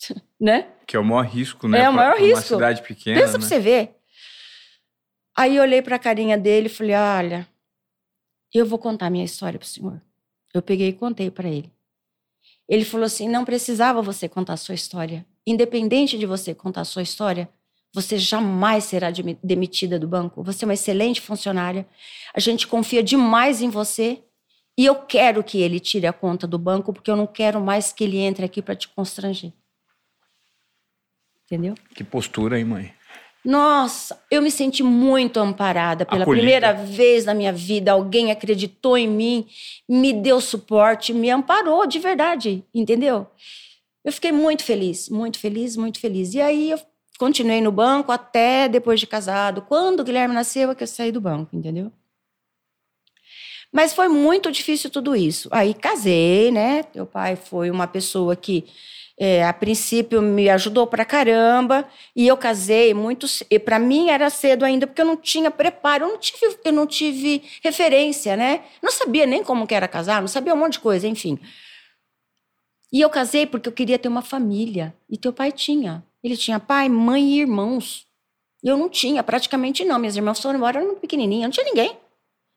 né? 0.40 0.72
Que 0.86 0.96
é 0.96 1.00
o 1.00 1.04
maior 1.04 1.22
risco, 1.24 1.68
né? 1.68 1.80
É 1.80 1.88
o 1.88 1.92
maior 1.92 2.14
pra 2.16 2.20
Uma 2.24 2.28
risco. 2.28 2.54
cidade 2.54 2.82
pequena, 2.82 3.20
Pensa 3.20 3.32
né? 3.34 3.38
pra 3.38 3.48
você 3.48 3.58
ver. 3.60 3.96
Aí 5.36 5.56
eu 5.56 5.62
olhei 5.62 5.82
pra 5.82 5.98
carinha 5.98 6.36
dele 6.38 6.66
e 6.66 6.70
falei: 6.70 6.94
olha, 6.94 7.48
eu 8.54 8.64
vou 8.64 8.78
contar 8.78 9.10
minha 9.10 9.24
história 9.24 9.58
pro 9.58 9.68
senhor. 9.68 10.00
Eu 10.54 10.62
peguei 10.62 10.88
e 10.88 10.92
contei 10.92 11.30
pra 11.30 11.48
ele. 11.48 11.72
Ele 12.68 12.84
falou 12.84 13.04
assim: 13.04 13.28
não 13.28 13.44
precisava 13.44 14.00
você 14.02 14.28
contar 14.28 14.54
a 14.54 14.56
sua 14.56 14.74
história. 14.74 15.26
Independente 15.46 16.18
de 16.18 16.26
você 16.26 16.54
contar 16.54 16.80
a 16.80 16.84
sua 16.84 17.02
história, 17.02 17.48
você 17.96 18.18
jamais 18.18 18.84
será 18.84 19.10
demi- 19.10 19.38
demitida 19.42 19.98
do 19.98 20.06
banco. 20.06 20.42
Você 20.42 20.64
é 20.64 20.68
uma 20.68 20.74
excelente 20.74 21.18
funcionária. 21.18 21.86
A 22.34 22.40
gente 22.40 22.66
confia 22.66 23.02
demais 23.02 23.62
em 23.62 23.70
você. 23.70 24.22
E 24.78 24.84
eu 24.84 24.94
quero 24.94 25.42
que 25.42 25.62
ele 25.62 25.80
tire 25.80 26.06
a 26.06 26.12
conta 26.12 26.46
do 26.46 26.58
banco, 26.58 26.92
porque 26.92 27.10
eu 27.10 27.16
não 27.16 27.26
quero 27.26 27.58
mais 27.58 27.92
que 27.92 28.04
ele 28.04 28.18
entre 28.18 28.44
aqui 28.44 28.60
para 28.60 28.76
te 28.76 28.86
constranger. 28.88 29.50
Entendeu? 31.46 31.74
Que 31.94 32.04
postura, 32.04 32.58
hein, 32.58 32.66
mãe? 32.66 32.94
Nossa, 33.42 34.20
eu 34.30 34.42
me 34.42 34.50
senti 34.50 34.82
muito 34.82 35.38
amparada. 35.40 36.04
Pela 36.04 36.24
Acolhida. 36.24 36.42
primeira 36.42 36.72
vez 36.74 37.24
na 37.24 37.32
minha 37.32 37.52
vida, 37.52 37.92
alguém 37.92 38.30
acreditou 38.30 38.98
em 38.98 39.08
mim, 39.08 39.46
me 39.88 40.12
deu 40.12 40.38
suporte, 40.40 41.14
me 41.14 41.30
amparou 41.30 41.86
de 41.86 41.98
verdade, 41.98 42.62
entendeu? 42.74 43.26
Eu 44.04 44.12
fiquei 44.12 44.32
muito 44.32 44.62
feliz, 44.64 45.08
muito 45.08 45.38
feliz, 45.38 45.76
muito 45.76 45.98
feliz. 45.98 46.34
E 46.34 46.40
aí 46.42 46.70
eu 46.72 46.80
continuei 47.18 47.60
no 47.60 47.72
banco 47.72 48.12
até 48.12 48.68
depois 48.68 49.00
de 49.00 49.06
casado. 49.06 49.62
Quando 49.62 50.00
o 50.00 50.04
Guilherme 50.04 50.34
nasceu, 50.34 50.70
é 50.70 50.74
que 50.74 50.82
eu 50.82 50.86
saí 50.86 51.10
do 51.10 51.20
banco, 51.20 51.56
entendeu? 51.56 51.92
Mas 53.72 53.92
foi 53.92 54.08
muito 54.08 54.50
difícil 54.50 54.90
tudo 54.90 55.14
isso. 55.14 55.48
Aí 55.52 55.74
casei, 55.74 56.50
né? 56.50 56.82
Teu 56.82 57.04
pai 57.04 57.36
foi 57.36 57.70
uma 57.70 57.86
pessoa 57.86 58.34
que, 58.34 58.64
é, 59.18 59.44
a 59.44 59.52
princípio, 59.52 60.22
me 60.22 60.48
ajudou 60.48 60.86
pra 60.86 61.04
caramba. 61.04 61.86
E 62.14 62.26
eu 62.26 62.36
casei 62.36 62.94
muito. 62.94 63.26
E 63.50 63.58
para 63.58 63.78
mim 63.78 64.08
era 64.08 64.30
cedo 64.30 64.64
ainda, 64.64 64.86
porque 64.86 65.02
eu 65.02 65.06
não 65.06 65.16
tinha 65.16 65.50
preparo, 65.50 66.04
eu 66.04 66.08
não 66.08 66.18
tive, 66.18 66.58
eu 66.64 66.72
não 66.72 66.86
tive 66.86 67.42
referência, 67.62 68.36
né? 68.36 68.64
Não 68.82 68.90
sabia 68.90 69.26
nem 69.26 69.42
como 69.44 69.66
que 69.66 69.74
era 69.74 69.88
casar, 69.88 70.20
não 70.20 70.28
sabia 70.28 70.54
um 70.54 70.58
monte 70.58 70.74
de 70.74 70.80
coisa, 70.80 71.06
enfim. 71.06 71.38
E 72.92 73.00
eu 73.00 73.10
casei 73.10 73.46
porque 73.46 73.68
eu 73.68 73.72
queria 73.72 73.98
ter 73.98 74.08
uma 74.08 74.22
família. 74.22 74.94
E 75.10 75.18
teu 75.18 75.32
pai 75.32 75.52
tinha. 75.52 76.04
Ele 76.26 76.36
tinha 76.36 76.58
pai, 76.58 76.88
mãe 76.88 77.22
e 77.22 77.40
irmãos. 77.40 78.04
E 78.60 78.66
eu 78.66 78.76
não 78.76 78.90
tinha, 78.90 79.22
praticamente 79.22 79.84
não. 79.84 79.96
Minhas 79.96 80.16
irmãs 80.16 80.40
foram 80.40 80.56
embora, 80.56 80.76
eu 80.76 80.80
era 80.80 80.86
muito 80.88 81.00
pequenininha, 81.00 81.46
não 81.46 81.52
tinha 81.52 81.64
ninguém. 81.64 81.96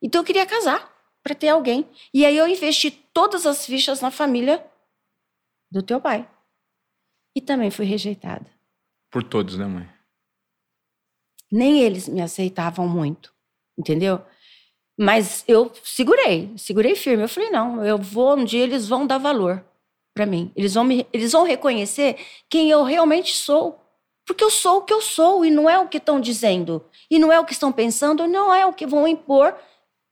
Então 0.01 0.21
eu 0.21 0.25
queria 0.25 0.43
casar 0.43 0.91
para 1.21 1.35
ter 1.35 1.49
alguém. 1.49 1.87
E 2.11 2.25
aí 2.25 2.35
eu 2.35 2.47
investi 2.47 2.89
todas 2.89 3.45
as 3.45 3.67
fichas 3.67 4.01
na 4.01 4.09
família 4.09 4.65
do 5.71 5.83
teu 5.83 6.01
pai. 6.01 6.27
E 7.35 7.41
também 7.41 7.69
fui 7.69 7.85
rejeitada. 7.85 8.49
Por 9.11 9.21
todos, 9.21 9.55
né, 9.55 9.65
mãe? 9.67 9.87
Nem 11.51 11.79
eles 11.83 12.09
me 12.09 12.21
aceitavam 12.21 12.87
muito, 12.87 13.31
entendeu? 13.77 14.19
Mas 14.97 15.43
eu 15.47 15.71
segurei, 15.83 16.51
segurei 16.57 16.95
firme. 16.95 17.21
Eu 17.21 17.29
falei, 17.29 17.51
não, 17.51 17.85
eu 17.85 17.99
vou, 17.99 18.35
um 18.35 18.43
dia 18.43 18.63
eles 18.63 18.87
vão 18.87 19.05
dar 19.05 19.19
valor 19.19 19.63
para 20.19 20.25
mim. 20.25 20.51
Eles 20.53 20.73
vão, 20.73 20.83
me, 20.83 21.07
eles 21.13 21.31
vão 21.31 21.45
reconhecer 21.45 22.17
quem 22.49 22.69
eu 22.69 22.83
realmente 22.83 23.33
sou. 23.33 23.81
Porque 24.25 24.43
eu 24.43 24.51
sou 24.51 24.79
o 24.79 24.81
que 24.81 24.93
eu 24.93 25.01
sou 25.01 25.45
e 25.45 25.49
não 25.49 25.69
é 25.69 25.79
o 25.79 25.87
que 25.87 25.97
estão 25.97 26.19
dizendo. 26.19 26.83
E 27.09 27.17
não 27.17 27.31
é 27.31 27.39
o 27.39 27.45
que 27.45 27.53
estão 27.53 27.71
pensando, 27.71 28.27
não 28.27 28.53
é 28.53 28.65
o 28.65 28.73
que 28.73 28.85
vão 28.85 29.07
impor 29.07 29.55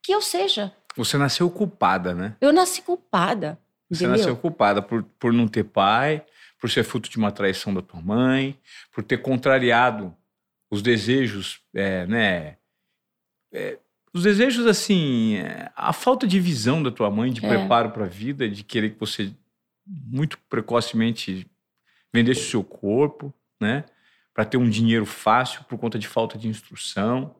que 0.01 0.13
eu 0.13 0.21
seja. 0.21 0.73
Você 0.95 1.17
nasceu 1.17 1.49
culpada, 1.49 2.15
né? 2.15 2.37
Eu 2.39 2.53
nasci 2.53 2.81
culpada. 2.81 3.59
Você 3.89 4.05
entendeu? 4.05 4.17
nasceu 4.17 4.37
culpada 4.37 4.81
por, 4.81 5.03
por 5.19 5.33
não 5.33 5.45
ter 5.45 5.65
pai, 5.65 6.25
por 6.57 6.69
ser 6.69 6.85
fruto 6.85 7.09
de 7.09 7.17
uma 7.17 7.31
traição 7.31 7.73
da 7.73 7.81
tua 7.81 8.01
mãe, 8.01 8.57
por 8.93 9.03
ter 9.03 9.17
contrariado 9.17 10.15
os 10.71 10.81
desejos, 10.81 11.59
é, 11.75 12.07
né? 12.07 12.55
É, 13.51 13.77
os 14.13 14.23
desejos, 14.23 14.65
assim, 14.65 15.35
é, 15.35 15.69
a 15.75 15.91
falta 15.91 16.25
de 16.25 16.39
visão 16.39 16.81
da 16.81 16.91
tua 16.91 17.11
mãe, 17.11 17.31
de 17.31 17.45
É. 17.45 17.49
preparo 17.49 17.91
para 17.91 18.05
a 18.05 18.09
vida, 18.09 18.47
de 18.49 18.63
querer 18.63 18.91
que 18.91 18.99
você 18.99 19.33
muito 19.87 20.37
precocemente 20.49 21.47
vendesse 22.13 22.41
o 22.41 22.49
seu 22.49 22.63
corpo, 22.63 23.33
né? 23.59 23.85
Para 24.33 24.45
ter 24.45 24.57
um 24.57 24.69
dinheiro 24.69 25.05
fácil 25.05 25.63
por 25.63 25.77
conta 25.77 25.97
de 25.97 26.07
falta 26.07 26.37
de 26.37 26.47
instrução. 26.47 27.35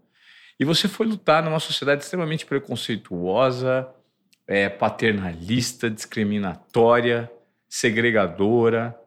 E 0.59 0.65
você 0.65 0.87
foi 0.87 1.05
lutar 1.05 1.43
numa 1.43 1.59
sociedade 1.59 2.03
extremamente 2.03 2.45
preconceituosa, 2.45 3.87
é, 4.47 4.69
paternalista, 4.69 5.89
discriminatória, 5.89 7.29
segregadora. 7.69 8.97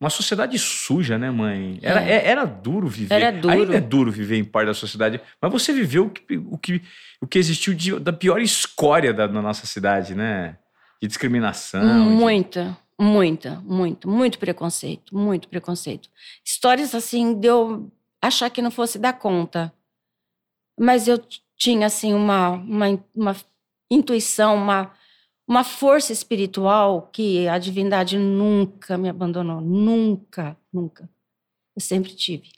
Uma 0.00 0.10
sociedade 0.10 0.58
suja, 0.58 1.16
né, 1.16 1.30
mãe? 1.30 1.78
Era, 1.80 2.02
É. 2.04 2.12
é- 2.12 2.26
era 2.28 2.44
duro 2.44 2.88
viver. 2.88 3.14
Era 3.14 3.30
duro. 3.32 3.54
Ainda 3.54 3.76
é 3.76 3.80
duro 3.80 4.10
viver 4.10 4.36
em 4.36 4.44
parte 4.44 4.66
da 4.66 4.74
sociedade. 4.74 5.20
Mas 5.40 5.50
você 5.52 5.72
viveu 5.72 6.06
o 6.06 6.10
que, 6.10 6.36
o 6.36 6.58
que, 6.58 6.82
o 7.20 7.26
que 7.26 7.38
existiu 7.38 7.72
de- 7.72 7.98
da 8.00 8.12
pior 8.12 8.40
escória 8.42 9.14
da, 9.14 9.26
da 9.26 9.40
nossa 9.40 9.66
cidade, 9.66 10.14
né? 10.14 10.58
De 11.04 11.08
discriminação. 11.08 11.80
de- 11.82 12.14
Muita, 12.16 12.78
muita, 12.98 13.60
muito, 13.60 14.08
muito 14.08 14.38
preconceito, 14.38 15.14
muito 15.16 15.48
preconceito. 15.48 16.08
Histórias 16.44 16.94
assim 16.94 17.34
de 17.38 17.46
eu 17.48 17.92
achar 18.22 18.48
que 18.48 18.62
não 18.62 18.70
fosse 18.70 18.98
dar 18.98 19.12
conta. 19.12 19.72
Mas 20.80 21.06
eu 21.06 21.18
tinha 21.56 21.86
assim 21.86 22.14
uma, 22.14 22.50
uma, 22.50 22.86
uma 23.14 23.36
intuição, 23.90 24.56
uma, 24.56 24.92
uma 25.46 25.62
força 25.62 26.12
espiritual 26.12 27.08
que 27.12 27.46
a 27.48 27.58
divindade 27.58 28.18
nunca 28.18 28.96
me 28.96 29.08
abandonou, 29.08 29.60
nunca, 29.60 30.56
nunca. 30.72 31.08
Eu 31.76 31.80
sempre 31.82 32.14
tive. 32.14 32.50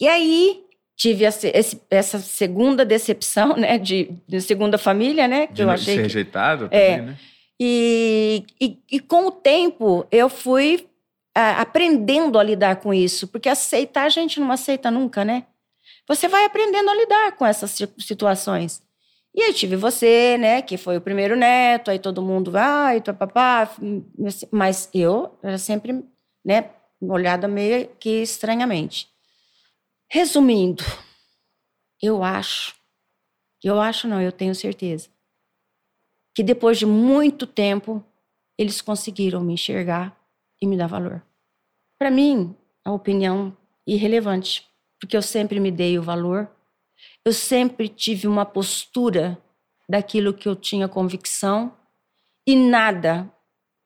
E 0.00 0.08
aí 0.08 0.64
tive 0.98 1.24
essa, 1.24 1.46
essa 1.88 2.18
segunda 2.18 2.84
decepção, 2.84 3.56
né, 3.56 3.78
de, 3.78 4.10
de 4.26 4.40
segunda 4.40 4.76
família, 4.76 5.28
né, 5.28 5.46
que 5.46 5.52
de 5.54 5.62
eu 5.62 5.70
achei 5.70 5.94
ser 5.94 6.00
que 6.00 6.02
rejeitado 6.02 6.68
É. 6.72 6.96
também, 6.96 7.06
né? 7.06 7.18
e, 7.58 8.44
e, 8.60 8.78
e 8.90 9.00
com 9.00 9.28
o 9.28 9.30
tempo 9.30 10.04
eu 10.10 10.28
fui 10.28 10.88
ah, 11.34 11.60
aprendendo 11.62 12.36
a 12.38 12.42
lidar 12.42 12.76
com 12.76 12.92
isso, 12.92 13.28
porque 13.28 13.48
aceitar 13.48 14.04
a 14.06 14.08
gente 14.08 14.40
não 14.40 14.50
aceita 14.50 14.90
nunca, 14.90 15.24
né? 15.24 15.44
Você 16.08 16.26
vai 16.26 16.44
aprendendo 16.44 16.90
a 16.90 16.94
lidar 16.94 17.32
com 17.36 17.46
essas 17.46 17.70
si- 17.70 17.88
situações. 17.98 18.82
E 19.34 19.42
aí 19.42 19.52
tive 19.52 19.76
você, 19.76 20.36
né, 20.36 20.62
que 20.62 20.76
foi 20.76 20.96
o 20.96 21.00
primeiro 21.00 21.36
neto, 21.36 21.92
aí 21.92 21.98
todo 22.00 22.20
mundo 22.22 22.50
vai, 22.50 23.00
papapá, 23.00 23.70
mas 24.50 24.88
eu 24.92 25.38
era 25.44 25.58
sempre, 25.58 26.02
né, 26.44 26.70
olhada 27.00 27.46
meio 27.46 27.88
que 28.00 28.20
estranhamente. 28.22 29.06
Resumindo, 30.10 30.82
eu 32.00 32.24
acho, 32.24 32.74
eu 33.62 33.78
acho 33.78 34.08
não, 34.08 34.22
eu 34.22 34.32
tenho 34.32 34.54
certeza, 34.54 35.10
que 36.34 36.42
depois 36.42 36.78
de 36.78 36.86
muito 36.86 37.46
tempo 37.46 38.02
eles 38.56 38.80
conseguiram 38.80 39.42
me 39.42 39.52
enxergar 39.52 40.18
e 40.62 40.66
me 40.66 40.78
dar 40.78 40.86
valor. 40.86 41.22
Para 41.98 42.10
mim, 42.10 42.56
a 42.82 42.90
opinião 42.90 43.54
irrelevante, 43.86 44.66
porque 44.98 45.14
eu 45.14 45.20
sempre 45.20 45.60
me 45.60 45.70
dei 45.70 45.98
o 45.98 46.02
valor, 46.02 46.50
eu 47.22 47.32
sempre 47.34 47.86
tive 47.86 48.26
uma 48.26 48.46
postura 48.46 49.36
daquilo 49.86 50.32
que 50.32 50.48
eu 50.48 50.56
tinha 50.56 50.88
convicção 50.88 51.76
e 52.46 52.56
nada, 52.56 53.30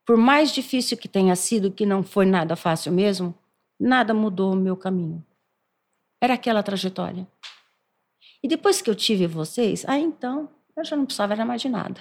por 0.07 0.17
mais 0.17 0.53
difícil 0.53 0.97
que 0.97 1.09
tenha 1.09 1.35
sido, 1.35 1.73
que 1.73 1.85
não 1.85 2.05
foi 2.05 2.27
nada 2.27 2.55
fácil 2.55 2.93
mesmo, 2.93 3.35
nada 3.77 4.15
mudou 4.15 4.53
o 4.53 4.57
meu 4.57 4.77
caminho. 4.77 5.27
Era 6.23 6.35
aquela 6.35 6.63
trajetória. 6.63 7.27
E 8.41 8.47
depois 8.47 8.81
que 8.81 8.89
eu 8.89 8.95
tive 8.95 9.27
vocês, 9.27 9.85
ah, 9.89 9.99
então, 9.99 10.49
eu 10.77 10.85
já 10.85 10.95
não 10.95 11.05
precisava 11.05 11.33
era 11.33 11.45
mais 11.45 11.61
de 11.61 11.69
nada. 11.69 12.01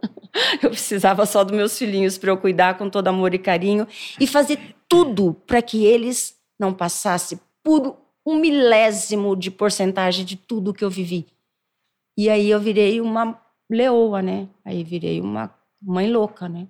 Eu 0.62 0.70
precisava 0.70 1.24
só 1.24 1.44
dos 1.44 1.56
meus 1.56 1.78
filhinhos 1.78 2.18
para 2.18 2.30
eu 2.30 2.36
cuidar 2.36 2.76
com 2.76 2.90
todo 2.90 3.06
amor 3.06 3.32
e 3.32 3.38
carinho 3.38 3.86
e 4.18 4.26
fazer 4.26 4.74
tudo 4.88 5.32
para 5.46 5.62
que 5.62 5.84
eles 5.84 6.36
não 6.58 6.74
passassem 6.74 7.38
por 7.62 7.96
um 8.26 8.36
milésimo 8.36 9.36
de 9.36 9.50
porcentagem 9.50 10.24
de 10.24 10.36
tudo 10.36 10.74
que 10.74 10.84
eu 10.84 10.90
vivi. 10.90 11.26
E 12.18 12.28
aí 12.28 12.50
eu 12.50 12.60
virei 12.60 13.00
uma 13.00 13.40
leoa, 13.70 14.20
né? 14.20 14.48
Aí 14.64 14.82
virei 14.82 15.20
uma 15.20 15.54
mãe 15.80 16.10
louca, 16.10 16.48
né? 16.48 16.66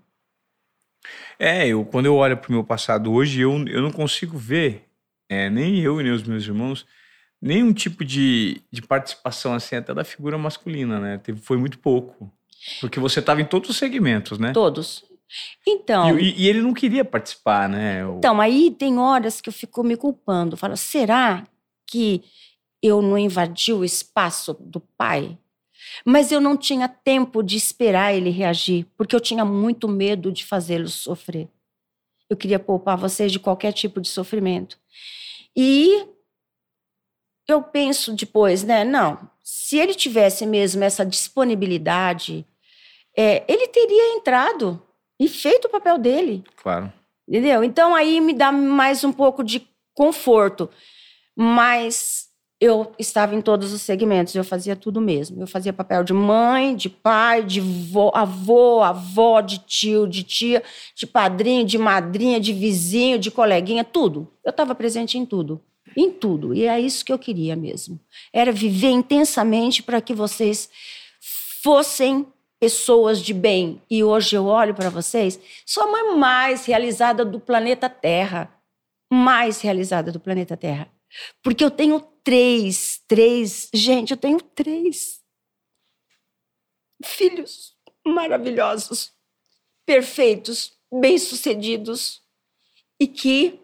É, 1.39 1.67
eu, 1.67 1.85
quando 1.85 2.07
eu 2.07 2.17
olho 2.17 2.37
para 2.37 2.51
o 2.51 2.53
meu 2.53 2.65
passado 2.65 3.13
hoje, 3.13 3.41
eu, 3.41 3.53
eu 3.69 3.83
não 3.83 3.91
consigo 3.91 4.37
ver, 4.37 4.89
é, 5.35 5.51
nem 5.51 5.79
eu 5.81 6.01
e 6.01 6.05
nem 6.05 6.13
os 6.13 6.23
meus 6.23 6.45
irmãos, 6.45 6.87
nenhum 7.41 7.73
tipo 7.73 8.05
de, 8.05 8.63
de 8.73 8.81
participação 8.83 9.53
assim, 9.55 9.77
até 9.77 9.93
da 9.93 10.05
figura 10.05 10.39
masculina, 10.39 10.99
né? 11.01 11.19
Teve, 11.19 11.41
foi 11.41 11.57
muito 11.57 11.79
pouco. 11.79 12.31
Porque 12.81 12.99
você 13.01 13.21
estava 13.21 13.41
em 13.41 13.45
todos 13.45 13.69
os 13.71 13.77
segmentos, 13.77 14.39
né? 14.39 14.53
Todos. 14.53 15.05
Então, 15.67 16.19
E, 16.19 16.43
e 16.45 16.49
ele 16.49 16.61
não 16.63 16.73
queria 16.73 17.05
participar, 17.05 17.69
né? 17.69 18.07
O- 18.07 18.19
Então, 18.19 18.41
aí 18.41 18.71
tem 18.71 18.99
horas 18.99 19.41
que 19.41 19.49
eu 19.49 19.53
fico 19.53 19.83
me 19.83 19.97
culpando. 19.97 20.57
Falo, 20.57 20.77
será 20.77 21.47
que 21.87 22.23
eu 22.83 23.03
não 23.03 23.19
invadi 23.19 23.73
o 23.73 23.85
espaço 23.85 24.55
do 24.61 24.81
pai? 24.81 25.37
Mas 26.05 26.33
eu 26.33 26.41
não 26.41 26.57
tinha 26.57 26.89
tempo 26.89 27.43
de 27.43 27.57
esperar 27.57 28.15
ele 28.15 28.31
reagir, 28.31 28.87
porque 28.97 29.15
eu 29.15 29.21
tinha 29.21 29.45
muito 29.45 29.87
medo 29.89 30.33
de 30.33 30.45
fazê-lo 30.45 30.89
sofrer. 30.89 31.49
Eu 32.31 32.37
queria 32.37 32.59
poupar 32.59 32.97
vocês 32.97 33.31
de 33.31 33.39
qualquer 33.39 33.73
tipo 33.73 34.01
de 34.01 34.09
sofrimento. 34.09 34.79
E 35.57 36.07
eu 37.49 37.63
penso 37.63 38.15
depois, 38.15 38.63
né? 38.63 38.85
Não, 38.85 39.31
se 39.43 39.79
ele 39.79 39.95
tivesse 39.95 40.47
mesmo 40.47 40.83
essa 40.83 41.05
disponibilidade, 41.05 42.47
é, 43.17 43.45
ele 43.47 43.69
teria 43.69 44.17
entrado 44.17 44.83
e 45.21 45.29
feito 45.29 45.67
o 45.67 45.71
papel 45.71 45.99
dele. 45.99 46.45
Claro. 46.57 46.93
Entendeu? 47.29 47.63
Então 47.63 47.95
aí 47.95 48.21
me 48.21 48.33
dá 48.33 48.51
mais 48.51 49.05
um 49.05 49.13
pouco 49.13 49.43
de 49.45 49.67
conforto. 49.95 50.69
Mas 51.37 52.29
eu 52.65 52.91
estava 52.99 53.35
em 53.35 53.43
todos 53.43 53.75
os 53.75 53.83
segmentos, 53.83 54.35
eu 54.35 54.43
fazia 54.43 54.75
tudo 54.75 54.99
mesmo. 54.99 55.43
Eu 55.43 55.47
fazia 55.47 55.71
papel 55.71 56.03
de 56.03 56.15
mãe, 56.15 56.75
de 56.75 56.89
pai, 56.89 57.45
de 57.45 57.61
vô, 57.61 58.11
avô, 58.15 58.83
avó, 58.83 59.43
de 59.43 59.59
tio, 59.59 60.07
de 60.07 60.23
tia, 60.23 60.63
de 60.97 61.07
padrinho, 61.07 61.67
de 61.67 61.77
madrinha, 61.77 62.41
de 62.41 62.55
vizinho, 62.55 63.19
de 63.19 63.31
coleguinha, 63.31 63.85
tudo. 63.85 64.33
Eu 64.43 64.49
estava 64.49 64.75
presente 64.75 65.19
em 65.19 65.27
tudo. 65.27 65.61
Em 65.95 66.11
tudo. 66.11 66.55
E 66.55 66.67
é 66.67 66.81
isso 66.81 67.05
que 67.05 67.13
eu 67.13 67.19
queria 67.19 67.55
mesmo. 67.55 68.01
Era 68.33 68.51
viver 68.51 68.91
intensamente 68.91 69.83
para 69.83 70.01
que 70.01 70.15
vocês 70.15 70.71
fossem 71.63 72.27
pessoas 72.59 73.21
de 73.21 73.35
bem. 73.35 73.83
E 73.91 74.03
hoje 74.03 74.37
eu 74.37 74.47
olho 74.47 74.75
para 74.75 74.89
vocês, 74.89 75.39
sou 75.67 75.83
a 75.83 75.93
mãe 75.93 76.17
mais 76.17 76.65
realizada 76.65 77.27
do 77.27 77.39
planeta 77.39 77.91
Terra. 77.91 78.51
Mais 79.13 79.61
realizada 79.61 80.11
do 80.11 80.19
planeta 80.19 80.57
Terra. 80.57 80.94
Porque 81.43 81.65
eu 81.65 81.71
tenho 81.71 82.01
três, 82.23 83.03
três, 83.07 83.69
gente, 83.73 84.13
eu 84.13 84.17
tenho 84.17 84.41
três 84.41 85.23
filhos 87.05 87.77
maravilhosos, 88.07 89.13
perfeitos, 89.87 90.73
bem-sucedidos 90.93 92.23
e 92.99 93.07
que 93.07 93.61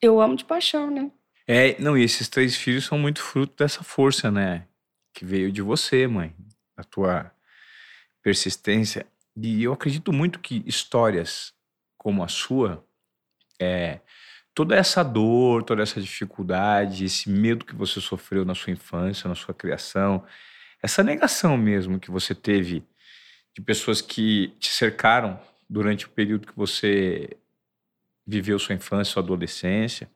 eu 0.00 0.20
amo 0.20 0.36
de 0.36 0.44
paixão, 0.44 0.90
né? 0.90 1.10
É, 1.46 1.80
não, 1.80 1.96
e 1.98 2.04
esses 2.04 2.28
três 2.28 2.56
filhos 2.56 2.84
são 2.84 2.98
muito 2.98 3.20
fruto 3.22 3.56
dessa 3.56 3.82
força, 3.82 4.30
né? 4.30 4.68
Que 5.12 5.24
veio 5.24 5.50
de 5.50 5.62
você, 5.62 6.06
mãe. 6.06 6.34
Da 6.76 6.84
tua 6.84 7.34
persistência. 8.22 9.06
E 9.36 9.62
eu 9.62 9.72
acredito 9.72 10.12
muito 10.12 10.38
que 10.38 10.62
histórias 10.66 11.52
como 11.98 12.22
a 12.22 12.28
sua, 12.28 12.86
é, 13.60 14.00
toda 14.54 14.76
essa 14.76 15.02
dor, 15.02 15.62
toda 15.62 15.82
essa 15.82 16.00
dificuldade, 16.00 17.04
esse 17.04 17.30
medo 17.30 17.64
que 17.64 17.74
você 17.74 18.00
sofreu 18.00 18.44
na 18.44 18.54
sua 18.54 18.72
infância, 18.72 19.28
na 19.28 19.34
sua 19.34 19.54
criação, 19.54 20.24
essa 20.82 21.02
negação 21.02 21.56
mesmo 21.56 22.00
que 22.00 22.10
você 22.10 22.34
teve 22.34 22.84
de 23.54 23.60
pessoas 23.60 24.00
que 24.00 24.54
te 24.58 24.70
cercaram 24.70 25.40
durante 25.68 26.06
o 26.06 26.10
período 26.10 26.46
que 26.46 26.56
você 26.56 27.36
viveu 28.26 28.58
sua 28.58 28.74
infância, 28.74 29.12
sua 29.12 29.22
adolescência. 29.22 30.10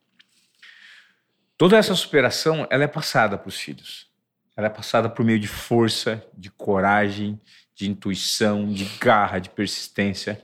Toda 1.57 1.77
essa 1.77 1.95
superação, 1.95 2.67
ela 2.69 2.83
é 2.83 2.87
passada 2.87 3.37
para 3.37 3.49
os 3.49 3.57
filhos. 3.57 4.09
Ela 4.57 4.67
é 4.67 4.69
passada 4.69 5.09
por 5.09 5.23
meio 5.25 5.39
de 5.39 5.47
força, 5.47 6.25
de 6.33 6.49
coragem, 6.49 7.39
de 7.73 7.89
intuição, 7.89 8.71
de 8.71 8.85
garra, 8.99 9.39
de 9.39 9.49
persistência. 9.49 10.41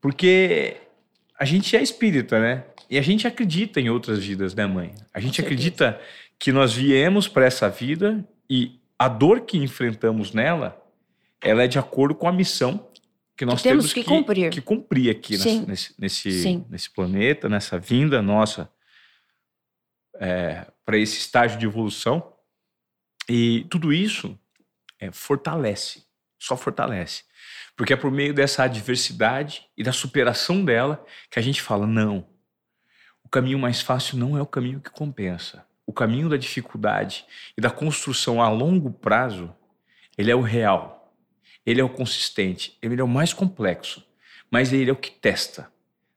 Porque 0.00 0.78
a 1.38 1.44
gente 1.44 1.76
é 1.76 1.82
espírita, 1.82 2.40
né? 2.40 2.64
E 2.88 2.98
a 2.98 3.02
gente 3.02 3.26
acredita 3.26 3.80
em 3.80 3.88
outras 3.88 4.18
vidas, 4.24 4.54
né, 4.54 4.66
mãe? 4.66 4.94
A 5.12 5.20
gente 5.20 5.40
acredita 5.40 6.00
que 6.38 6.52
nós 6.52 6.72
viemos 6.72 7.28
para 7.28 7.46
essa 7.46 7.68
vida 7.68 8.26
e 8.48 8.80
a 8.98 9.08
dor 9.08 9.40
que 9.40 9.58
enfrentamos 9.58 10.32
nela, 10.32 10.80
ela 11.40 11.62
é 11.62 11.66
de 11.66 11.78
acordo 11.78 12.14
com 12.14 12.28
a 12.28 12.32
missão 12.32 12.88
que 13.36 13.44
nós 13.44 13.62
temos 13.62 13.86
temos 13.86 13.92
que 13.92 14.04
cumprir. 14.04 14.50
que 14.50 14.60
cumprir 14.60 15.10
aqui 15.10 15.36
Sim. 15.36 15.64
nesse, 15.66 15.94
nesse, 15.98 16.30
Sim. 16.30 16.64
nesse 16.70 16.90
planeta, 16.90 17.48
nessa 17.48 17.78
vinda 17.78 18.22
nossa 18.22 18.70
para 20.84 20.98
esse 20.98 21.18
estágio 21.18 21.58
de 21.58 21.66
evolução. 21.66 22.32
E 23.28 23.66
tudo 23.70 23.92
isso 23.92 24.38
é, 25.00 25.10
fortalece, 25.10 26.04
só 26.38 26.56
fortalece. 26.56 27.24
Porque 27.76 27.92
é 27.92 27.96
por 27.96 28.10
meio 28.10 28.32
dessa 28.32 28.62
adversidade 28.62 29.66
e 29.76 29.82
da 29.82 29.92
superação 29.92 30.64
dela 30.64 31.04
que 31.30 31.38
a 31.38 31.42
gente 31.42 31.60
fala: 31.60 31.86
não, 31.86 32.26
caminho 33.34 33.58
mais 33.58 33.80
fácil 33.80 34.16
não 34.16 34.38
é 34.38 34.42
o 34.42 34.46
caminho 34.46 34.80
que 34.80 34.90
compensa. 34.90 35.66
o 35.86 35.92
caminho 35.92 36.28
da 36.28 36.36
dificuldade 36.36 37.26
e 37.56 37.60
da 37.60 37.70
construção 37.70 38.40
a 38.40 38.48
longo 38.48 38.90
prazo, 38.90 39.54
ele 40.16 40.30
é 40.30 40.34
o 40.34 40.40
real. 40.40 41.12
Ele 41.66 41.80
é 41.80 41.84
o 41.84 41.88
consistente, 41.88 42.76
ele 42.82 43.00
é 43.00 43.04
o 43.04 43.08
mais 43.08 43.32
complexo, 43.32 44.06
mas 44.50 44.72
ele 44.72 44.90
é 44.90 44.92
o 44.92 44.96
que 44.96 45.10
testa, 45.10 45.70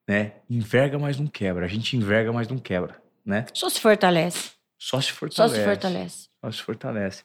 né? 0.08 0.34
Enverga, 0.50 1.00
mas 1.00 1.18
não 1.18 1.28
quebra. 1.28 1.66
A 1.66 1.70
gente 1.70 1.96
enverga, 1.96 2.32
mas 2.34 2.48
não 2.48 2.58
quebra, 2.58 3.02
né? 3.26 3.46
Só 3.54 3.70
se 3.70 3.80
fortalece. 3.80 4.52
Só 4.78 5.00
se 5.02 5.12
fortalece. 5.12 5.50
Só 5.50 5.56
se 5.56 5.64
fortalece. 5.64 6.30
Só 6.42 6.52
se 6.52 6.62
fortalece. 6.62 7.24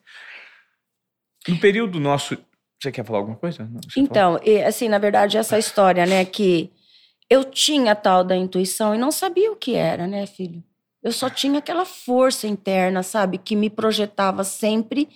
No 1.49 1.59
período 1.59 1.99
nosso, 1.99 2.39
você 2.81 2.93
quer 2.93 3.05
falar 3.05 3.19
alguma 3.19 3.37
coisa? 3.37 3.65
Não, 3.65 3.81
então, 3.97 4.41
e, 4.45 4.63
assim, 4.63 4.89
na 4.89 4.99
verdade, 4.99 5.37
essa 5.37 5.59
história, 5.59 6.07
né, 6.07 6.25
que 6.25 6.73
eu 7.33 7.45
tinha 7.45 7.97
tal 7.97 8.23
da 8.23 8.37
intuição 8.37 8.95
e 8.95 8.99
não 8.99 9.11
sabia 9.11 9.51
o 9.51 9.57
que 9.57 9.75
era, 9.75 10.07
né, 10.07 10.27
filho? 10.27 10.63
Eu 11.03 11.11
só 11.11 11.31
tinha 11.31 11.61
aquela 11.61 11.87
força 11.87 12.47
interna, 12.47 13.03
sabe, 13.03 13.39
que 13.39 13.57
me 13.57 13.71
projetava 13.71 14.45
sempre 14.45 15.09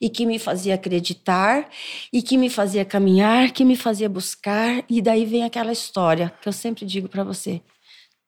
e 0.00 0.08
que 0.08 0.24
me 0.24 0.38
fazia 0.38 0.76
acreditar 0.76 1.68
e 2.10 2.22
que 2.22 2.38
me 2.38 2.48
fazia 2.48 2.86
caminhar, 2.86 3.52
que 3.52 3.66
me 3.66 3.76
fazia 3.76 4.08
buscar. 4.08 4.82
E 4.88 5.02
daí 5.02 5.26
vem 5.26 5.44
aquela 5.44 5.70
história 5.70 6.32
que 6.40 6.48
eu 6.48 6.54
sempre 6.54 6.86
digo 6.86 7.06
para 7.06 7.22
você. 7.22 7.60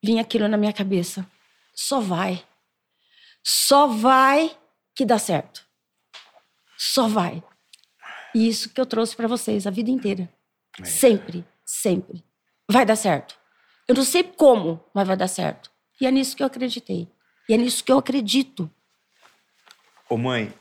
Vinha 0.05 0.21
aquilo 0.21 0.47
na 0.47 0.59
minha 0.59 0.73
cabeça. 0.73 1.27
Só 1.75 1.99
vai. 1.99 2.45
Só 3.43 3.87
vai 3.87 4.55
que 4.95 5.07
dá 5.07 5.19
certo. 5.19 5.65
Só 6.77 7.09
vai. 7.09 7.43
E 8.35 8.47
isso 8.47 8.69
que 8.69 8.79
eu 8.79 8.85
trouxe 8.85 9.17
para 9.17 9.27
vocês 9.27 9.67
a 9.67 9.71
vida 9.71 9.91
inteira. 9.91 10.29
É. 10.79 10.85
Sempre, 10.85 11.43
sempre. 11.65 12.23
Vai 12.71 12.87
dar 12.87 12.95
certo. 12.95 13.35
Eu 13.89 13.97
não 13.97 14.05
sei 14.05 14.23
como, 14.23 14.81
mas 14.95 15.07
vai 15.07 15.17
dar 15.17 15.27
certo. 15.27 15.71
E 16.01 16.07
é 16.07 16.11
nisso 16.11 16.37
que 16.37 16.43
eu 16.43 16.47
acreditei. 16.47 17.09
E 17.49 17.55
é 17.55 17.57
nisso 17.57 17.83
que 17.83 17.91
eu 17.91 17.99
acredito. 17.99 18.71
Ô 20.09 20.17
mãe, 20.17 20.53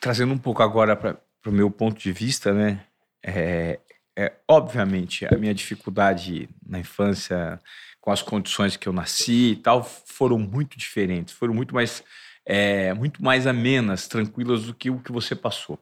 trazendo 0.00 0.34
um 0.34 0.38
pouco 0.38 0.60
agora 0.60 0.96
para 0.96 1.16
o 1.46 1.52
meu 1.52 1.70
ponto 1.70 2.00
de 2.00 2.10
vista, 2.10 2.52
né? 2.52 2.84
É, 3.22 3.78
é, 4.18 4.32
obviamente, 4.48 5.24
a 5.32 5.38
minha 5.38 5.54
dificuldade 5.54 6.48
na 6.66 6.80
infância, 6.80 7.60
com 8.00 8.10
as 8.10 8.20
condições 8.20 8.76
que 8.76 8.88
eu 8.88 8.92
nasci 8.92 9.52
e 9.52 9.56
tal, 9.56 9.84
foram 9.84 10.40
muito 10.40 10.76
diferentes, 10.76 11.32
foram 11.34 11.54
muito 11.54 11.72
mais, 11.72 12.02
é, 12.44 12.92
muito 12.94 13.22
mais 13.22 13.46
amenas, 13.46 14.08
tranquilas 14.08 14.64
do 14.64 14.74
que 14.74 14.90
o 14.90 14.98
que 14.98 15.12
você 15.12 15.36
passou. 15.36 15.78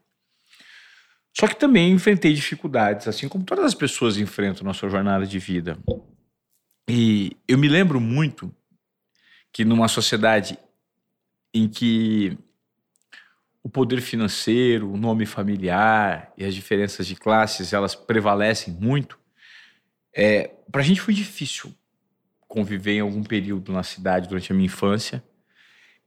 Só 1.37 1.47
que 1.47 1.57
também 1.57 1.93
enfrentei 1.93 2.33
dificuldades, 2.33 3.07
assim 3.07 3.29
como 3.29 3.45
todas 3.45 3.65
as 3.65 3.75
pessoas 3.75 4.19
enfrentam 4.19 4.65
na 4.65 4.75
sua 4.75 4.89
jornada 4.89 5.27
de 5.27 5.39
vida. 5.39 5.79
E 6.89 7.37
eu 7.47 7.57
me 7.57 7.69
lembro 7.69 8.01
muito 8.01 8.53
que 9.53 9.65
numa 9.65 9.89
sociedade 9.89 10.59
em 11.55 11.69
que 11.69 12.37
o 13.63 13.69
poder 13.69 14.01
financeiro, 14.01 14.91
o 14.91 14.97
nome 14.97 15.27
familiar 15.27 16.33
e 16.37 16.45
as 16.45 16.55
diferenças 16.55 17.07
de 17.07 17.15
classes 17.15 17.73
elas 17.73 17.95
prevalecem 17.95 18.73
muito, 18.75 19.19
é, 20.15 20.51
para 20.71 20.81
a 20.81 20.85
gente 20.85 21.01
foi 21.01 21.15
difícil 21.15 21.73
conviver 22.49 22.95
em 22.95 23.01
algum 23.01 23.23
período 23.23 23.73
na 23.73 23.83
cidade 23.83 24.29
durante 24.29 24.51
a 24.51 24.55
minha 24.55 24.67
infância 24.67 25.23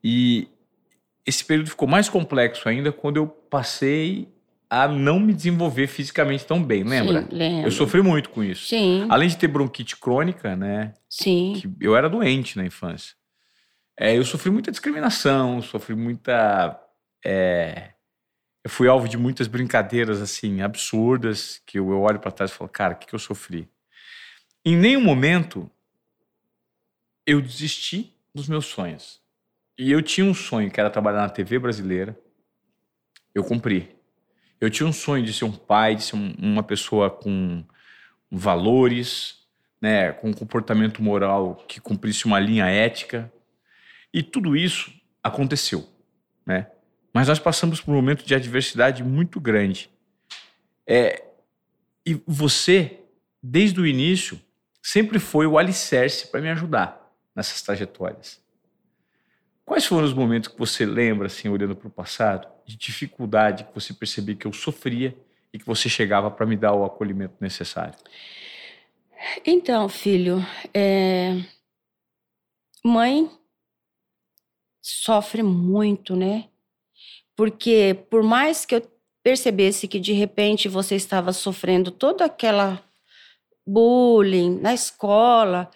e 0.04 0.50
esse 1.26 1.46
período 1.46 1.70
ficou 1.70 1.88
mais 1.88 2.10
complexo 2.10 2.68
ainda 2.68 2.92
quando 2.92 3.18
eu 3.18 3.28
passei 3.28 4.33
a 4.74 4.88
não 4.88 5.20
me 5.20 5.36
desenvolver 5.36 5.86
fisicamente 5.86 6.48
tão 6.48 6.64
bem, 6.64 6.84
lembra? 6.84 7.22
Sim, 7.22 7.28
lembro. 7.32 7.68
Eu 7.68 7.72
sofri 7.72 8.02
muito 8.02 8.32
com 8.32 8.44
isso. 8.44 8.66
Sim. 8.66 9.06
Além 9.08 9.30
de 9.30 9.38
ter 9.38 9.48
bronquite 9.48 9.96
crônica, 9.96 10.56
né? 10.56 10.96
Sim. 11.08 11.62
eu 11.80 11.96
era 11.96 12.10
doente 12.10 12.58
na 12.58 12.66
infância. 12.66 13.16
É, 13.96 14.18
eu 14.18 14.26
sofri 14.26 14.50
muita 14.50 14.72
discriminação, 14.72 15.62
sofri 15.62 15.94
muita. 15.94 16.82
É, 17.24 17.92
eu 18.64 18.70
fui 18.70 18.88
alvo 18.88 19.08
de 19.08 19.16
muitas 19.16 19.46
brincadeiras 19.48 20.20
assim 20.20 20.62
absurdas 20.62 21.62
que 21.68 21.78
eu, 21.78 21.92
eu 21.92 22.02
olho 22.02 22.20
para 22.20 22.32
trás 22.32 22.50
e 22.50 22.56
falo, 22.56 22.68
cara, 22.68 22.96
o 22.96 22.98
que, 22.98 23.06
que 23.06 23.14
eu 23.14 23.20
sofri? 23.20 23.70
Em 24.66 24.76
nenhum 24.76 25.02
momento 25.02 25.70
eu 27.28 27.40
desisti 27.40 28.12
dos 28.34 28.50
meus 28.50 28.66
sonhos. 28.66 29.22
E 29.78 29.92
eu 29.92 30.02
tinha 30.02 30.26
um 30.26 30.34
sonho 30.34 30.72
que 30.72 30.80
era 30.80 30.90
trabalhar 30.90 31.22
na 31.22 31.30
TV 31.30 31.60
brasileira. 31.60 32.18
Eu 33.36 33.44
cumpri. 33.44 33.96
Eu 34.64 34.70
tinha 34.70 34.88
um 34.88 34.94
sonho 34.94 35.26
de 35.26 35.34
ser 35.34 35.44
um 35.44 35.52
pai, 35.52 35.94
de 35.94 36.04
ser 36.04 36.16
um, 36.16 36.34
uma 36.40 36.64
pessoa 36.64 37.10
com 37.10 37.66
valores, 38.32 39.40
né, 39.82 40.14
com 40.14 40.30
um 40.30 40.34
comportamento 40.34 41.04
moral 41.04 41.56
que 41.68 41.82
cumprisse 41.82 42.24
uma 42.24 42.40
linha 42.40 42.66
ética. 42.68 43.30
E 44.14 44.24
tudo 44.24 44.56
isso 44.56 44.90
aconteceu, 45.22 45.86
né? 46.46 46.68
Mas 47.14 47.28
nós 47.28 47.40
passamos 47.40 47.82
por 47.82 47.92
um 47.92 47.96
momento 47.96 48.26
de 48.26 48.34
adversidade 48.34 49.04
muito 49.04 49.38
grande. 49.38 49.90
É, 50.88 51.26
e 52.06 52.24
você, 52.26 53.02
desde 53.42 53.82
o 53.82 53.86
início, 53.86 54.40
sempre 54.82 55.20
foi 55.20 55.46
o 55.46 55.58
alicerce 55.58 56.28
para 56.28 56.40
me 56.40 56.50
ajudar 56.50 57.14
nessas 57.36 57.62
trajetórias. 57.62 58.42
Quais 59.66 59.86
foram 59.86 60.06
os 60.06 60.14
momentos 60.14 60.48
que 60.48 60.58
você 60.58 60.86
lembra, 60.86 61.28
assim, 61.28 61.50
olhando 61.50 61.76
para 61.76 61.90
o 61.90 61.92
passado, 61.92 62.53
de 62.66 62.76
dificuldade 62.78 63.64
que 63.66 63.74
você 63.74 63.94
percebia 63.94 64.36
que 64.36 64.48
eu 64.48 64.54
sofria 64.54 65.16
e 65.52 65.60
que 65.60 65.66
você 65.66 65.88
chegava 65.88 66.32
para 66.32 66.46
me 66.46 66.56
dar 66.56 66.74
o 66.74 66.84
acolhimento 66.84 67.36
necessário? 67.40 67.96
Então, 69.46 69.88
filho, 69.88 70.46
é... 70.74 71.44
mãe 72.84 73.30
sofre 74.82 75.42
muito, 75.42 76.16
né? 76.16 76.50
Porque 77.36 78.06
por 78.10 78.22
mais 78.22 78.66
que 78.66 78.76
eu 78.76 78.94
percebesse 79.24 79.88
que 79.88 80.00
de 80.00 80.12
repente 80.12 80.68
você 80.68 80.96
estava 80.96 81.32
sofrendo 81.32 81.90
toda 81.90 82.26
aquela 82.26 82.84
bullying 83.66 84.60
na 84.60 84.74
escola, 84.74 85.72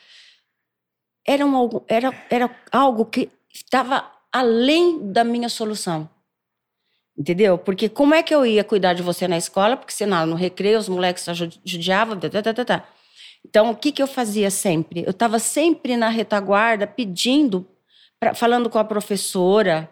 era, 1.26 1.46
um, 1.46 1.70
era, 1.88 2.28
era 2.30 2.64
algo 2.72 3.06
que 3.06 3.30
estava 3.50 4.12
além 4.32 5.12
da 5.12 5.24
minha 5.24 5.50
solução. 5.50 6.10
Entendeu? 7.18 7.57
Porque 7.57 7.89
como 7.89 8.13
é 8.13 8.22
que 8.22 8.34
eu 8.34 8.45
ia 8.45 8.63
cuidar 8.63 8.93
de 8.93 9.01
você 9.01 9.28
na 9.28 9.38
escola? 9.38 9.76
Porque 9.76 9.93
senão 9.93 10.26
no 10.28 10.36
recreio 10.36 10.78
os 10.78 10.88
moleques 10.88 11.26
judiavam. 11.65 12.20
Tá, 12.20 12.30
tá, 12.30 12.53
tá, 12.53 12.65
tá. 12.65 12.88
Então, 13.43 13.72
o 13.72 13.76
que, 13.76 13.91
que 13.91 14.03
eu 14.03 14.07
fazia 14.07 14.51
sempre? 14.51 15.03
Eu 15.03 15.11
estava 15.11 15.39
sempre 15.39 15.97
na 15.97 16.09
retaguarda 16.09 16.86
pedindo, 16.86 17.65
pra, 18.20 18.36
falando 18.36 18.70
com 18.70 18.78
a 18.78 18.84
professora, 18.84 19.89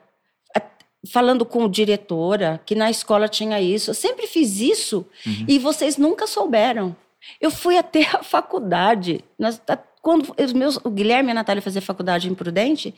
falando 1.12 1.46
com 1.46 1.66
a 1.66 1.70
diretora, 1.70 2.62
que 2.66 2.76
na 2.76 2.90
escola 2.90 3.28
tinha 3.28 3.62
isso. 3.62 3.92
Eu 3.92 3.96
sempre 3.96 4.28
fiz 4.28 4.60
isso 4.60 5.06
uhum. 5.26 5.46
e 5.48 5.60
vocês 5.60 5.98
nunca 5.98 6.28
souberam. 6.28 6.96
Eu 7.40 7.50
fui 7.50 7.78
até 7.78 8.04
a 8.14 8.24
faculdade. 8.24 9.24
Nós, 9.38 9.62
quando 10.02 10.36
os 10.38 10.54
meus, 10.54 10.78
o 10.84 10.90
Guilherme 10.90 11.30
e 11.30 11.32
a 11.32 11.36
Natália 11.36 11.62
faziam 11.62 11.82
faculdade 11.82 12.30
em 12.30 12.36
Prudente, 12.36 12.94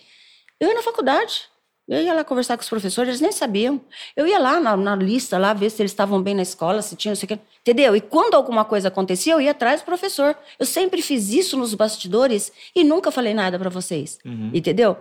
eu 0.59 0.69
ia 0.69 0.75
na 0.75 0.83
faculdade. 0.83 1.43
Eu 1.87 2.01
ia 2.01 2.13
lá 2.13 2.23
conversar 2.23 2.57
com 2.57 2.63
os 2.63 2.69
professores, 2.69 3.09
eles 3.09 3.21
nem 3.21 3.31
sabiam. 3.31 3.79
Eu 4.15 4.27
ia 4.27 4.37
lá 4.37 4.59
na, 4.59 4.75
na 4.75 4.95
lista, 4.95 5.37
lá 5.37 5.53
ver 5.53 5.69
se 5.69 5.81
eles 5.81 5.91
estavam 5.91 6.21
bem 6.21 6.35
na 6.35 6.41
escola, 6.41 6.81
se 6.81 6.97
tinham, 6.97 7.11
não 7.11 7.15
sei 7.15 7.25
o 7.25 7.29
quê. 7.29 7.39
Entendeu? 7.61 7.95
E 7.95 8.01
quando 8.01 8.33
alguma 8.33 8.65
coisa 8.65 8.89
acontecia, 8.89 9.33
eu 9.33 9.39
ia 9.39 9.51
atrás 9.51 9.81
do 9.81 9.85
professor. 9.85 10.37
Eu 10.59 10.65
sempre 10.65 11.01
fiz 11.01 11.29
isso 11.29 11.55
nos 11.55 11.73
bastidores 11.73 12.51
e 12.75 12.83
nunca 12.83 13.09
falei 13.09 13.33
nada 13.33 13.57
para 13.57 13.69
vocês. 13.69 14.19
Uhum. 14.25 14.51
Entendeu? 14.53 14.97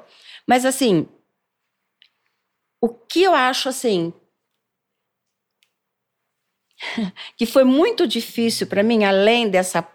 Mas 0.47 0.65
assim, 0.65 1.09
o 2.81 2.89
que 2.89 3.23
eu 3.23 3.35
acho 3.35 3.69
assim 3.69 4.13
que 7.37 7.47
foi 7.47 7.65
muito 7.65 8.07
difícil 8.07 8.67
para 8.67 8.83
mim, 8.83 9.05
além 9.05 9.49
dessa 9.49 9.87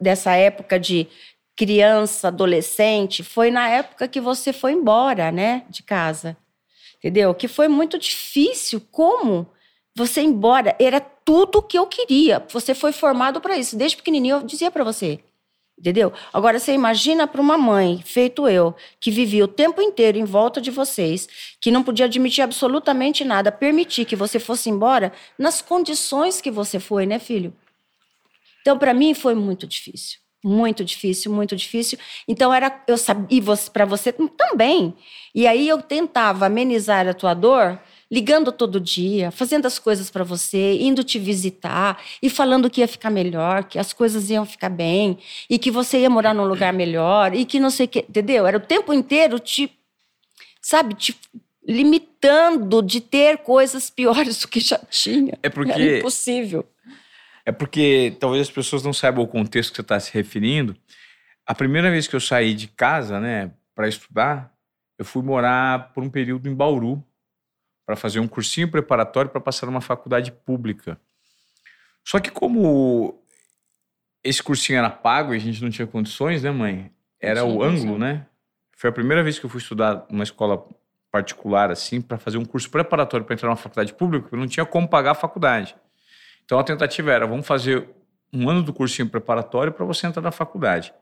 dessa 0.00 0.34
época 0.34 0.78
de 0.78 1.06
criança, 1.58 2.28
adolescente, 2.28 3.24
foi 3.24 3.50
na 3.50 3.68
época 3.68 4.06
que 4.06 4.20
você 4.20 4.52
foi 4.52 4.72
embora, 4.72 5.32
né, 5.32 5.64
de 5.68 5.82
casa. 5.82 6.36
Entendeu? 6.98 7.34
Que 7.34 7.48
foi 7.48 7.66
muito 7.66 7.98
difícil 7.98 8.80
como 8.92 9.44
você 9.92 10.20
ir 10.20 10.26
embora, 10.26 10.76
era 10.78 11.00
tudo 11.00 11.60
que 11.60 11.76
eu 11.76 11.84
queria. 11.84 12.46
Você 12.50 12.76
foi 12.76 12.92
formado 12.92 13.40
para 13.40 13.56
isso. 13.56 13.76
Desde 13.76 13.96
pequenininho 13.96 14.36
eu 14.36 14.42
dizia 14.44 14.70
para 14.70 14.84
você. 14.84 15.18
Entendeu? 15.76 16.12
Agora 16.32 16.60
você 16.60 16.72
imagina 16.72 17.26
para 17.26 17.40
uma 17.40 17.58
mãe, 17.58 18.02
feito 18.04 18.48
eu, 18.48 18.74
que 19.00 19.10
vivia 19.10 19.44
o 19.44 19.48
tempo 19.48 19.82
inteiro 19.82 20.16
em 20.16 20.24
volta 20.24 20.60
de 20.60 20.70
vocês, 20.70 21.28
que 21.60 21.72
não 21.72 21.82
podia 21.82 22.06
admitir 22.06 22.42
absolutamente 22.42 23.24
nada, 23.24 23.50
permitir 23.50 24.04
que 24.04 24.14
você 24.14 24.38
fosse 24.38 24.70
embora 24.70 25.12
nas 25.36 25.60
condições 25.60 26.40
que 26.40 26.52
você 26.52 26.78
foi, 26.78 27.04
né, 27.04 27.18
filho? 27.18 27.52
Então, 28.60 28.78
para 28.78 28.94
mim 28.94 29.12
foi 29.12 29.34
muito 29.34 29.66
difícil. 29.66 30.20
Muito 30.44 30.84
difícil, 30.84 31.32
muito 31.32 31.56
difícil. 31.56 31.98
Então 32.26 32.54
era 32.54 32.82
eu 32.86 32.96
sabia 32.96 33.42
para 33.72 33.84
você 33.84 34.12
também. 34.12 34.94
E 35.34 35.46
aí 35.46 35.68
eu 35.68 35.82
tentava 35.82 36.46
amenizar 36.46 37.08
a 37.08 37.14
tua 37.14 37.34
dor 37.34 37.80
ligando 38.10 38.50
todo 38.50 38.80
dia, 38.80 39.30
fazendo 39.30 39.66
as 39.66 39.78
coisas 39.78 40.10
para 40.10 40.24
você, 40.24 40.78
indo 40.80 41.04
te 41.04 41.18
visitar 41.18 42.02
e 42.22 42.30
falando 42.30 42.70
que 42.70 42.80
ia 42.80 42.88
ficar 42.88 43.10
melhor, 43.10 43.64
que 43.64 43.78
as 43.78 43.92
coisas 43.92 44.30
iam 44.30 44.46
ficar 44.46 44.70
bem 44.70 45.18
e 45.48 45.58
que 45.58 45.70
você 45.70 45.98
ia 46.00 46.10
morar 46.10 46.32
num 46.32 46.46
lugar 46.46 46.72
melhor 46.72 47.34
e 47.34 47.44
que 47.44 47.60
não 47.60 47.70
sei 47.70 47.86
o 47.86 47.88
que, 47.88 47.98
entendeu? 47.98 48.46
Era 48.46 48.56
o 48.56 48.60
tempo 48.60 48.94
inteiro 48.94 49.38
te, 49.38 49.70
sabe, 50.62 50.94
te 50.94 51.14
limitando 51.66 52.82
de 52.82 53.00
ter 53.00 53.38
coisas 53.38 53.90
piores 53.90 54.38
do 54.40 54.48
que 54.48 54.60
já 54.60 54.78
tinha. 54.90 55.38
É 55.42 55.50
porque 55.50 55.70
Era 55.72 55.98
impossível. 55.98 56.64
É 57.48 57.52
porque 57.52 58.14
talvez 58.20 58.46
as 58.46 58.52
pessoas 58.52 58.82
não 58.82 58.92
saibam 58.92 59.24
o 59.24 59.26
contexto 59.26 59.70
que 59.70 59.76
você 59.76 59.80
está 59.80 59.98
se 59.98 60.12
referindo. 60.12 60.76
A 61.46 61.54
primeira 61.54 61.90
vez 61.90 62.06
que 62.06 62.14
eu 62.14 62.20
saí 62.20 62.52
de 62.52 62.68
casa, 62.68 63.18
né, 63.18 63.50
para 63.74 63.88
estudar, 63.88 64.52
eu 64.98 65.04
fui 65.06 65.22
morar 65.22 65.94
por 65.94 66.04
um 66.04 66.10
período 66.10 66.46
em 66.46 66.54
Bauru 66.54 67.02
para 67.86 67.96
fazer 67.96 68.20
um 68.20 68.28
cursinho 68.28 68.70
preparatório 68.70 69.30
para 69.30 69.40
passar 69.40 69.64
numa 69.64 69.80
faculdade 69.80 70.30
pública. 70.30 71.00
Só 72.06 72.20
que 72.20 72.30
como 72.30 73.18
esse 74.22 74.42
cursinho 74.42 74.78
era 74.78 74.90
pago 74.90 75.32
e 75.32 75.38
a 75.38 75.40
gente 75.40 75.62
não 75.62 75.70
tinha 75.70 75.86
condições, 75.86 76.42
né, 76.42 76.50
mãe? 76.50 76.92
Era 77.18 77.46
o 77.46 77.62
ângulo, 77.62 77.98
né? 77.98 78.26
Foi 78.76 78.90
a 78.90 78.92
primeira 78.92 79.24
vez 79.24 79.38
que 79.38 79.46
eu 79.46 79.48
fui 79.48 79.62
estudar 79.62 80.04
numa 80.10 80.24
escola 80.24 80.68
particular 81.10 81.70
assim 81.70 82.02
para 82.02 82.18
fazer 82.18 82.36
um 82.36 82.44
curso 82.44 82.70
preparatório 82.70 83.24
para 83.24 83.32
entrar 83.32 83.48
numa 83.48 83.56
faculdade 83.56 83.94
pública, 83.94 84.28
eu 84.30 84.38
não 84.38 84.46
tinha 84.46 84.66
como 84.66 84.86
pagar 84.86 85.12
a 85.12 85.14
faculdade. 85.14 85.74
Então 86.48 86.58
a 86.58 86.64
tentativa 86.64 87.12
era, 87.12 87.26
vamos 87.26 87.46
fazer 87.46 87.86
um 88.32 88.48
ano 88.48 88.62
do 88.62 88.72
cursinho 88.72 89.06
preparatório 89.06 89.70
para 89.70 89.84
você 89.84 90.06
entrar 90.06 90.22
na 90.22 90.32
faculdade. 90.32 90.94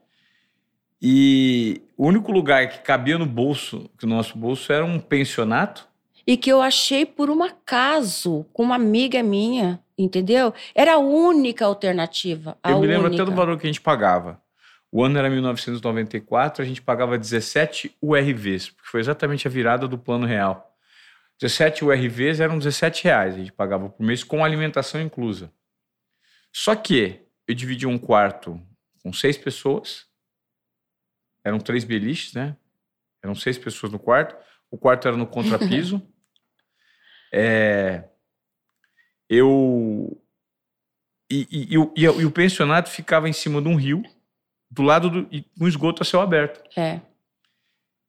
E 1.01 1.83
o 1.97 2.09
único 2.09 2.33
lugar 2.33 2.69
que 2.69 2.81
cabia 2.81 3.17
no 3.17 3.27
bolso, 3.27 3.89
que 3.97 4.05
o 4.05 4.09
nosso 4.09 4.37
bolso 4.37 4.73
era 4.73 4.85
um 4.85 4.99
pensionato. 4.99 5.87
E 6.27 6.37
que 6.37 6.51
eu 6.51 6.61
achei 6.61 7.07
por 7.07 7.31
um 7.31 7.45
acaso 7.45 8.45
com 8.53 8.65
uma 8.65 8.75
amiga 8.75 9.23
minha, 9.23 9.79
entendeu? 9.97 10.53
Era 10.75 10.95
a 10.95 10.99
única 10.99 11.65
alternativa. 11.65 12.59
A 12.61 12.73
eu 12.73 12.81
me 12.81 12.89
lembro 12.89 13.07
única. 13.07 13.23
até 13.23 13.31
do 13.31 13.37
valor 13.37 13.57
que 13.57 13.69
a 13.69 13.71
gente 13.71 13.81
pagava. 13.81 14.43
O 14.91 15.05
ano 15.05 15.17
era 15.17 15.31
1994, 15.31 16.61
a 16.61 16.67
gente 16.67 16.83
pagava 16.83 17.17
17 17.17 17.95
URVs, 18.03 18.71
porque 18.71 18.91
foi 18.91 18.99
exatamente 18.99 19.47
a 19.47 19.51
virada 19.51 19.87
do 19.87 19.97
plano 19.97 20.27
real. 20.27 20.66
17 21.41 21.85
URVs 21.85 22.41
eram 22.41 22.59
17 22.59 23.05
reais, 23.05 23.35
a 23.35 23.39
gente 23.39 23.53
pagava 23.53 23.89
por 23.89 24.03
mês 24.03 24.25
com 24.25 24.45
alimentação 24.45 25.01
inclusa. 25.01 25.53
Só 26.53 26.75
que 26.75 27.21
eu 27.47 27.55
dividi 27.55 27.87
um 27.87 27.99
quarto 27.99 28.61
com 29.03 29.13
seis 29.13 29.37
pessoas, 29.37 30.07
eram 31.45 31.59
três 31.59 31.85
beliches, 31.85 32.33
né? 32.33 32.57
Eram 33.23 33.35
seis 33.35 33.59
pessoas 33.59 33.93
no 33.93 33.99
quarto. 33.99 34.37
O 34.71 34.77
quarto 34.77 35.07
era 35.07 35.17
no 35.17 35.27
contrapiso. 35.27 36.03
é, 37.33 38.09
eu 39.29 40.21
e, 41.31 41.47
e, 41.51 41.75
e, 41.75 41.79
o, 41.79 41.93
e, 41.97 42.25
o 42.25 42.31
pensionato 42.31 42.89
ficava 42.89 43.29
em 43.29 43.33
cima 43.33 43.61
de 43.61 43.69
um 43.69 43.77
rio 43.77 44.03
do 44.71 44.83
lado 44.83 45.11
do 45.11 45.29
um 45.61 45.69
esgoto 45.69 46.03
a 46.03 46.05
céu 46.05 46.21
aberto. 46.21 46.63
É. 46.79 47.01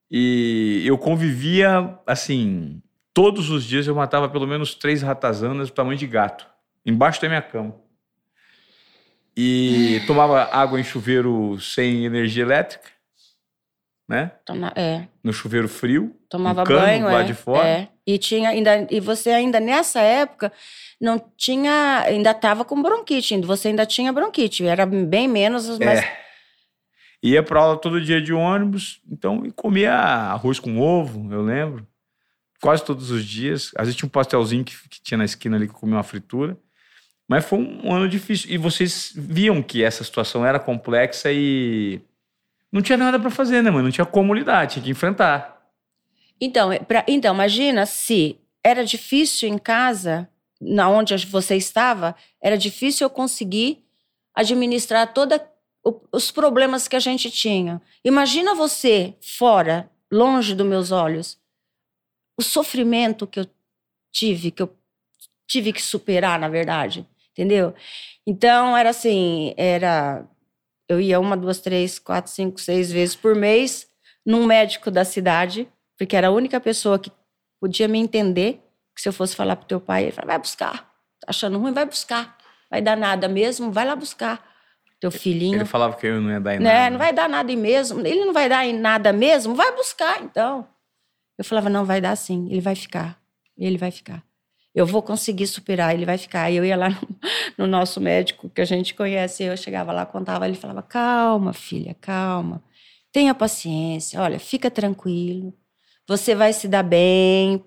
E 0.09 0.83
eu 0.85 0.97
convivia 0.97 1.99
assim, 2.05 2.81
todos 3.17 3.49
os 3.49 3.63
dias 3.63 3.87
eu 3.87 3.95
matava 3.95 4.29
pelo 4.29 4.45
menos 4.45 4.75
três 4.75 5.01
ratazanas 5.01 5.71
do 5.71 5.73
tamanho 5.73 5.97
de 5.97 6.05
gato, 6.05 6.45
embaixo 6.85 7.19
da 7.19 7.27
minha 7.27 7.41
cama. 7.41 7.73
E 9.35 10.03
tomava 10.05 10.43
água 10.51 10.79
em 10.79 10.83
chuveiro 10.83 11.59
sem 11.59 12.05
energia 12.05 12.43
elétrica, 12.43 12.87
né? 14.07 14.33
Toma, 14.45 14.71
é. 14.75 15.07
No 15.23 15.33
chuveiro 15.33 15.67
frio. 15.67 16.15
Tomava 16.29 16.63
cano 16.63 16.79
banho, 16.79 17.05
lá 17.05 17.21
é, 17.21 17.23
de 17.23 17.33
fora. 17.33 17.67
É. 17.67 17.87
E 18.05 18.19
tinha 18.19 18.49
ainda 18.49 18.87
e 18.91 18.99
você 18.99 19.31
ainda 19.31 19.59
nessa 19.59 19.99
época 19.99 20.53
não 21.01 21.19
tinha, 21.35 22.03
ainda 22.05 22.29
estava 22.29 22.63
com 22.63 22.79
bronquite, 22.79 23.35
você 23.41 23.69
ainda 23.69 23.87
tinha 23.87 24.13
bronquite, 24.13 24.63
era 24.63 24.85
bem 24.85 25.27
menos, 25.27 25.67
mas 25.79 26.01
É. 26.01 26.27
Ia 27.23 27.41
pra 27.41 27.61
aula 27.61 27.77
todo 27.77 27.99
dia 27.99 28.21
de 28.21 28.31
ônibus, 28.31 29.01
então 29.11 29.43
e 29.43 29.51
comia 29.51 29.91
arroz 29.91 30.59
com 30.59 30.79
ovo, 30.79 31.33
eu 31.33 31.41
lembro. 31.41 31.87
Quase 32.61 32.83
todos 32.83 33.11
os 33.11 33.23
dias. 33.23 33.71
Às 33.75 33.87
vezes 33.87 33.95
tinha 33.95 34.07
um 34.07 34.11
pastelzinho 34.11 34.63
que, 34.63 34.75
que 34.89 35.01
tinha 35.01 35.17
na 35.17 35.25
esquina 35.25 35.55
ali 35.55 35.67
que 35.67 35.73
comia 35.73 35.95
uma 35.95 36.03
fritura. 36.03 36.57
Mas 37.27 37.45
foi 37.45 37.59
um 37.59 37.93
ano 37.93 38.07
difícil. 38.07 38.49
E 38.49 38.57
vocês 38.57 39.11
viam 39.15 39.61
que 39.61 39.83
essa 39.83 40.03
situação 40.03 40.45
era 40.45 40.59
complexa 40.59 41.31
e 41.31 42.01
não 42.71 42.81
tinha 42.81 42.97
nada 42.97 43.19
para 43.19 43.29
fazer, 43.29 43.61
né, 43.61 43.69
mano? 43.69 43.85
Não 43.85 43.91
tinha 43.91 44.05
como 44.05 44.33
lidar, 44.33 44.67
tinha 44.67 44.83
que 44.83 44.91
enfrentar. 44.91 45.57
Então, 46.39 46.71
é 46.71 46.79
pra, 46.79 47.03
então, 47.07 47.33
imagina 47.33 47.85
se 47.85 48.37
era 48.63 48.85
difícil 48.85 49.49
em 49.49 49.57
casa, 49.57 50.29
na 50.59 50.89
onde 50.89 51.15
você 51.25 51.55
estava, 51.55 52.15
era 52.41 52.57
difícil 52.57 53.05
eu 53.05 53.09
conseguir 53.09 53.83
administrar 54.33 55.13
todos 55.13 55.39
os 56.11 56.31
problemas 56.31 56.87
que 56.87 56.95
a 56.95 56.99
gente 56.99 57.31
tinha. 57.31 57.81
Imagina 58.03 58.53
você 58.53 59.15
fora, 59.21 59.89
longe 60.11 60.53
dos 60.53 60.67
meus 60.67 60.91
olhos, 60.91 61.37
o 62.37 62.43
sofrimento 62.43 63.25
que 63.25 63.39
eu 63.39 63.47
tive, 64.11 64.51
que 64.51 64.61
eu 64.61 64.73
tive 65.47 65.73
que 65.73 65.81
superar, 65.81 66.39
na 66.39 66.47
verdade, 66.47 67.07
entendeu? 67.31 67.73
Então, 68.25 68.75
era 68.75 68.89
assim, 68.89 69.53
era... 69.57 70.25
Eu 70.89 71.01
ia 71.01 71.19
uma, 71.19 71.35
duas, 71.35 71.59
três, 71.59 71.99
quatro, 71.99 72.31
cinco, 72.31 72.61
seis 72.61 72.91
vezes 72.91 73.15
por 73.15 73.35
mês 73.35 73.87
num 74.25 74.45
médico 74.45 74.89
da 74.91 75.03
cidade, 75.03 75.67
porque 75.97 76.15
era 76.15 76.27
a 76.27 76.31
única 76.31 76.59
pessoa 76.59 76.99
que 76.99 77.11
podia 77.59 77.87
me 77.87 77.97
entender, 77.97 78.61
que 78.95 79.01
se 79.01 79.09
eu 79.09 79.13
fosse 79.13 79.35
falar 79.35 79.55
pro 79.55 79.65
teu 79.65 79.79
pai, 79.81 80.03
ele 80.03 80.11
falava, 80.11 80.33
vai 80.33 80.39
buscar. 80.39 80.77
Tá 81.19 81.27
achando 81.27 81.57
ruim? 81.57 81.73
Vai 81.73 81.85
buscar. 81.85 82.37
Vai 82.69 82.81
dar 82.81 82.95
nada 82.95 83.27
mesmo? 83.27 83.71
Vai 83.71 83.85
lá 83.85 83.95
buscar. 83.95 84.45
Teu 84.99 85.11
filhinho. 85.11 85.57
Ele 85.57 85.65
falava 85.65 85.95
que 85.95 86.07
eu 86.07 86.19
não 86.19 86.31
ia 86.31 86.39
dar 86.39 86.55
em 86.55 86.59
né? 86.59 86.73
nada. 86.73 86.89
Não 86.89 86.97
vai 86.97 87.13
dar 87.13 87.29
nada 87.29 87.51
em 87.51 87.55
mesmo. 87.55 87.99
Ele 88.05 88.25
não 88.25 88.33
vai 88.33 88.49
dar 88.49 88.65
em 88.65 88.73
nada 88.73 89.13
mesmo? 89.13 89.55
Vai 89.55 89.75
buscar, 89.75 90.21
então. 90.21 90.67
Eu 91.37 91.45
falava, 91.45 91.69
não, 91.69 91.85
vai 91.85 92.01
dar 92.01 92.15
sim. 92.15 92.47
Ele 92.49 92.61
vai 92.61 92.75
ficar. 92.75 93.19
Ele 93.57 93.77
vai 93.77 93.91
ficar. 93.91 94.23
Eu 94.73 94.85
vou 94.85 95.01
conseguir 95.01 95.47
superar, 95.47 95.93
ele 95.93 96.05
vai 96.05 96.17
ficar. 96.17 96.51
E 96.51 96.55
eu 96.55 96.65
ia 96.65 96.77
lá 96.77 96.89
no, 96.89 96.97
no 97.57 97.67
nosso 97.67 97.99
médico, 97.99 98.49
que 98.49 98.61
a 98.61 98.65
gente 98.65 98.93
conhece, 98.93 99.43
eu 99.43 99.57
chegava 99.57 99.91
lá, 99.91 100.05
contava, 100.05 100.47
ele 100.47 100.55
falava, 100.55 100.83
calma, 100.83 101.53
filha, 101.53 101.95
calma. 101.99 102.63
Tenha 103.11 103.33
paciência, 103.33 104.21
olha, 104.21 104.39
fica 104.39 104.69
tranquilo. 104.69 105.53
Você 106.07 106.35
vai 106.35 106.53
se 106.53 106.67
dar 106.67 106.83
bem, 106.83 107.63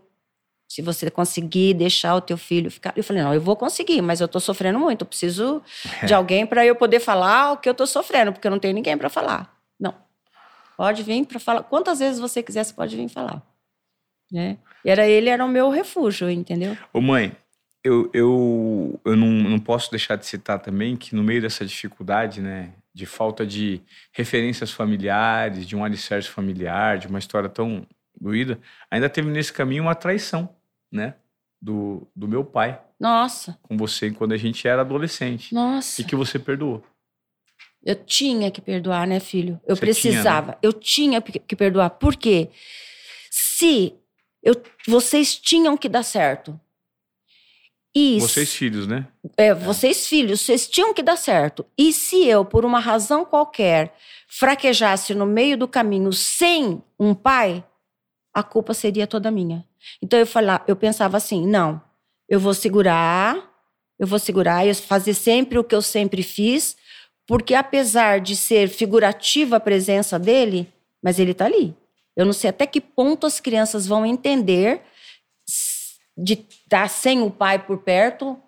se 0.69 0.81
você 0.83 1.11
conseguir 1.11 1.75
deixar 1.75 2.15
o 2.15 2.21
teu 2.21 2.39
filho 2.39 2.71
ficar. 2.71 2.93
Eu 2.97 3.03
falei, 3.03 3.25
não, 3.25 3.35
eu 3.35 3.41
vou 3.41 3.57
conseguir, 3.57 4.01
mas 4.01 4.21
eu 4.21 4.29
tô 4.29 4.39
sofrendo 4.39 4.79
muito. 4.79 5.03
Eu 5.03 5.07
preciso 5.07 5.61
de 6.07 6.15
alguém 6.15 6.47
para 6.47 6.65
eu 6.65 6.77
poder 6.77 7.01
falar 7.01 7.53
o 7.53 7.57
que 7.57 7.69
eu 7.69 7.75
tô 7.75 7.89
sofrendo, 7.89 8.33
porque 8.33 8.47
eu 8.47 8.53
não 8.53 8.61
tenho 8.61 8.73
ninguém 8.73 8.97
para 8.97 9.09
falar. 9.09 9.53
Não. 9.81 9.93
Pode 10.77 11.03
vir 11.03 11.27
para 11.27 11.41
falar. 11.41 11.65
Quantas 11.65 11.99
vezes 11.99 12.21
você 12.21 12.41
quiser, 12.41 12.63
você 12.63 12.73
pode 12.73 12.97
vir 12.97 13.09
falar. 13.09 13.43
Né? 14.31 14.59
E 14.85 14.91
era 14.91 15.07
ele, 15.07 15.29
era 15.29 15.45
o 15.45 15.49
meu 15.49 15.69
refúgio, 15.71 16.31
entendeu? 16.31 16.77
Ô 16.93 17.01
mãe, 17.01 17.37
eu, 17.83 18.11
eu, 18.13 19.01
eu 19.05 19.17
não, 19.17 19.29
não 19.29 19.59
posso 19.59 19.91
deixar 19.91 20.17
de 20.17 20.27
citar 20.27 20.59
também 20.61 20.97
que 20.97 21.15
no 21.15 21.23
meio 21.23 21.43
dessa 21.43 21.65
dificuldade, 21.65 22.41
né, 22.41 22.73
de 22.95 23.07
falta 23.07 23.47
de 23.47 23.81
referências 24.13 24.71
familiares, 24.71 25.67
de 25.67 25.75
um 25.75 25.85
alicerce 25.85 26.29
familiar, 26.29 26.99
de 26.99 27.07
uma 27.09 27.19
história 27.19 27.49
tão 27.49 27.87
doída, 28.21 28.59
ainda 28.91 29.09
teve 29.09 29.31
nesse 29.31 29.53
caminho 29.53 29.85
uma 29.85 29.95
traição, 29.95 30.49
né, 30.93 31.15
do, 31.61 32.07
do 32.15 32.27
meu 32.29 32.45
pai 32.45 32.81
Nossa, 32.99 33.59
com 33.63 33.77
você 33.77 34.11
quando 34.11 34.33
a 34.33 34.37
gente 34.37 34.67
era 34.67 34.81
adolescente. 34.83 35.55
nossa. 35.55 36.01
E 36.01 36.05
que 36.05 36.17
você 36.17 36.39
perdoou. 36.39 36.83
Eu 37.83 37.95
tinha 37.95 38.51
que 38.51 38.61
perdoar, 38.61 39.07
né, 39.07 39.19
filho? 39.21 39.59
Eu 39.67 39.75
Você 39.75 39.81
tinha, 39.81 40.13
precisava. 40.13 40.59
Eu 40.63 40.71
tinha 40.71 41.21
que 41.23 41.39
que 41.39 41.57
perdoar. 41.57 41.89
Por 41.89 42.15
quê? 42.15 42.51
Se 43.31 43.95
eu, 44.43 44.55
vocês 44.87 45.37
tinham 45.37 45.77
que 45.77 45.89
dar 45.89 46.03
certo. 46.03 46.59
E 47.95 48.21
Vocês 48.21 48.55
filhos, 48.55 48.87
né? 48.87 49.09
é, 49.37 49.53
vocês 49.53 50.07
filhos, 50.07 50.41
vocês 50.43 50.69
tinham 50.69 50.95
que 50.95 51.03
dar 51.03 51.17
certo. 51.17 51.67
E 51.77 51.93
se 51.93 52.25
eu, 52.25 52.45
por 52.45 52.65
uma 52.65 52.79
razão 52.79 53.25
qualquer, 53.25 53.95
fraquejasse 54.29 55.13
no 55.13 55.27
meio 55.27 55.59
do 55.59 55.67
caminho 55.67 56.13
sem 56.13 56.81
um 56.99 57.15
pai, 57.15 57.65
a 58.33 58.45
culpa 58.45 58.75
seria 58.75 59.09
toda 59.09 59.31
minha. 59.31 59.67
Então 60.01 60.19
eu 60.19 60.27
falar, 60.27 60.65
eu 60.69 60.77
pensava 60.77 61.17
assim, 61.17 61.45
não, 61.45 61.83
eu 62.29 62.39
vou 62.39 62.55
segurar, 62.55 63.37
eu 63.99 64.07
vou 64.07 64.21
segurar 64.21 64.65
e 64.65 64.73
fazer 64.73 65.15
sempre 65.15 65.59
o 65.59 65.65
que 65.65 65.75
eu 65.75 65.83
sempre 65.83 66.23
fiz, 66.23 66.77
porque 67.27 67.55
apesar 67.55 68.21
de 68.21 68.37
ser 68.37 68.69
figurativa 68.69 69.57
a 69.57 69.61
presença 69.61 70.17
dele, 70.17 70.73
mas 71.03 71.19
ele 71.19 71.33
está 71.33 71.47
ali. 71.47 71.75
Eu 72.17 72.27
não 72.27 72.33
sei 72.33 72.51
até 72.51 72.67
que 72.67 72.81
ponto 72.81 73.27
as 73.27 73.41
crianças 73.41 73.87
vão 73.87 74.05
entender 74.05 74.83
de 76.17 76.35
estar 76.35 76.89
sem 76.89 77.23
o 77.23 77.31
pai 77.31 77.59
por 77.59 77.79
perto, 77.79 78.39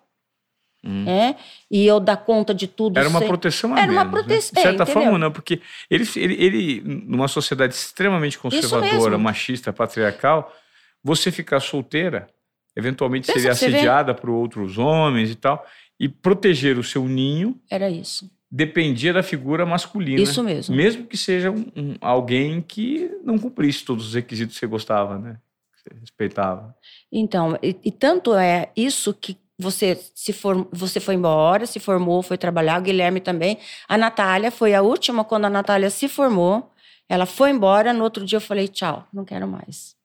Hum. 0.85 1.05
né? 1.05 1.37
E 1.71 1.85
eu 1.85 1.97
dar 1.99 2.17
conta 2.17 2.53
de 2.53 2.67
tudo. 2.67 2.99
Era 2.99 3.07
uma 3.07 3.19
sem- 3.19 3.27
proteção 3.29 3.73
a 3.73 3.79
Era 3.79 3.89
uma 3.91 4.03
menos, 4.03 4.13
né? 4.17 4.21
proteção, 4.25 4.53
De 4.55 4.61
certa 4.61 4.83
é, 4.83 4.85
forma, 4.85 5.17
não, 5.17 5.31
porque 5.31 5.61
ele, 5.89 6.03
ele, 6.17 6.33
ele, 6.43 6.81
numa 6.81 7.29
sociedade 7.29 7.73
extremamente 7.73 8.37
conservadora, 8.37 9.17
machista, 9.17 9.71
patriarcal, 9.71 10.53
você 11.01 11.31
ficar 11.31 11.61
solteira 11.61 12.27
eventualmente 12.75 13.27
Pensa 13.27 13.39
seria 13.39 13.51
assediada 13.53 14.13
por 14.13 14.29
outros 14.31 14.77
homens 14.77 15.29
e 15.29 15.35
tal, 15.35 15.65
e 15.99 16.09
proteger 16.09 16.77
o 16.77 16.83
seu 16.83 17.07
ninho 17.07 17.57
Era 17.69 17.89
isso. 17.89 18.29
Dependia 18.55 19.11
da 19.11 19.23
figura 19.23 19.65
masculina. 19.65 20.21
Isso 20.21 20.43
mesmo. 20.43 20.75
Mesmo 20.75 21.07
que 21.07 21.17
seja 21.17 21.49
um- 21.49 21.65
um- 21.75 21.95
alguém 21.99 22.61
que 22.61 23.09
não 23.23 23.39
cumprisse 23.39 23.83
todos 23.83 24.09
os 24.09 24.13
requisitos 24.13 24.53
que 24.53 24.59
você 24.59 24.67
gostava, 24.67 25.17
né? 25.17 25.39
Que 25.73 25.81
você 25.89 25.99
respeitava. 25.99 26.75
Então, 27.11 27.57
e, 27.63 27.75
e 27.83 27.91
tanto 27.91 28.35
é 28.35 28.69
isso 28.77 29.11
que 29.11 29.35
você 29.57 29.95
se 30.13 30.31
form, 30.31 30.65
você 30.71 30.99
foi 30.99 31.15
embora, 31.15 31.65
se 31.65 31.79
formou, 31.79 32.21
foi 32.21 32.37
trabalhar, 32.37 32.79
o 32.79 32.83
Guilherme 32.83 33.19
também. 33.19 33.57
A 33.87 33.97
Natália 33.97 34.51
foi 34.51 34.75
a 34.75 34.83
última 34.83 35.23
quando 35.23 35.45
a 35.45 35.49
Natália 35.49 35.89
se 35.89 36.07
formou. 36.07 36.71
Ela 37.09 37.25
foi 37.25 37.49
embora, 37.49 37.91
no 37.91 38.03
outro 38.03 38.23
dia 38.23 38.37
eu 38.37 38.41
falei: 38.41 38.67
"Tchau, 38.67 39.07
não 39.11 39.25
quero 39.25 39.47
mais. 39.47 39.95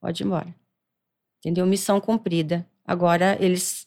Pode 0.00 0.20
ir 0.22 0.26
embora". 0.26 0.52
Entendeu? 1.38 1.64
Missão 1.64 2.00
cumprida. 2.00 2.66
Agora 2.84 3.36
eles 3.40 3.83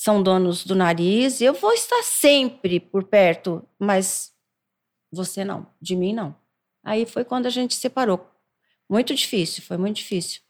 são 0.00 0.22
donos 0.22 0.64
do 0.64 0.76
nariz, 0.76 1.40
eu 1.40 1.52
vou 1.52 1.72
estar 1.72 2.04
sempre 2.04 2.78
por 2.78 3.02
perto, 3.02 3.68
mas 3.76 4.32
você 5.10 5.44
não, 5.44 5.66
de 5.82 5.96
mim 5.96 6.14
não. 6.14 6.36
Aí 6.84 7.04
foi 7.04 7.24
quando 7.24 7.46
a 7.46 7.50
gente 7.50 7.74
separou. 7.74 8.24
Muito 8.88 9.12
difícil, 9.12 9.60
foi 9.60 9.76
muito 9.76 9.96
difícil. 9.96 10.40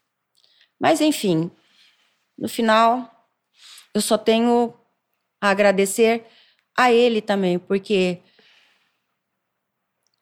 Mas 0.79 1.01
enfim, 1.01 1.49
no 2.37 2.47
final, 2.47 3.27
eu 3.91 4.01
só 4.01 4.19
tenho 4.19 4.71
a 5.41 5.49
agradecer 5.49 6.27
a 6.77 6.93
ele 6.93 7.19
também, 7.19 7.57
porque 7.57 8.21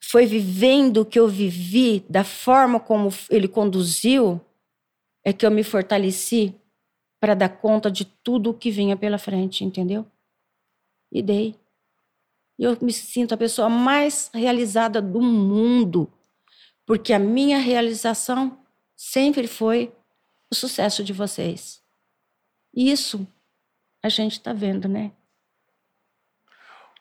foi 0.02 0.26
vivendo 0.26 1.02
o 1.02 1.06
que 1.06 1.20
eu 1.20 1.28
vivi, 1.28 2.00
da 2.08 2.24
forma 2.24 2.80
como 2.80 3.10
ele 3.30 3.50
conduziu, 3.50 4.40
é 5.22 5.34
que 5.34 5.46
eu 5.46 5.52
me 5.52 5.66
fortaleci 5.66 6.56
para 7.20 7.34
dar 7.34 7.50
conta 7.50 7.90
de 7.90 8.06
tudo 8.06 8.52
o 8.52 8.54
que 8.54 8.70
vinha 8.70 8.96
pela 8.96 9.18
frente, 9.18 9.64
entendeu? 9.64 10.06
E 11.12 11.22
dei. 11.22 11.56
Eu 12.58 12.78
me 12.82 12.92
sinto 12.92 13.34
a 13.34 13.38
pessoa 13.38 13.70
mais 13.70 14.30
realizada 14.34 15.02
do 15.02 15.22
mundo, 15.22 16.12
porque 16.86 17.14
a 17.14 17.20
minha 17.20 17.60
realização 17.60 18.60
sempre 18.96 19.48
foi 19.48 19.94
o 20.50 20.56
sucesso 20.56 21.04
de 21.04 21.14
vocês. 21.14 21.84
Isso 22.74 23.28
a 24.02 24.10
gente 24.10 24.34
está 24.34 24.54
vendo, 24.54 24.88
né? 24.88 25.12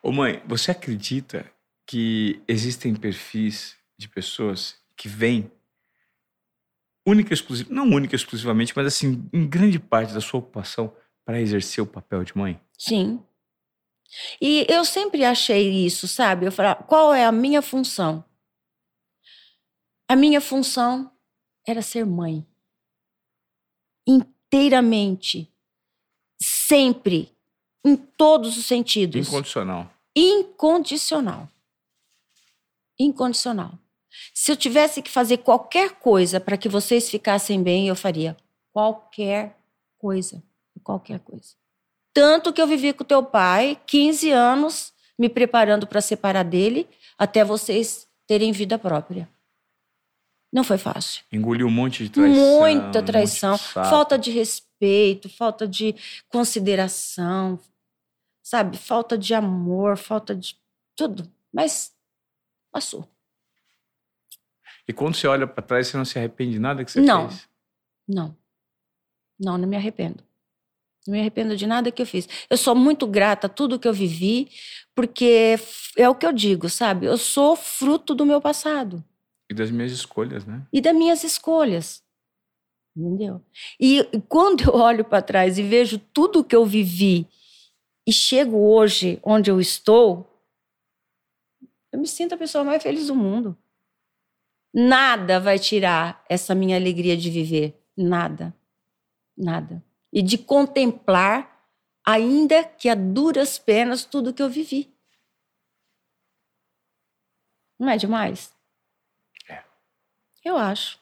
Ô 0.03 0.12
mãe, 0.12 0.43
você 0.47 0.71
acredita 0.71 1.51
que 1.87 2.43
existem 2.47 2.95
perfis 2.95 3.77
de 3.99 4.09
pessoas 4.09 4.77
que 4.97 5.09
vêm 5.09 5.51
única 7.07 7.33
exclusiva, 7.33 7.73
não 7.73 7.85
única 7.85 8.17
exclusivamente, 8.17 8.73
mas 8.75 8.87
assim, 8.87 9.29
em 9.33 9.49
grande 9.49 9.79
parte 9.79 10.13
da 10.13 10.21
sua 10.21 10.41
ocupação 10.41 10.95
para 11.25 11.41
exercer 11.41 11.83
o 11.83 11.87
papel 11.87 12.25
de 12.25 12.37
mãe? 12.37 12.61
Sim. 12.77 13.23
E 14.41 14.67
eu 14.69 14.85
sempre 14.85 15.25
achei 15.25 15.85
isso, 15.85 16.07
sabe? 16.09 16.47
Eu 16.47 16.53
falava, 16.53 16.83
qual 16.83 17.15
é 17.15 17.25
a 17.25 17.33
minha 17.33 17.63
função? 17.63 18.25
A 20.09 20.15
minha 20.15 20.41
função 20.41 21.11
era 21.67 21.83
ser 21.83 22.05
mãe. 22.07 22.47
Inteiramente. 24.07 25.53
Sempre. 26.41 27.35
Em 27.85 27.97
todos 27.97 28.57
os 28.57 28.67
sentidos. 28.67 29.29
Incondicional. 29.29 29.91
Incondicional. 30.15 31.49
Incondicional. 32.99 33.79
Se 34.35 34.53
eu 34.53 34.57
tivesse 34.57 35.03
que 35.03 35.11
fazer 35.11 35.39
qualquer 35.39 35.93
coisa 35.93 36.39
para 36.41 36.57
que 36.57 36.69
vocês 36.69 37.09
ficassem 37.09 37.62
bem, 37.62 37.89
eu 37.89 37.97
faria 37.97 38.37
qualquer 38.73 39.57
coisa. 39.99 40.43
Qualquer 40.83 41.19
coisa. 41.21 41.55
Tanto 42.14 42.53
que 42.53 42.62
eu 42.62 42.67
vivi 42.67 42.93
com 42.93 43.03
teu 43.03 43.23
pai 43.23 43.81
15 43.87 44.31
anos 44.31 44.93
me 45.19 45.29
preparando 45.29 45.87
para 45.87 46.01
separar 46.01 46.45
dele 46.45 46.89
até 47.19 47.45
vocês 47.45 48.07
terem 48.27 48.53
vida 48.53 48.79
própria. 48.79 49.29
Não 50.53 50.62
foi 50.62 50.79
fácil. 50.79 51.25
Engoliu 51.33 51.67
um 51.67 51.71
monte 51.71 52.05
de 52.05 52.11
traição. 52.11 52.43
um 52.43 52.59
Muita 52.61 53.01
de 53.01 53.07
traição, 53.07 53.59
sapo. 53.59 53.89
falta 53.89 54.19
de 54.19 54.31
respeito, 54.31 55.29
falta 55.29 55.67
de 55.67 55.95
consideração, 56.29 57.59
sabe? 58.43 58.77
Falta 58.77 59.19
de 59.19 59.35
amor, 59.35 59.97
falta 59.97 60.35
de 60.35 60.57
tudo. 60.95 61.31
Mas 61.53 61.93
passou. 62.71 63.09
E 64.89 64.93
quando 64.93 65.14
você 65.16 65.26
olha 65.26 65.47
para 65.47 65.62
trás, 65.62 65.89
você 65.89 65.97
não 65.97 66.05
se 66.05 66.18
arrepende 66.18 66.53
de 66.53 66.59
nada 66.59 66.84
que 66.84 66.91
você 66.91 67.01
Não. 67.01 67.28
fez? 67.28 67.49
Não. 68.09 68.37
Não, 69.39 69.59
não 69.59 69.68
me 69.68 69.76
arrependo. 69.76 70.22
Não 71.07 71.12
me 71.14 71.20
arrependo 71.20 71.57
de 71.57 71.66
nada 71.66 71.91
que 71.91 72.01
eu 72.03 72.07
fiz. 72.07 72.28
Eu 72.49 72.57
sou 72.57 72.74
muito 72.74 73.07
grata 73.07 73.47
a 73.47 73.51
tudo 73.51 73.78
que 73.78 73.87
eu 73.87 73.93
vivi, 73.93 74.51
porque 74.95 75.57
é 75.97 76.09
o 76.09 76.14
que 76.14 76.24
eu 76.26 76.32
digo, 76.32 76.68
sabe? 76.68 77.07
Eu 77.07 77.16
sou 77.18 77.55
fruto 77.57 78.14
do 78.14 78.24
meu 78.26 78.41
passado 78.41 79.05
E 79.51 79.55
das 79.55 79.70
minhas 79.70 79.93
escolhas, 79.93 80.45
né? 80.45 80.66
e 80.72 80.80
das 80.80 80.95
minhas 80.95 81.22
escolhas. 81.22 82.03
Entendeu? 82.97 83.45
E 83.78 84.01
e 84.12 84.20
quando 84.22 84.64
eu 84.64 84.74
olho 84.74 85.05
para 85.05 85.20
trás 85.22 85.59
e 85.59 85.62
vejo 85.62 85.99
tudo 85.99 86.43
que 86.43 86.57
eu 86.57 86.64
vivi 86.64 87.28
e 88.07 88.12
chego 88.12 88.57
hoje 88.57 89.20
onde 89.22 89.51
eu 89.51 89.61
estou, 89.61 90.26
eu 91.93 91.99
me 92.01 92.07
sinto 92.09 92.34
a 92.34 92.39
pessoa 92.39 92.64
mais 92.64 92.82
feliz 92.82 93.09
do 93.09 93.14
mundo. 93.14 93.57
Nada 94.79 95.41
vai 95.41 95.59
tirar 95.59 96.22
essa 96.29 96.55
minha 96.55 96.77
alegria 96.77 97.16
de 97.16 97.31
viver. 97.31 97.83
Nada. 97.97 98.55
Nada. 99.35 99.83
E 100.12 100.20
de 100.20 100.37
contemplar, 100.37 101.66
ainda 102.05 102.62
que 102.62 102.89
a 102.91 102.95
duras 102.95 103.59
penas, 103.59 104.05
tudo 104.05 104.35
que 104.35 104.43
eu 104.43 104.51
vivi. 104.51 104.95
Não 107.79 107.89
é 107.89 107.97
demais? 107.97 108.55
É. 109.49 109.62
Eu 110.45 110.59
acho. 110.59 110.99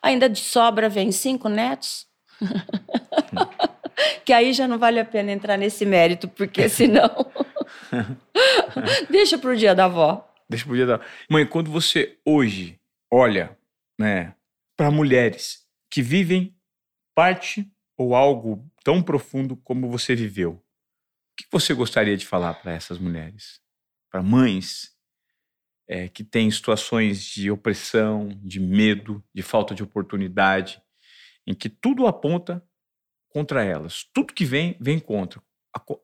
Ainda 0.00 0.28
de 0.28 0.40
sobra 0.40 0.88
vem 0.88 1.12
cinco 1.12 1.48
netos. 1.48 2.06
que 4.24 4.32
aí 4.32 4.54
já 4.54 4.66
não 4.66 4.78
vale 4.78 4.98
a 4.98 5.04
pena 5.04 5.32
entrar 5.32 5.58
nesse 5.58 5.84
mérito, 5.84 6.28
porque 6.28 6.68
senão. 6.68 7.10
Deixa 9.10 9.38
pro 9.38 9.56
dia 9.56 9.74
da 9.74 9.84
avó. 9.84 10.33
Deixa 10.48 10.64
eu 10.64 10.68
podia 10.68 10.86
dar. 10.86 11.06
Mãe, 11.30 11.46
quando 11.46 11.70
você 11.70 12.18
hoje 12.24 12.80
olha, 13.10 13.56
né, 13.98 14.34
para 14.76 14.90
mulheres 14.90 15.66
que 15.90 16.02
vivem 16.02 16.56
parte 17.14 17.70
ou 17.96 18.14
algo 18.14 18.68
tão 18.82 19.02
profundo 19.02 19.56
como 19.56 19.88
você 19.88 20.14
viveu, 20.14 20.52
o 20.52 21.36
que 21.36 21.46
você 21.50 21.72
gostaria 21.72 22.16
de 22.16 22.26
falar 22.26 22.54
para 22.54 22.72
essas 22.72 22.98
mulheres? 22.98 23.60
Para 24.10 24.22
mães 24.22 24.94
é, 25.88 26.08
que 26.08 26.24
têm 26.24 26.50
situações 26.50 27.22
de 27.22 27.50
opressão, 27.50 28.28
de 28.42 28.60
medo, 28.60 29.22
de 29.34 29.42
falta 29.42 29.74
de 29.74 29.82
oportunidade, 29.82 30.80
em 31.46 31.54
que 31.54 31.68
tudo 31.68 32.06
aponta 32.06 32.64
contra 33.28 33.64
elas. 33.64 34.04
Tudo 34.12 34.32
que 34.32 34.44
vem, 34.44 34.76
vem 34.80 34.98
contra. 34.98 35.42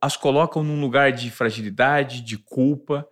As 0.01 0.17
colocam 0.17 0.65
num 0.65 0.81
lugar 0.81 1.13
de 1.13 1.31
fragilidade, 1.31 2.23
de 2.23 2.37
culpa, 2.37 3.09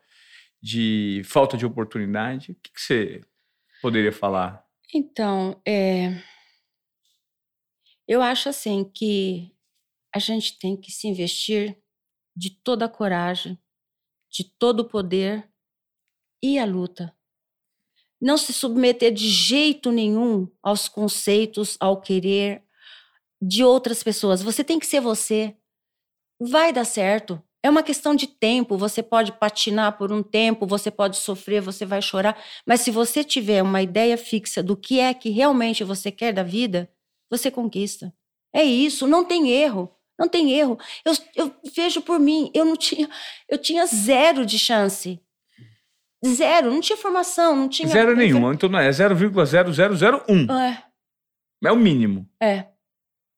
de 0.60 1.22
falta 1.24 1.56
de 1.56 1.66
oportunidade. 1.66 2.52
O 2.52 2.54
que, 2.56 2.72
que 2.72 2.80
você 2.80 3.20
poderia 3.80 4.12
falar? 4.12 4.64
Então, 4.94 5.60
é, 5.66 6.22
eu 8.06 8.22
acho 8.22 8.48
assim 8.48 8.84
que 8.84 9.54
a 10.14 10.18
gente 10.18 10.58
tem 10.58 10.76
que 10.76 10.90
se 10.90 11.06
investir 11.06 11.76
de 12.34 12.50
toda 12.50 12.86
a 12.86 12.88
coragem, 12.88 13.58
de 14.30 14.44
todo 14.44 14.80
o 14.80 14.88
poder 14.88 15.48
e 16.42 16.58
a 16.58 16.64
luta. 16.64 17.14
Não 18.20 18.36
se 18.36 18.52
submeter 18.52 19.12
de 19.12 19.28
jeito 19.28 19.92
nenhum 19.92 20.50
aos 20.62 20.88
conceitos, 20.88 21.76
ao 21.78 22.00
querer 22.00 22.64
de 23.40 23.62
outras 23.62 24.02
pessoas. 24.02 24.42
Você 24.42 24.64
tem 24.64 24.78
que 24.78 24.86
ser 24.86 25.00
você. 25.00 25.56
Vai 26.40 26.72
dar 26.72 26.84
certo. 26.84 27.42
É 27.68 27.70
uma 27.70 27.82
questão 27.82 28.14
de 28.14 28.26
tempo. 28.26 28.78
Você 28.78 29.02
pode 29.02 29.30
patinar 29.30 29.98
por 29.98 30.10
um 30.10 30.22
tempo, 30.22 30.66
você 30.66 30.90
pode 30.90 31.18
sofrer, 31.18 31.60
você 31.60 31.84
vai 31.84 32.00
chorar. 32.00 32.42
Mas 32.66 32.80
se 32.80 32.90
você 32.90 33.22
tiver 33.22 33.62
uma 33.62 33.82
ideia 33.82 34.16
fixa 34.16 34.62
do 34.62 34.74
que 34.74 34.98
é 34.98 35.12
que 35.12 35.28
realmente 35.28 35.84
você 35.84 36.10
quer 36.10 36.32
da 36.32 36.42
vida, 36.42 36.90
você 37.30 37.50
conquista. 37.50 38.10
É 38.54 38.64
isso, 38.64 39.06
não 39.06 39.22
tem 39.22 39.50
erro. 39.50 39.94
Não 40.18 40.26
tem 40.26 40.50
erro. 40.52 40.78
Eu, 41.04 41.12
eu 41.36 41.54
vejo 41.76 42.00
por 42.00 42.18
mim, 42.18 42.50
eu 42.54 42.64
não 42.64 42.74
tinha, 42.74 43.06
eu 43.46 43.58
tinha 43.58 43.84
zero 43.84 44.46
de 44.46 44.58
chance. 44.58 45.20
Zero, 46.24 46.70
não 46.70 46.80
tinha 46.80 46.96
formação, 46.96 47.54
não 47.54 47.68
tinha. 47.68 47.86
Zero 47.86 48.16
nenhuma. 48.16 48.54
Então 48.54 48.70
não 48.70 48.78
é 48.78 48.88
0,0001. 48.88 50.50
É. 50.58 50.84
É 51.64 51.70
o 51.70 51.76
mínimo. 51.76 52.26
É. 52.42 52.64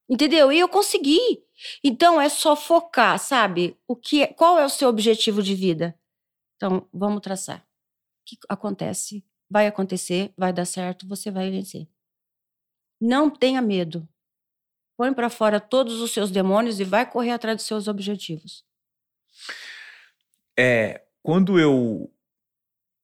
Entendeu? 0.08 0.52
E 0.52 0.58
eu 0.60 0.68
consegui. 0.68 1.42
Então 1.82 2.20
é 2.20 2.28
só 2.28 2.56
focar, 2.56 3.18
sabe? 3.18 3.78
O 3.86 3.94
que 3.96 4.22
é, 4.22 4.26
qual 4.26 4.58
é 4.58 4.64
o 4.64 4.68
seu 4.68 4.88
objetivo 4.88 5.42
de 5.42 5.54
vida? 5.54 5.98
Então, 6.56 6.88
vamos 6.92 7.20
traçar. 7.20 7.60
O 7.60 7.64
que 8.26 8.38
acontece? 8.48 9.24
Vai 9.50 9.66
acontecer, 9.66 10.32
vai 10.36 10.52
dar 10.52 10.64
certo, 10.64 11.08
você 11.08 11.30
vai 11.30 11.50
vencer. 11.50 11.88
Não 13.00 13.30
tenha 13.30 13.62
medo. 13.62 14.08
põe 14.96 15.14
para 15.14 15.30
fora 15.30 15.58
todos 15.58 16.00
os 16.00 16.12
seus 16.12 16.30
demônios 16.30 16.78
e 16.78 16.84
vai 16.84 17.10
correr 17.10 17.30
atrás 17.30 17.56
dos 17.56 17.66
seus 17.66 17.88
objetivos. 17.88 18.64
É, 20.58 21.02
quando 21.22 21.58
eu 21.58 22.12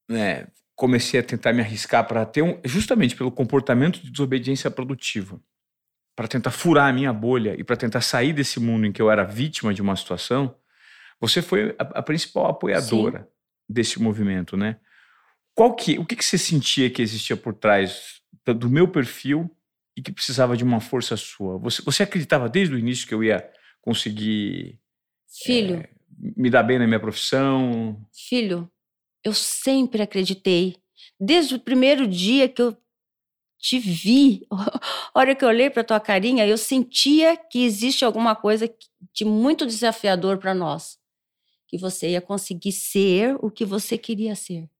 né, 0.09 0.46
comecei 0.74 1.18
a 1.18 1.22
tentar 1.22 1.54
me 1.54 1.62
arriscar 1.62 2.07
para 2.07 2.26
ter 2.26 2.42
um, 2.42 2.61
justamente 2.64 3.16
pelo 3.16 3.32
comportamento 3.32 3.98
de 4.00 4.11
desobediência 4.11 4.70
produtiva, 4.70 5.40
para 6.16 6.26
tentar 6.26 6.50
furar 6.50 6.88
a 6.88 6.92
minha 6.92 7.12
bolha 7.12 7.54
e 7.58 7.62
para 7.62 7.76
tentar 7.76 8.00
sair 8.00 8.32
desse 8.32 8.58
mundo 8.58 8.86
em 8.86 8.92
que 8.92 9.02
eu 9.02 9.10
era 9.10 9.22
vítima 9.22 9.74
de 9.74 9.82
uma 9.82 9.94
situação, 9.94 10.56
você 11.20 11.42
foi 11.42 11.76
a, 11.78 11.82
a 11.98 12.02
principal 12.02 12.46
apoiadora 12.46 13.20
Sim. 13.20 13.26
desse 13.68 14.00
movimento, 14.00 14.56
né? 14.56 14.80
Qual 15.54 15.74
que, 15.76 15.98
o 15.98 16.06
que, 16.06 16.16
que 16.16 16.24
você 16.24 16.38
sentia 16.38 16.90
que 16.90 17.02
existia 17.02 17.36
por 17.36 17.54
trás 17.54 18.22
do 18.46 18.68
meu 18.68 18.88
perfil 18.88 19.50
e 19.94 20.02
que 20.02 20.12
precisava 20.12 20.56
de 20.56 20.64
uma 20.64 20.80
força 20.80 21.16
sua? 21.16 21.58
Você, 21.58 21.82
você 21.82 22.02
acreditava 22.02 22.48
desde 22.48 22.74
o 22.74 22.78
início 22.78 23.06
que 23.06 23.14
eu 23.14 23.22
ia 23.22 23.48
conseguir 23.82 24.78
Filho, 25.44 25.76
é, 25.76 25.88
me 26.36 26.48
dar 26.48 26.62
bem 26.62 26.78
na 26.78 26.86
minha 26.86 27.00
profissão? 27.00 28.06
Filho, 28.12 28.70
eu 29.22 29.34
sempre 29.34 30.02
acreditei. 30.02 30.76
Desde 31.20 31.54
o 31.54 31.60
primeiro 31.60 32.06
dia 32.06 32.48
que 32.48 32.60
eu 32.60 32.76
te 33.66 33.80
vi, 33.80 34.46
a 35.12 35.18
hora 35.18 35.34
que 35.34 35.44
eu 35.44 35.48
olhei 35.48 35.68
para 35.68 35.82
tua 35.82 35.98
carinha, 35.98 36.46
eu 36.46 36.56
sentia 36.56 37.36
que 37.36 37.64
existe 37.64 38.04
alguma 38.04 38.36
coisa 38.36 38.72
de 39.12 39.24
muito 39.24 39.66
desafiador 39.66 40.38
para 40.38 40.54
nós, 40.54 41.00
que 41.66 41.76
você 41.76 42.10
ia 42.10 42.20
conseguir 42.20 42.70
ser 42.70 43.36
o 43.40 43.50
que 43.50 43.64
você 43.64 43.98
queria 43.98 44.36
ser. 44.36 44.70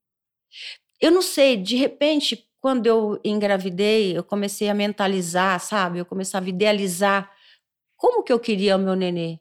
Eu 1.01 1.11
não 1.11 1.21
sei, 1.21 1.57
de 1.57 1.75
repente, 1.75 2.49
quando 2.61 2.87
eu 2.87 3.21
engravidei, 3.25 4.17
eu 4.17 4.23
comecei 4.23 4.69
a 4.69 4.75
mentalizar, 4.75 5.59
sabe? 5.59 5.99
Eu 5.99 6.07
começava 6.07 6.47
a 6.47 6.49
idealizar 6.49 7.31
como 7.97 8.23
que 8.23 8.33
eu 8.33 8.39
queria 8.39 8.77
o 8.77 8.79
meu 8.79 8.95
nenê. 8.95 9.41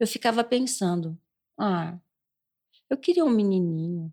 Eu 0.00 0.06
ficava 0.06 0.42
pensando, 0.42 1.18
ah, 1.58 1.98
eu 2.88 2.96
queria 2.96 3.24
um 3.24 3.30
menininho. 3.30 4.12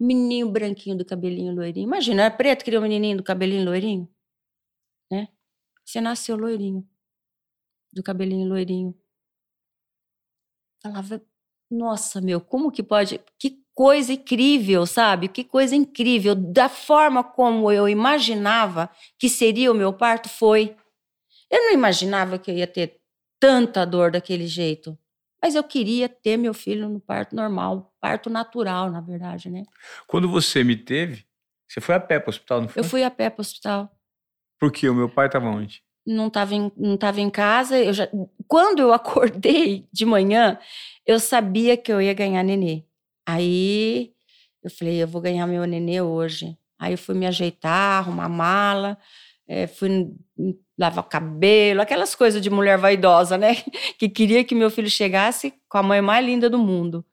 Um 0.00 0.06
menininho 0.06 0.50
branquinho 0.50 0.96
do 0.96 1.04
cabelinho 1.04 1.54
loirinho. 1.54 1.86
Imagina, 1.86 2.24
era 2.24 2.34
preto, 2.34 2.64
queria 2.64 2.78
um 2.78 2.82
menininho 2.82 3.16
do 3.16 3.22
cabelinho 3.22 3.64
loirinho. 3.64 4.08
Né? 5.10 5.28
Você 5.84 6.00
nasceu 6.00 6.36
loirinho. 6.36 6.86
Do 7.92 8.02
cabelinho 8.02 8.48
loirinho. 8.48 8.94
Falava, 10.82 11.22
nossa, 11.70 12.20
meu, 12.20 12.40
como 12.40 12.70
que 12.70 12.82
pode. 12.82 13.20
Que 13.38 13.62
coisa 13.74 14.12
incrível, 14.12 14.86
sabe? 14.86 15.28
Que 15.28 15.44
coisa 15.44 15.76
incrível. 15.76 16.34
Da 16.34 16.68
forma 16.68 17.22
como 17.22 17.70
eu 17.70 17.88
imaginava 17.88 18.90
que 19.18 19.28
seria 19.28 19.70
o 19.70 19.74
meu 19.74 19.92
parto, 19.92 20.28
foi. 20.28 20.76
Eu 21.50 21.62
não 21.64 21.72
imaginava 21.72 22.38
que 22.38 22.50
eu 22.50 22.56
ia 22.56 22.66
ter 22.66 23.00
tanta 23.40 23.84
dor 23.86 24.10
daquele 24.10 24.46
jeito. 24.46 24.98
Mas 25.40 25.54
eu 25.54 25.62
queria 25.62 26.08
ter 26.08 26.36
meu 26.36 26.52
filho 26.52 26.88
no 26.88 27.00
parto 27.00 27.34
normal, 27.34 27.94
parto 28.00 28.28
natural, 28.28 28.90
na 28.90 29.00
verdade, 29.00 29.48
né? 29.48 29.62
Quando 30.06 30.28
você 30.28 30.64
me 30.64 30.76
teve, 30.76 31.24
você 31.68 31.80
foi 31.80 31.94
a 31.94 32.00
pé 32.00 32.18
para 32.18 32.28
o 32.28 32.30
hospital, 32.30 32.62
não 32.62 32.68
foi? 32.68 32.80
Eu 32.80 32.84
fui 32.84 33.04
a 33.04 33.10
pé 33.10 33.30
para 33.30 33.40
o 33.40 33.42
hospital. 33.42 33.90
Por 34.58 34.72
quê? 34.72 34.88
O 34.88 34.94
meu 34.94 35.08
pai 35.08 35.26
estava 35.26 35.46
onde? 35.46 35.82
Não 36.04 36.26
estava 36.26 36.54
em, 36.54 36.72
não 36.76 36.96
tava 36.96 37.20
em 37.20 37.30
casa. 37.30 37.78
Eu 37.78 37.92
já, 37.92 38.08
quando 38.46 38.80
eu 38.80 38.92
acordei 38.92 39.86
de 39.92 40.04
manhã, 40.04 40.58
eu 41.06 41.20
sabia 41.20 41.76
que 41.76 41.92
eu 41.92 42.00
ia 42.00 42.14
ganhar 42.14 42.42
nenê. 42.42 42.84
Aí 43.26 44.12
eu 44.62 44.70
falei, 44.70 45.02
eu 45.02 45.06
vou 45.06 45.20
ganhar 45.20 45.46
meu 45.46 45.64
nenê 45.64 46.00
hoje. 46.00 46.58
Aí 46.78 46.94
eu 46.94 46.98
fui 46.98 47.14
me 47.14 47.26
ajeitar, 47.26 47.98
arrumar 47.98 48.28
mala, 48.28 48.98
é, 49.48 49.66
fui 49.66 50.12
lavar 50.78 51.02
o 51.04 51.08
cabelo, 51.08 51.80
aquelas 51.80 52.14
coisas 52.14 52.40
de 52.40 52.50
mulher 52.50 52.78
vaidosa, 52.78 53.38
né? 53.38 53.56
Que 53.98 54.08
queria 54.08 54.44
que 54.44 54.54
meu 54.54 54.70
filho 54.70 54.90
chegasse 54.90 55.54
com 55.68 55.78
a 55.78 55.82
mãe 55.82 56.00
mais 56.00 56.24
linda 56.24 56.50
do 56.50 56.58
mundo. 56.58 57.04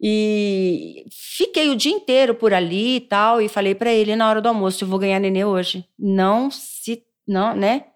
E 0.00 1.06
fiquei 1.10 1.70
o 1.70 1.76
dia 1.76 1.92
inteiro 1.92 2.34
por 2.34 2.52
ali 2.52 2.96
e 2.96 3.00
tal, 3.00 3.40
e 3.40 3.48
falei 3.48 3.74
para 3.74 3.90
ele 3.90 4.14
na 4.14 4.28
hora 4.28 4.42
do 4.42 4.48
almoço, 4.48 4.84
eu 4.84 4.88
vou 4.88 4.98
ganhar 4.98 5.18
nenê 5.18 5.44
hoje. 5.44 5.88
Não 5.98 6.50
se, 6.50 7.02
não, 7.26 7.56
né? 7.56 7.86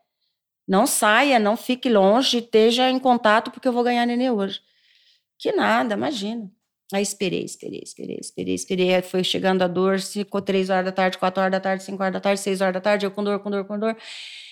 Não 0.67 0.87
saia, 0.87 1.39
não 1.39 1.57
fique 1.57 1.91
longe, 1.91 2.39
esteja 2.39 2.89
em 2.89 2.99
contato 2.99 3.51
porque 3.51 3.69
eu 3.69 3.73
vou 3.73 3.85
ganhar 3.85 4.07
nenê 4.07 4.31
hoje. 4.31 4.61
Que 5.39 5.53
nada, 5.53 5.95
imagina. 5.95 6.51
Aí 6.93 7.03
esperei, 7.03 7.45
esperei, 7.45 7.81
esperei, 7.85 8.19
esperei, 8.21 8.55
esperei. 8.55 8.95
Aí 8.95 9.03
foi 9.03 9.23
chegando 9.23 9.63
a 9.63 9.69
dor, 9.69 10.01
ficou 10.01 10.43
três 10.43 10.71
horas 10.71 10.85
da 10.85 10.93
tarde, 10.93 11.19
quatro 11.19 11.41
horas 11.41 11.53
da 11.53 11.61
tarde, 11.61 11.85
cinco 11.85 12.03
horas 12.03 12.13
da 12.13 12.21
tarde, 12.21 12.41
seis 12.41 12.61
horas 12.61 12.75
da 12.75 12.81
tarde, 12.81 13.07
eu 13.07 13.11
com 13.11 13.23
dor, 13.23 13.39
com 13.41 13.51
dor, 13.51 13.65
com 13.65 13.79
dor. 13.79 13.97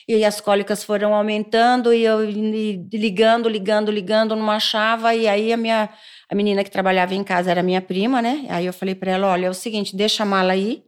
E 0.06 0.24
as 0.24 0.40
cólicas 0.40 0.84
foram 0.84 1.14
aumentando 1.14 1.92
e 1.92 2.02
eu 2.02 2.24
ligando, 2.24 3.48
ligando, 3.48 3.90
ligando, 3.90 4.34
não 4.36 4.50
achava. 4.50 5.14
E 5.14 5.28
aí 5.28 5.52
a 5.52 5.56
minha 5.56 5.90
a 6.30 6.34
menina 6.34 6.62
que 6.62 6.70
trabalhava 6.70 7.14
em 7.14 7.24
casa 7.24 7.50
era 7.50 7.62
minha 7.62 7.80
prima, 7.80 8.22
né? 8.22 8.46
Aí 8.48 8.66
eu 8.66 8.72
falei 8.72 8.94
para 8.94 9.10
ela, 9.10 9.28
olha, 9.28 9.46
é 9.46 9.50
o 9.50 9.54
seguinte, 9.54 9.96
deixa 9.96 10.22
a 10.22 10.26
mala 10.26 10.52
aí. 10.52 10.84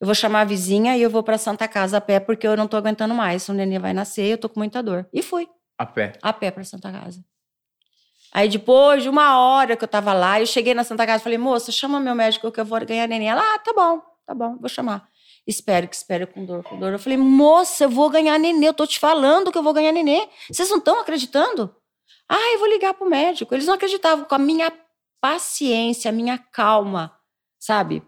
Eu 0.00 0.06
vou 0.06 0.14
chamar 0.14 0.42
a 0.42 0.44
vizinha 0.44 0.96
e 0.96 1.02
eu 1.02 1.10
vou 1.10 1.22
para 1.22 1.38
Santa 1.38 1.66
Casa 1.66 1.96
a 1.96 2.00
pé 2.00 2.20
porque 2.20 2.46
eu 2.46 2.56
não 2.56 2.68
tô 2.68 2.76
aguentando 2.76 3.14
mais. 3.14 3.48
O 3.48 3.52
neném 3.52 3.78
vai 3.78 3.92
nascer, 3.92 4.26
eu 4.26 4.38
tô 4.38 4.48
com 4.48 4.60
muita 4.60 4.82
dor. 4.82 5.08
E 5.12 5.22
fui. 5.22 5.48
A 5.78 5.86
pé. 5.86 6.12
A 6.22 6.32
pé 6.32 6.50
para 6.50 6.64
Santa 6.64 6.92
Casa. 6.92 7.24
Aí 8.34 8.48
depois 8.48 9.04
de 9.04 9.08
uma 9.08 9.38
hora 9.38 9.76
que 9.76 9.84
eu 9.84 9.88
tava 9.88 10.12
lá, 10.12 10.40
eu 10.40 10.46
cheguei 10.46 10.74
na 10.74 10.82
Santa 10.82 11.06
Casa 11.06 11.20
e 11.20 11.22
falei, 11.22 11.38
moça, 11.38 11.70
chama 11.70 12.00
meu 12.00 12.16
médico 12.16 12.50
que 12.50 12.58
eu 12.58 12.64
vou 12.64 12.84
ganhar 12.84 13.06
neném. 13.06 13.28
Ela, 13.28 13.40
ah, 13.40 13.58
tá 13.60 13.72
bom, 13.72 14.02
tá 14.26 14.34
bom, 14.34 14.56
vou 14.58 14.68
chamar. 14.68 15.08
Espero 15.46 15.86
que 15.86 15.94
espere 15.94 16.26
com 16.26 16.44
dor, 16.44 16.64
com 16.64 16.76
dor. 16.76 16.92
Eu 16.92 16.98
falei, 16.98 17.16
moça, 17.16 17.84
eu 17.84 17.90
vou 17.90 18.10
ganhar 18.10 18.36
nenê. 18.38 18.66
Eu 18.66 18.74
tô 18.74 18.86
te 18.88 18.98
falando 18.98 19.52
que 19.52 19.58
eu 19.58 19.62
vou 19.62 19.72
ganhar 19.72 19.92
nenê. 19.92 20.28
Vocês 20.50 20.68
não 20.68 20.78
estão 20.78 20.98
acreditando? 21.00 21.72
Ah, 22.28 22.52
eu 22.54 22.58
vou 22.58 22.68
ligar 22.68 22.94
pro 22.94 23.08
médico. 23.08 23.54
Eles 23.54 23.66
não 23.66 23.74
acreditavam 23.74 24.24
com 24.24 24.34
a 24.34 24.38
minha 24.38 24.72
paciência, 25.20 26.08
a 26.08 26.12
minha 26.12 26.36
calma, 26.36 27.16
sabe? 27.60 28.02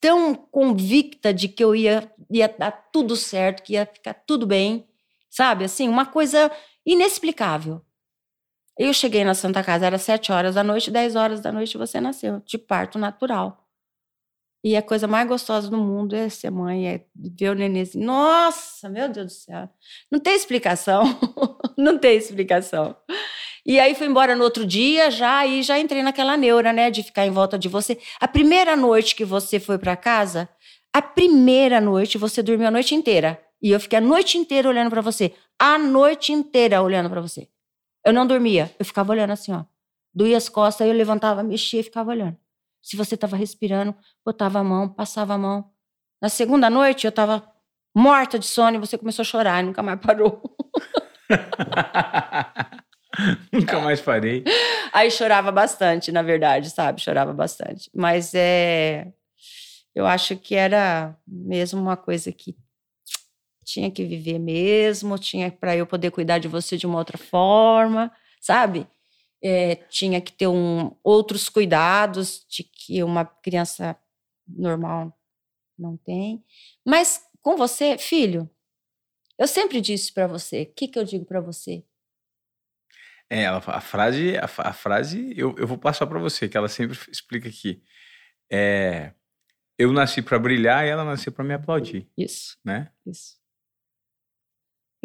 Tão 0.00 0.34
convicta 0.34 1.34
de 1.34 1.48
que 1.48 1.62
eu 1.62 1.74
ia, 1.76 2.10
ia 2.30 2.48
dar 2.48 2.72
tudo 2.92 3.14
certo, 3.14 3.62
que 3.62 3.74
ia 3.74 3.84
ficar 3.84 4.14
tudo 4.14 4.46
bem, 4.46 4.88
sabe? 5.28 5.64
Assim, 5.64 5.88
uma 5.88 6.06
coisa 6.06 6.50
inexplicável. 6.86 7.82
Eu 8.78 8.92
cheguei 8.92 9.24
na 9.24 9.34
Santa 9.34 9.62
Casa, 9.62 9.86
era 9.86 9.98
sete 9.98 10.32
horas 10.32 10.56
da 10.56 10.64
noite, 10.64 10.90
dez 10.90 11.14
horas 11.14 11.40
da 11.40 11.52
noite 11.52 11.78
você 11.78 12.00
nasceu, 12.00 12.42
de 12.44 12.58
parto 12.58 12.98
natural. 12.98 13.64
E 14.64 14.76
a 14.76 14.82
coisa 14.82 15.06
mais 15.06 15.28
gostosa 15.28 15.68
do 15.68 15.76
mundo 15.76 16.16
é 16.16 16.28
ser 16.30 16.50
mãe, 16.50 16.88
é 16.88 17.04
ver 17.14 17.50
o 17.50 17.54
neném 17.54 17.82
assim. 17.82 18.02
Nossa, 18.02 18.88
meu 18.88 19.10
Deus 19.10 19.26
do 19.26 19.32
céu. 19.32 19.68
Não 20.10 20.18
tem 20.18 20.34
explicação. 20.34 21.04
não 21.76 21.98
tem 21.98 22.16
explicação. 22.16 22.96
E 23.66 23.78
aí 23.78 23.94
fui 23.94 24.06
embora 24.06 24.34
no 24.34 24.42
outro 24.42 24.64
dia 24.64 25.10
já 25.10 25.46
e 25.46 25.62
já 25.62 25.78
entrei 25.78 26.02
naquela 26.02 26.34
neura, 26.36 26.72
né, 26.72 26.90
de 26.90 27.02
ficar 27.02 27.26
em 27.26 27.30
volta 27.30 27.58
de 27.58 27.68
você. 27.68 27.98
A 28.18 28.26
primeira 28.26 28.74
noite 28.74 29.14
que 29.14 29.24
você 29.24 29.60
foi 29.60 29.78
para 29.78 29.96
casa, 29.96 30.48
a 30.92 31.02
primeira 31.02 31.78
noite 31.78 32.16
você 32.16 32.42
dormiu 32.42 32.68
a 32.68 32.70
noite 32.70 32.94
inteira. 32.94 33.40
E 33.62 33.70
eu 33.70 33.78
fiquei 33.78 33.98
a 33.98 34.02
noite 34.02 34.38
inteira 34.38 34.68
olhando 34.68 34.90
para 34.90 35.00
você. 35.02 35.32
A 35.58 35.78
noite 35.78 36.32
inteira 36.32 36.82
olhando 36.82 37.10
para 37.10 37.20
você. 37.20 37.48
Eu 38.04 38.12
não 38.12 38.26
dormia, 38.26 38.74
eu 38.78 38.84
ficava 38.84 39.12
olhando 39.12 39.32
assim, 39.32 39.52
ó. 39.52 39.64
Doía 40.14 40.36
as 40.36 40.48
costas, 40.48 40.86
eu 40.86 40.92
levantava, 40.92 41.42
mexia 41.42 41.80
e 41.80 41.84
ficava 41.84 42.10
olhando. 42.10 42.36
Se 42.82 42.96
você 42.96 43.14
estava 43.14 43.36
respirando, 43.36 43.94
botava 44.24 44.58
a 44.58 44.64
mão, 44.64 44.88
passava 44.88 45.34
a 45.34 45.38
mão. 45.38 45.70
Na 46.20 46.28
segunda 46.28 46.68
noite, 46.68 47.06
eu 47.06 47.08
estava 47.08 47.42
morta 47.94 48.38
de 48.38 48.46
sono 48.46 48.76
e 48.76 48.80
você 48.80 48.98
começou 48.98 49.22
a 49.22 49.26
chorar 49.26 49.62
e 49.62 49.66
nunca 49.66 49.82
mais 49.82 50.00
parou. 50.00 50.42
nunca 53.52 53.80
mais 53.80 54.00
parei. 54.00 54.44
Aí 54.92 55.10
chorava 55.10 55.50
bastante, 55.50 56.12
na 56.12 56.22
verdade, 56.22 56.70
sabe? 56.70 57.00
Chorava 57.00 57.32
bastante. 57.32 57.90
Mas 57.94 58.34
é. 58.34 59.12
Eu 59.94 60.06
acho 60.06 60.36
que 60.36 60.56
era 60.56 61.16
mesmo 61.26 61.80
uma 61.80 61.96
coisa 61.96 62.32
que 62.32 62.56
tinha 63.64 63.90
que 63.90 64.04
viver 64.04 64.38
mesmo, 64.38 65.18
tinha 65.18 65.50
para 65.50 65.76
eu 65.76 65.86
poder 65.86 66.10
cuidar 66.10 66.38
de 66.38 66.48
você 66.48 66.76
de 66.76 66.86
uma 66.86 66.98
outra 66.98 67.18
forma, 67.18 68.12
sabe? 68.40 68.86
é, 69.44 69.76
tinha 69.90 70.22
que 70.22 70.32
ter 70.32 70.46
um, 70.46 70.96
outros 71.04 71.50
cuidados 71.50 72.46
de 72.48 72.64
que 72.64 73.02
uma 73.02 73.26
criança 73.26 73.94
normal 74.48 75.14
não 75.78 75.98
tem. 75.98 76.42
Mas 76.82 77.22
com 77.42 77.54
você, 77.54 77.98
filho, 77.98 78.48
eu 79.38 79.46
sempre 79.46 79.82
disse 79.82 80.10
para 80.14 80.26
você, 80.26 80.62
o 80.62 80.74
que, 80.74 80.88
que 80.88 80.98
eu 80.98 81.04
digo 81.04 81.26
para 81.26 81.42
você? 81.42 81.84
É, 83.28 83.46
a 83.46 83.80
frase, 83.82 84.38
a, 84.38 84.44
a 84.44 84.72
frase 84.72 85.34
eu, 85.36 85.54
eu 85.58 85.66
vou 85.66 85.76
passar 85.76 86.06
para 86.06 86.18
você, 86.18 86.48
que 86.48 86.56
ela 86.56 86.68
sempre 86.68 86.98
explica 87.10 87.46
aqui. 87.46 87.82
É, 88.50 89.12
eu 89.78 89.92
nasci 89.92 90.22
para 90.22 90.38
brilhar 90.38 90.86
e 90.86 90.88
ela 90.88 91.04
nasceu 91.04 91.30
para 91.30 91.44
me 91.44 91.52
aplaudir. 91.52 92.08
Isso. 92.16 92.56
Né? 92.64 92.90
Isso. 93.04 93.36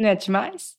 Não 0.00 0.08
é 0.08 0.14
demais? 0.14 0.78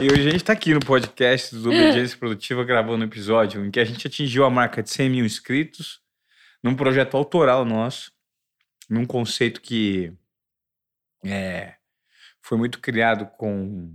e 0.00 0.10
hoje 0.10 0.20
a 0.22 0.24
gente 0.24 0.36
está 0.38 0.52
aqui 0.54 0.74
no 0.74 0.80
podcast 0.80 1.54
do 1.54 1.68
Obediência 1.68 2.18
Produtiva 2.18 2.64
gravando 2.64 3.04
um 3.04 3.06
episódio 3.06 3.64
em 3.64 3.70
que 3.70 3.78
a 3.78 3.84
gente 3.84 4.08
atingiu 4.08 4.44
a 4.44 4.50
marca 4.50 4.82
de 4.82 4.90
100 4.90 5.08
mil 5.08 5.24
inscritos 5.24 6.02
num 6.60 6.74
projeto 6.74 7.16
autoral 7.16 7.64
nosso, 7.64 8.10
num 8.88 9.06
conceito 9.06 9.60
que 9.60 10.12
é, 11.24 11.76
foi 12.42 12.58
muito 12.58 12.80
criado 12.80 13.24
com 13.36 13.94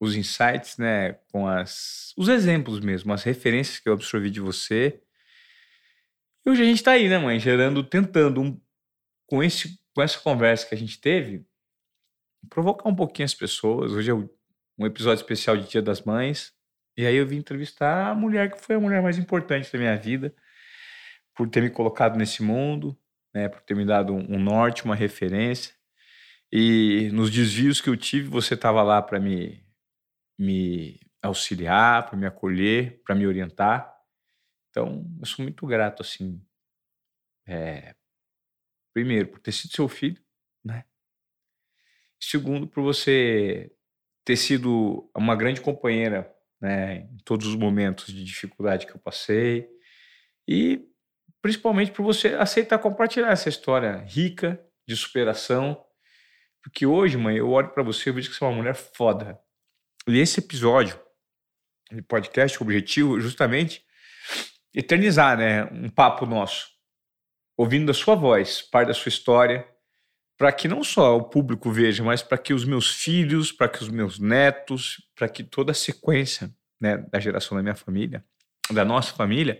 os 0.00 0.16
insights, 0.16 0.76
né, 0.76 1.12
com 1.30 1.46
as, 1.46 2.12
os 2.16 2.26
exemplos 2.26 2.80
mesmo, 2.80 3.12
as 3.12 3.22
referências 3.22 3.78
que 3.78 3.88
eu 3.88 3.92
absorvi 3.92 4.28
de 4.28 4.40
você. 4.40 5.00
E 6.44 6.50
hoje 6.50 6.62
a 6.62 6.64
gente 6.64 6.78
está 6.78 6.92
aí, 6.92 7.08
né, 7.08 7.18
mãe, 7.18 7.38
gerando, 7.38 7.84
tentando, 7.84 8.40
um, 8.40 8.60
com, 9.26 9.42
esse, 9.42 9.78
com 9.94 10.02
essa 10.02 10.18
conversa 10.18 10.66
que 10.66 10.74
a 10.74 10.78
gente 10.78 11.00
teve, 11.00 11.46
provocar 12.50 12.88
um 12.88 12.94
pouquinho 12.94 13.26
as 13.26 13.34
pessoas. 13.34 13.92
Hoje 13.92 14.10
é 14.10 14.14
um 14.14 14.86
episódio 14.86 15.22
especial 15.22 15.56
de 15.56 15.68
Dia 15.68 15.80
das 15.80 16.02
Mães. 16.02 16.52
E 16.96 17.06
aí 17.06 17.14
eu 17.14 17.26
vim 17.26 17.36
entrevistar 17.36 18.10
a 18.10 18.14
mulher 18.14 18.50
que 18.50 18.60
foi 18.60 18.74
a 18.74 18.80
mulher 18.80 19.00
mais 19.00 19.18
importante 19.18 19.72
da 19.72 19.78
minha 19.78 19.96
vida, 19.96 20.34
por 21.34 21.48
ter 21.48 21.62
me 21.62 21.70
colocado 21.70 22.18
nesse 22.18 22.42
mundo, 22.42 22.98
né, 23.32 23.48
por 23.48 23.60
ter 23.62 23.74
me 23.74 23.86
dado 23.86 24.12
um, 24.12 24.38
norte, 24.38 24.84
uma 24.84 24.96
referência. 24.96 25.72
E 26.50 27.08
nos 27.12 27.30
desvios 27.30 27.80
que 27.80 27.88
eu 27.88 27.96
tive, 27.96 28.28
você 28.28 28.54
estava 28.54 28.82
lá 28.82 29.00
para 29.00 29.20
me, 29.20 29.64
me 30.36 30.98
auxiliar, 31.22 32.04
para 32.06 32.18
me 32.18 32.26
acolher, 32.26 33.00
para 33.04 33.14
me 33.14 33.28
orientar. 33.28 33.94
Então, 34.72 35.06
eu 35.20 35.26
sou 35.26 35.44
muito 35.44 35.64
grato, 35.66 36.02
assim, 36.02 36.44
é, 37.46 37.94
primeiro, 38.92 39.28
por 39.28 39.38
ter 39.38 39.52
sido 39.52 39.72
seu 39.72 39.86
filho, 39.86 40.20
né? 40.64 40.84
Segundo, 42.20 42.66
por 42.66 42.82
você 42.82 43.70
ter 44.24 44.36
sido 44.36 45.08
uma 45.16 45.36
grande 45.36 45.60
companheira, 45.60 46.34
né, 46.60 47.02
em 47.12 47.18
todos 47.24 47.46
os 47.46 47.54
momentos 47.54 48.06
de 48.06 48.24
dificuldade 48.24 48.86
que 48.86 48.92
eu 48.92 49.00
passei. 49.00 49.68
E 50.48 50.88
principalmente 51.40 51.92
por 51.92 52.02
você 52.02 52.34
aceitar 52.34 52.78
compartilhar 52.78 53.30
essa 53.30 53.48
história 53.48 53.98
rica 54.08 54.64
de 54.88 54.96
superação 54.96 55.84
porque 56.62 56.86
hoje, 56.86 57.16
mãe, 57.16 57.36
eu 57.36 57.50
olho 57.50 57.70
para 57.70 57.82
você 57.82 58.08
e 58.08 58.12
vejo 58.12 58.30
que 58.30 58.36
você 58.36 58.44
é 58.44 58.46
uma 58.46 58.56
mulher 58.56 58.74
foda. 58.74 59.38
E 60.06 60.18
esse 60.18 60.38
episódio 60.38 60.98
de 61.90 62.00
podcast, 62.02 62.58
o 62.58 62.62
objetivo 62.62 63.20
justamente 63.20 63.84
eternizar, 64.74 65.36
né, 65.36 65.64
um 65.64 65.88
papo 65.88 66.26
nosso, 66.26 66.68
ouvindo 67.56 67.90
a 67.90 67.94
sua 67.94 68.14
voz, 68.14 68.62
parte 68.62 68.88
da 68.88 68.94
sua 68.94 69.08
história, 69.08 69.66
para 70.38 70.50
que 70.50 70.66
não 70.66 70.82
só 70.82 71.16
o 71.16 71.24
público 71.24 71.70
veja, 71.70 72.02
mas 72.02 72.22
para 72.22 72.38
que 72.38 72.52
os 72.52 72.64
meus 72.64 72.90
filhos, 72.90 73.52
para 73.52 73.68
que 73.68 73.82
os 73.82 73.88
meus 73.88 74.18
netos, 74.18 74.96
para 75.14 75.28
que 75.28 75.44
toda 75.44 75.72
a 75.72 75.74
sequência, 75.74 76.50
né, 76.80 76.96
da 76.96 77.20
geração 77.20 77.56
da 77.56 77.62
minha 77.62 77.74
família, 77.74 78.24
da 78.72 78.84
nossa 78.84 79.12
família, 79.14 79.58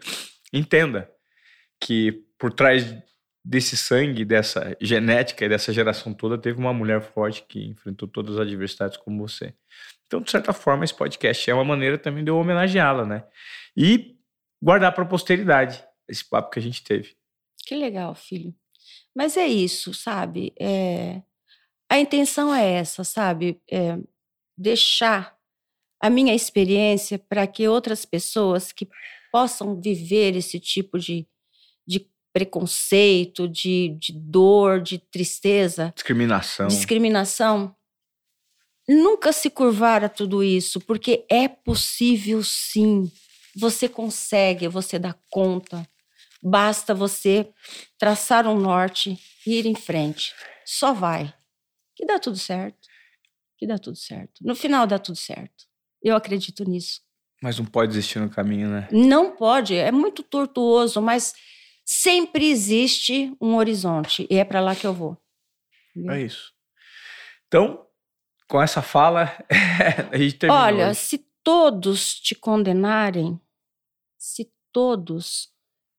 entenda 0.53 1.11
que 1.81 2.25
por 2.39 2.53
trás 2.53 2.97
desse 3.45 3.77
sangue, 3.77 4.25
dessa 4.25 4.77
genética 4.81 5.45
e 5.45 5.49
dessa 5.49 5.73
geração 5.73 6.15
toda, 6.15 6.39
teve 6.39 6.59
uma 6.59 6.73
mulher 6.73 7.01
forte 7.01 7.45
que 7.49 7.65
enfrentou 7.67 8.09
todas 8.09 8.37
as 8.37 8.43
adversidades 8.43 8.97
como 8.97 9.27
você. 9.27 9.55
Então, 10.07 10.21
de 10.21 10.31
certa 10.31 10.53
forma, 10.53 10.85
esse 10.85 10.95
podcast 10.95 11.51
é 11.51 11.55
uma 11.55 11.65
maneira 11.65 11.99
também 11.99 12.23
de 12.23 12.31
eu 12.31 12.37
homenageá-la, 12.37 13.05
né? 13.05 13.25
E 13.77 14.17
guardar 14.63 14.95
para 14.95 15.05
a 15.05 15.09
posteridade 15.09 15.85
esse 16.09 16.25
papo 16.25 16.51
que 16.51 16.59
a 16.59 16.63
gente 16.63 16.85
teve. 16.85 17.17
Que 17.67 17.75
legal, 17.75 18.15
filho. 18.15 18.55
Mas 19.15 19.37
é 19.37 19.47
isso, 19.47 19.93
sabe? 19.93 20.55
É... 20.59 21.23
A 21.91 21.99
intenção 21.99 22.55
é 22.55 22.73
essa, 22.73 23.05
sabe? 23.05 23.61
É 23.71 23.99
deixar 24.57 25.37
a 26.01 26.09
minha 26.09 26.35
experiência 26.35 27.19
para 27.19 27.47
que 27.47 27.69
outras 27.69 28.05
pessoas 28.05 28.73
que 28.73 28.89
possam 29.31 29.81
viver 29.81 30.37
esse 30.37 30.59
tipo 30.59 30.99
de, 30.99 31.27
de 31.87 32.09
preconceito, 32.33 33.49
de, 33.49 33.97
de 33.99 34.13
dor, 34.13 34.81
de 34.81 34.99
tristeza, 34.99 35.93
discriminação. 35.95 36.67
discriminação, 36.67 37.77
nunca 38.89 39.33
se 39.33 39.49
curvar 39.51 40.05
a 40.05 40.09
tudo 40.09 40.43
isso, 40.43 40.81
porque 40.81 41.25
é 41.31 41.49
possível 41.49 42.43
sim. 42.43 43.11
Você 43.57 43.89
consegue, 43.89 44.69
você 44.69 44.99
dá 44.99 45.15
conta. 45.31 45.87
Basta 46.43 46.95
você 46.95 47.53
traçar 47.99 48.47
um 48.47 48.59
norte 48.59 49.19
e 49.47 49.59
ir 49.59 49.67
em 49.67 49.75
frente. 49.75 50.35
Só 50.65 50.93
vai. 50.93 51.33
Que 51.95 52.05
dá 52.05 52.19
tudo 52.19 52.37
certo. 52.37 52.89
Que 53.57 53.67
dá 53.67 53.79
tudo 53.79 53.97
certo. 53.97 54.41
No 54.43 54.55
final 54.55 54.87
dá 54.87 54.99
tudo 54.99 55.17
certo. 55.17 55.65
Eu 56.03 56.17
acredito 56.17 56.65
nisso. 56.69 57.01
Mas 57.43 57.59
não 57.59 57.65
pode 57.67 57.93
desistir 57.93 58.19
no 58.19 58.31
caminho, 58.31 58.69
né? 58.69 58.89
Não 58.91 59.37
pode. 59.37 59.75
É 59.75 59.93
muito 59.93 60.23
tortuoso, 60.23 61.01
mas 61.01 61.35
sempre 61.85 62.49
existe 62.49 63.37
um 63.41 63.57
horizonte 63.57 64.27
e 64.31 64.39
é 64.39 64.45
para 64.45 64.61
lá 64.61 64.75
que 64.75 64.87
eu 64.87 64.95
vou. 64.95 65.17
É 66.09 66.21
isso. 66.21 66.53
Então, 67.47 67.87
com 68.49 68.63
essa 68.63 68.81
fala, 68.81 69.33
a 70.11 70.17
gente 70.17 70.35
terminou. 70.35 70.63
Olha, 70.63 70.95
se 70.95 71.25
todos 71.43 72.15
te 72.21 72.35
condenarem, 72.35 73.41
se 74.19 74.53
todos 74.73 75.53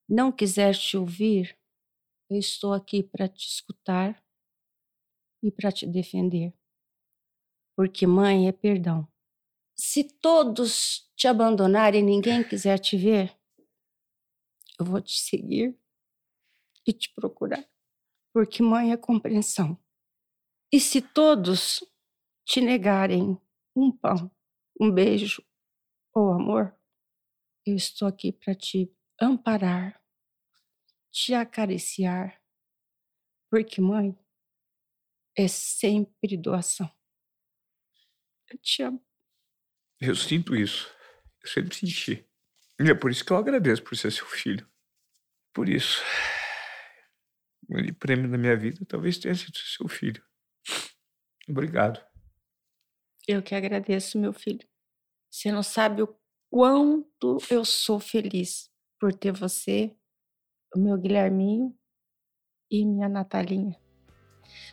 não 0.07 0.31
quiser 0.31 0.75
te 0.75 0.97
ouvir, 0.97 1.57
eu 2.29 2.37
estou 2.37 2.73
aqui 2.73 3.03
para 3.03 3.27
te 3.27 3.47
escutar 3.47 4.23
e 5.43 5.51
para 5.51 5.71
te 5.71 5.85
defender. 5.85 6.53
Porque 7.75 8.07
mãe 8.07 8.47
é 8.47 8.51
perdão. 8.51 9.07
Se 9.75 10.03
todos 10.03 11.11
te 11.15 11.27
abandonarem 11.27 12.01
e 12.01 12.05
ninguém 12.05 12.47
quiser 12.47 12.79
te 12.79 12.95
ver, 12.95 13.35
eu 14.79 14.85
vou 14.85 15.01
te 15.01 15.19
seguir 15.19 15.77
e 16.85 16.93
te 16.93 17.11
procurar, 17.13 17.67
porque 18.33 18.61
mãe 18.61 18.91
é 18.91 18.97
compreensão. 18.97 19.77
E 20.71 20.79
se 20.79 21.01
todos 21.01 21.83
te 22.45 22.61
negarem 22.61 23.37
um 23.75 23.91
pão, 23.91 24.31
um 24.79 24.91
beijo 24.91 25.43
ou 26.13 26.31
amor, 26.31 26.75
eu 27.65 27.75
estou 27.75 28.07
aqui 28.07 28.31
para 28.31 28.53
te 28.53 28.91
amparar, 29.19 30.01
te 31.11 31.33
acariciar, 31.33 32.41
porque 33.49 33.79
mãe 33.79 34.17
é 35.37 35.47
sempre 35.47 36.37
doação. 36.37 36.91
Eu 38.49 38.57
te 38.59 38.83
amo. 38.83 39.03
Eu 39.99 40.15
sinto 40.15 40.55
isso. 40.55 40.93
Eu 41.41 41.49
sempre 41.49 41.75
senti. 41.75 42.27
E 42.79 42.89
é 42.89 42.93
por 42.93 43.11
isso 43.11 43.23
que 43.23 43.31
eu 43.31 43.37
agradeço 43.37 43.83
por 43.83 43.95
ser 43.95 44.11
seu 44.11 44.25
filho. 44.25 44.67
Por 45.53 45.69
isso. 45.69 46.01
O 47.63 47.73
grande 47.73 47.93
prêmio 47.93 48.29
da 48.29 48.37
minha 48.37 48.57
vida 48.57 48.85
talvez 48.85 49.17
tenha 49.17 49.33
sido 49.33 49.57
seu 49.57 49.87
filho. 49.87 50.23
Obrigado. 51.47 52.03
Eu 53.27 53.41
que 53.41 53.55
agradeço, 53.55 54.19
meu 54.19 54.33
filho. 54.33 54.65
Você 55.31 55.51
não 55.51 55.63
sabe 55.63 56.01
o 56.01 56.15
quanto 56.51 57.37
eu 57.49 57.63
sou 57.65 57.99
feliz 57.99 58.69
por 58.99 59.13
ter 59.13 59.31
você, 59.31 59.91
o 60.75 60.79
meu 60.79 60.97
Guilherminho 60.97 61.73
e 62.69 62.85
minha 62.85 63.09
Natalinha. 63.09 63.75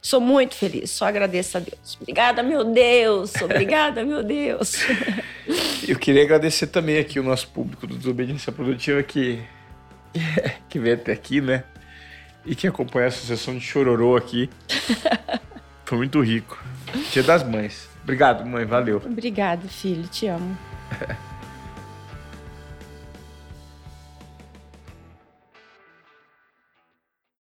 Sou 0.03 0.21
muito 0.21 0.55
feliz, 0.55 0.91
só 0.91 1.07
agradeço 1.07 1.57
a 1.57 1.61
Deus. 1.61 1.97
Obrigada, 2.01 2.43
meu 2.43 2.65
Deus. 2.65 3.35
Obrigada, 3.37 4.05
meu 4.05 4.23
Deus. 4.23 4.77
Eu 5.87 5.99
queria 5.99 6.23
agradecer 6.23 6.67
também 6.69 6.99
aqui 6.99 7.19
o 7.19 7.23
nosso 7.23 7.49
público 7.49 7.87
do 7.87 7.97
Desobediência 7.97 8.53
Produtiva 8.53 9.03
que 9.03 9.43
que 10.69 10.79
veio 10.79 10.97
até 10.97 11.13
aqui, 11.13 11.41
né? 11.41 11.65
E 12.45 12.55
que 12.55 12.67
acompanha 12.67 13.07
essa 13.07 13.25
sessão 13.27 13.55
de 13.55 13.61
chororô 13.61 14.17
aqui. 14.17 14.49
Foi 15.85 15.99
muito 15.99 16.21
rico. 16.21 16.63
Dia 17.13 17.23
das 17.23 17.43
Mães. 17.43 17.89
Obrigado, 18.03 18.45
mãe. 18.47 18.65
Valeu. 18.65 19.03
Obrigado, 19.05 19.69
filho. 19.69 20.07
Te 20.09 20.27
amo. 20.27 20.57